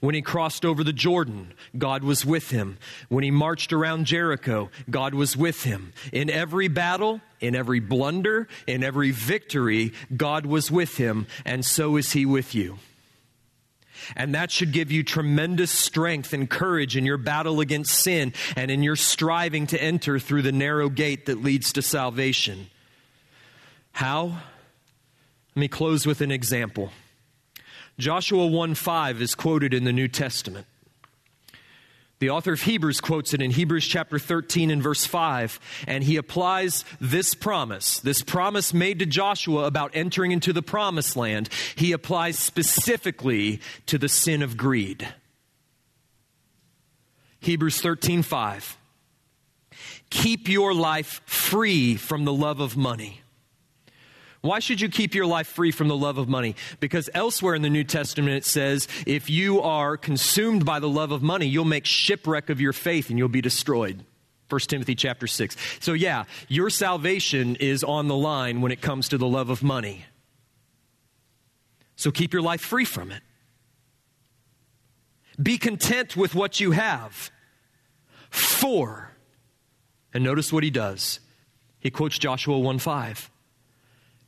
When 0.00 0.14
he 0.14 0.22
crossed 0.22 0.64
over 0.64 0.84
the 0.84 0.92
Jordan, 0.92 1.54
God 1.76 2.04
was 2.04 2.24
with 2.24 2.50
him. 2.50 2.78
When 3.08 3.24
he 3.24 3.30
marched 3.30 3.72
around 3.72 4.06
Jericho, 4.06 4.70
God 4.88 5.14
was 5.14 5.36
with 5.36 5.64
him. 5.64 5.92
In 6.12 6.30
every 6.30 6.68
battle, 6.68 7.20
in 7.40 7.54
every 7.54 7.80
blunder, 7.80 8.48
in 8.66 8.84
every 8.84 9.10
victory, 9.10 9.92
God 10.16 10.46
was 10.46 10.70
with 10.70 10.96
him, 10.96 11.26
and 11.44 11.64
so 11.64 11.96
is 11.96 12.12
he 12.12 12.26
with 12.26 12.54
you. 12.54 12.78
And 14.16 14.34
that 14.34 14.50
should 14.50 14.72
give 14.72 14.90
you 14.90 15.02
tremendous 15.02 15.70
strength 15.70 16.32
and 16.32 16.48
courage 16.48 16.96
in 16.96 17.04
your 17.04 17.18
battle 17.18 17.60
against 17.60 17.92
sin 17.92 18.32
and 18.56 18.70
in 18.70 18.82
your 18.82 18.96
striving 18.96 19.66
to 19.68 19.82
enter 19.82 20.18
through 20.18 20.42
the 20.42 20.52
narrow 20.52 20.88
gate 20.88 21.26
that 21.26 21.42
leads 21.42 21.72
to 21.74 21.82
salvation. 21.82 22.70
How? 23.92 24.38
Let 25.54 25.60
me 25.60 25.68
close 25.68 26.06
with 26.06 26.20
an 26.20 26.30
example. 26.30 26.90
Joshua 28.00 28.46
1 28.46 28.74
5 28.74 29.20
is 29.20 29.34
quoted 29.34 29.74
in 29.74 29.84
the 29.84 29.92
New 29.92 30.08
Testament. 30.08 30.66
The 32.18 32.30
author 32.30 32.52
of 32.52 32.62
Hebrews 32.62 33.00
quotes 33.00 33.32
it 33.32 33.40
in 33.40 33.50
Hebrews 33.50 33.86
chapter 33.86 34.18
13 34.18 34.70
and 34.70 34.82
verse 34.82 35.06
5, 35.06 35.60
and 35.86 36.04
he 36.04 36.16
applies 36.16 36.84
this 37.00 37.34
promise, 37.34 38.00
this 38.00 38.22
promise 38.22 38.74
made 38.74 38.98
to 38.98 39.06
Joshua 39.06 39.64
about 39.64 39.90
entering 39.94 40.32
into 40.32 40.52
the 40.52 40.62
promised 40.62 41.16
land, 41.16 41.48
he 41.76 41.92
applies 41.92 42.38
specifically 42.38 43.60
to 43.86 43.96
the 43.96 44.08
sin 44.08 44.42
of 44.42 44.56
greed. 44.56 45.08
Hebrews 47.40 47.80
13 47.80 48.22
5. 48.22 48.78
Keep 50.10 50.48
your 50.48 50.74
life 50.74 51.22
free 51.24 51.96
from 51.96 52.24
the 52.24 52.32
love 52.32 52.60
of 52.60 52.76
money 52.76 53.20
why 54.42 54.58
should 54.58 54.80
you 54.80 54.88
keep 54.88 55.14
your 55.14 55.26
life 55.26 55.46
free 55.46 55.70
from 55.70 55.88
the 55.88 55.96
love 55.96 56.16
of 56.16 56.28
money? 56.28 56.56
Because 56.80 57.10
elsewhere 57.12 57.54
in 57.54 57.62
the 57.62 57.68
New 57.68 57.84
Testament 57.84 58.36
it 58.36 58.44
says, 58.44 58.88
if 59.06 59.28
you 59.28 59.60
are 59.60 59.96
consumed 59.96 60.64
by 60.64 60.80
the 60.80 60.88
love 60.88 61.12
of 61.12 61.22
money, 61.22 61.46
you'll 61.46 61.66
make 61.66 61.84
shipwreck 61.84 62.48
of 62.48 62.60
your 62.60 62.72
faith 62.72 63.10
and 63.10 63.18
you'll 63.18 63.28
be 63.28 63.42
destroyed. 63.42 64.04
1 64.48 64.60
Timothy 64.62 64.94
chapter 64.94 65.26
6. 65.26 65.56
So 65.80 65.92
yeah, 65.92 66.24
your 66.48 66.70
salvation 66.70 67.56
is 67.56 67.84
on 67.84 68.08
the 68.08 68.16
line 68.16 68.62
when 68.62 68.72
it 68.72 68.80
comes 68.80 69.10
to 69.10 69.18
the 69.18 69.28
love 69.28 69.50
of 69.50 69.62
money. 69.62 70.06
So 71.96 72.10
keep 72.10 72.32
your 72.32 72.42
life 72.42 72.62
free 72.62 72.86
from 72.86 73.10
it. 73.12 73.22
Be 75.40 75.58
content 75.58 76.16
with 76.16 76.34
what 76.34 76.60
you 76.60 76.70
have. 76.70 77.30
For, 78.30 79.10
and 80.14 80.24
notice 80.24 80.52
what 80.52 80.64
he 80.64 80.70
does. 80.70 81.20
He 81.78 81.90
quotes 81.90 82.18
Joshua 82.18 82.58
1 82.58 82.78
5. 82.78 83.29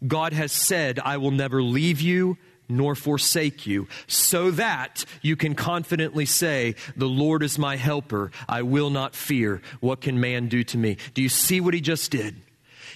God 0.06 0.32
has 0.32 0.52
said, 0.52 0.98
I 0.98 1.16
will 1.16 1.30
never 1.30 1.62
leave 1.62 2.00
you 2.00 2.38
nor 2.68 2.94
forsake 2.94 3.66
you, 3.66 3.86
so 4.06 4.50
that 4.52 5.04
you 5.20 5.36
can 5.36 5.54
confidently 5.54 6.24
say, 6.24 6.74
The 6.96 7.08
Lord 7.08 7.42
is 7.42 7.58
my 7.58 7.76
helper. 7.76 8.30
I 8.48 8.62
will 8.62 8.88
not 8.88 9.14
fear. 9.14 9.60
What 9.80 10.00
can 10.00 10.20
man 10.20 10.48
do 10.48 10.64
to 10.64 10.78
me? 10.78 10.96
Do 11.12 11.22
you 11.22 11.28
see 11.28 11.60
what 11.60 11.74
he 11.74 11.80
just 11.80 12.10
did? 12.10 12.36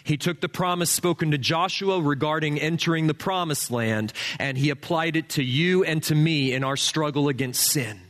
He 0.03 0.17
took 0.17 0.41
the 0.41 0.49
promise 0.49 0.91
spoken 0.91 1.33
to 1.33 1.39
Joshua 1.39 2.01
regarding 2.01 2.61
entering 2.61 3.09
the 3.09 3.15
promised 3.15 3.73
land 3.73 4.13
and 4.39 4.57
he 4.57 4.71
applied 4.71 5.17
it 5.17 5.31
to 5.31 5.43
you 5.43 5.83
and 5.83 6.01
to 6.05 6.15
me 6.15 6.53
in 6.53 6.63
our 6.63 6.77
struggle 6.77 7.29
against 7.29 7.65
sin. 7.65 8.06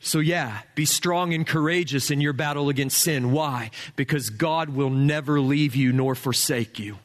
So, 0.00 0.18
yeah, 0.18 0.62
be 0.74 0.86
strong 0.86 1.34
and 1.34 1.46
courageous 1.46 2.10
in 2.10 2.22
your 2.22 2.32
battle 2.32 2.70
against 2.70 2.98
sin. 2.98 3.32
Why? 3.32 3.70
Because 3.96 4.30
God 4.30 4.70
will 4.70 4.88
never 4.88 5.40
leave 5.40 5.76
you 5.76 5.92
nor 5.92 6.14
forsake 6.14 6.78
you. 6.78 6.98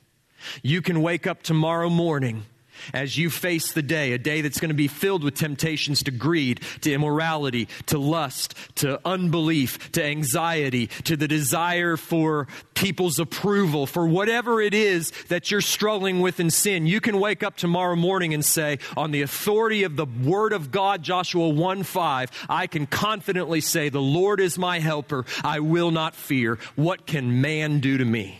You 0.63 0.81
can 0.81 1.01
wake 1.01 1.27
up 1.27 1.43
tomorrow 1.43 1.89
morning 1.89 2.45
as 2.93 3.17
you 3.17 3.29
face 3.29 3.73
the 3.73 3.81
day, 3.81 4.13
a 4.13 4.17
day 4.17 4.41
that's 4.41 4.59
going 4.59 4.69
to 4.69 4.75
be 4.75 4.87
filled 4.87 5.23
with 5.23 5.35
temptations 5.35 6.03
to 6.03 6.11
greed, 6.11 6.61
to 6.81 6.91
immorality, 6.91 7.67
to 7.87 7.97
lust, 7.97 8.55
to 8.75 8.99
unbelief, 9.05 9.91
to 9.93 10.03
anxiety, 10.03 10.87
to 11.03 11.17
the 11.17 11.27
desire 11.27 11.97
for 11.97 12.47
people's 12.73 13.19
approval, 13.19 13.85
for 13.85 14.07
whatever 14.07 14.61
it 14.61 14.73
is 14.73 15.11
that 15.29 15.49
you're 15.49 15.61
struggling 15.61 16.21
with 16.21 16.39
in 16.39 16.49
sin, 16.49 16.85
you 16.85 17.01
can 17.01 17.19
wake 17.19 17.43
up 17.43 17.55
tomorrow 17.55 17.95
morning 17.95 18.33
and 18.33 18.43
say, 18.43 18.79
on 18.95 19.11
the 19.11 19.21
authority 19.21 19.83
of 19.83 19.95
the 19.95 20.05
Word 20.05 20.53
of 20.53 20.71
God, 20.71 21.03
Joshua 21.03 21.49
1 21.49 21.83
5, 21.83 22.45
I 22.49 22.67
can 22.67 22.85
confidently 22.85 23.61
say, 23.61 23.89
The 23.89 24.01
Lord 24.01 24.39
is 24.39 24.57
my 24.57 24.79
helper. 24.79 25.25
I 25.43 25.59
will 25.59 25.91
not 25.91 26.15
fear. 26.15 26.59
What 26.75 27.05
can 27.05 27.41
man 27.41 27.79
do 27.79 27.97
to 27.97 28.05
me? 28.05 28.39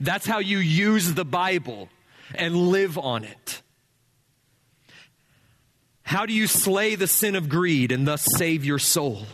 That's 0.00 0.26
how 0.26 0.38
you 0.38 0.58
use 0.58 1.14
the 1.14 1.24
Bible 1.24 1.88
and 2.34 2.56
live 2.56 2.96
on 2.98 3.24
it. 3.24 3.62
How 6.10 6.26
do 6.26 6.32
you 6.32 6.48
slay 6.48 6.96
the 6.96 7.06
sin 7.06 7.36
of 7.36 7.48
greed 7.48 7.92
and 7.92 8.04
thus 8.04 8.26
save 8.36 8.64
your 8.64 8.80
soul? 8.80 9.26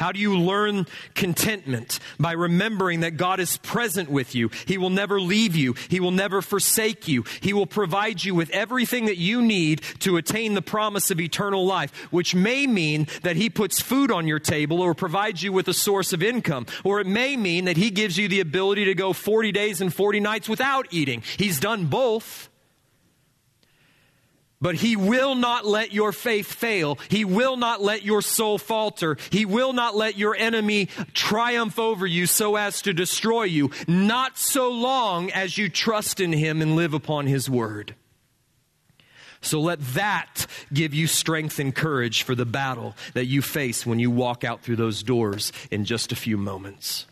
How 0.00 0.10
do 0.10 0.18
you 0.18 0.36
learn 0.36 0.88
contentment? 1.14 2.00
By 2.18 2.32
remembering 2.32 3.02
that 3.02 3.16
God 3.16 3.38
is 3.38 3.58
present 3.58 4.10
with 4.10 4.34
you. 4.34 4.50
He 4.66 4.76
will 4.76 4.90
never 4.90 5.20
leave 5.20 5.54
you. 5.54 5.76
He 5.88 6.00
will 6.00 6.10
never 6.10 6.42
forsake 6.42 7.06
you. 7.06 7.24
He 7.40 7.52
will 7.52 7.68
provide 7.68 8.24
you 8.24 8.34
with 8.34 8.50
everything 8.50 9.04
that 9.04 9.16
you 9.16 9.42
need 9.42 9.82
to 10.00 10.16
attain 10.16 10.54
the 10.54 10.60
promise 10.60 11.12
of 11.12 11.20
eternal 11.20 11.64
life, 11.64 11.92
which 12.12 12.34
may 12.34 12.66
mean 12.66 13.06
that 13.22 13.36
He 13.36 13.48
puts 13.48 13.80
food 13.80 14.10
on 14.10 14.26
your 14.26 14.40
table 14.40 14.80
or 14.80 14.92
provides 14.92 15.40
you 15.40 15.52
with 15.52 15.68
a 15.68 15.72
source 15.72 16.12
of 16.12 16.20
income. 16.20 16.66
Or 16.82 16.98
it 16.98 17.06
may 17.06 17.36
mean 17.36 17.66
that 17.66 17.76
He 17.76 17.90
gives 17.90 18.18
you 18.18 18.26
the 18.26 18.40
ability 18.40 18.86
to 18.86 18.96
go 18.96 19.12
40 19.12 19.52
days 19.52 19.80
and 19.80 19.94
40 19.94 20.18
nights 20.18 20.48
without 20.48 20.88
eating. 20.90 21.22
He's 21.36 21.60
done 21.60 21.86
both. 21.86 22.50
But 24.64 24.76
he 24.76 24.96
will 24.96 25.34
not 25.34 25.66
let 25.66 25.92
your 25.92 26.10
faith 26.10 26.50
fail. 26.50 26.98
He 27.10 27.22
will 27.22 27.58
not 27.58 27.82
let 27.82 28.02
your 28.02 28.22
soul 28.22 28.56
falter. 28.56 29.18
He 29.28 29.44
will 29.44 29.74
not 29.74 29.94
let 29.94 30.16
your 30.16 30.34
enemy 30.34 30.88
triumph 31.12 31.78
over 31.78 32.06
you 32.06 32.24
so 32.24 32.56
as 32.56 32.80
to 32.80 32.94
destroy 32.94 33.42
you. 33.42 33.70
Not 33.86 34.38
so 34.38 34.70
long 34.70 35.30
as 35.30 35.58
you 35.58 35.68
trust 35.68 36.18
in 36.18 36.32
him 36.32 36.62
and 36.62 36.76
live 36.76 36.94
upon 36.94 37.26
his 37.26 37.50
word. 37.50 37.94
So 39.42 39.60
let 39.60 39.80
that 39.88 40.46
give 40.72 40.94
you 40.94 41.08
strength 41.08 41.58
and 41.58 41.74
courage 41.74 42.22
for 42.22 42.34
the 42.34 42.46
battle 42.46 42.96
that 43.12 43.26
you 43.26 43.42
face 43.42 43.84
when 43.84 43.98
you 43.98 44.10
walk 44.10 44.44
out 44.44 44.62
through 44.62 44.76
those 44.76 45.02
doors 45.02 45.52
in 45.70 45.84
just 45.84 46.10
a 46.10 46.16
few 46.16 46.38
moments. 46.38 47.04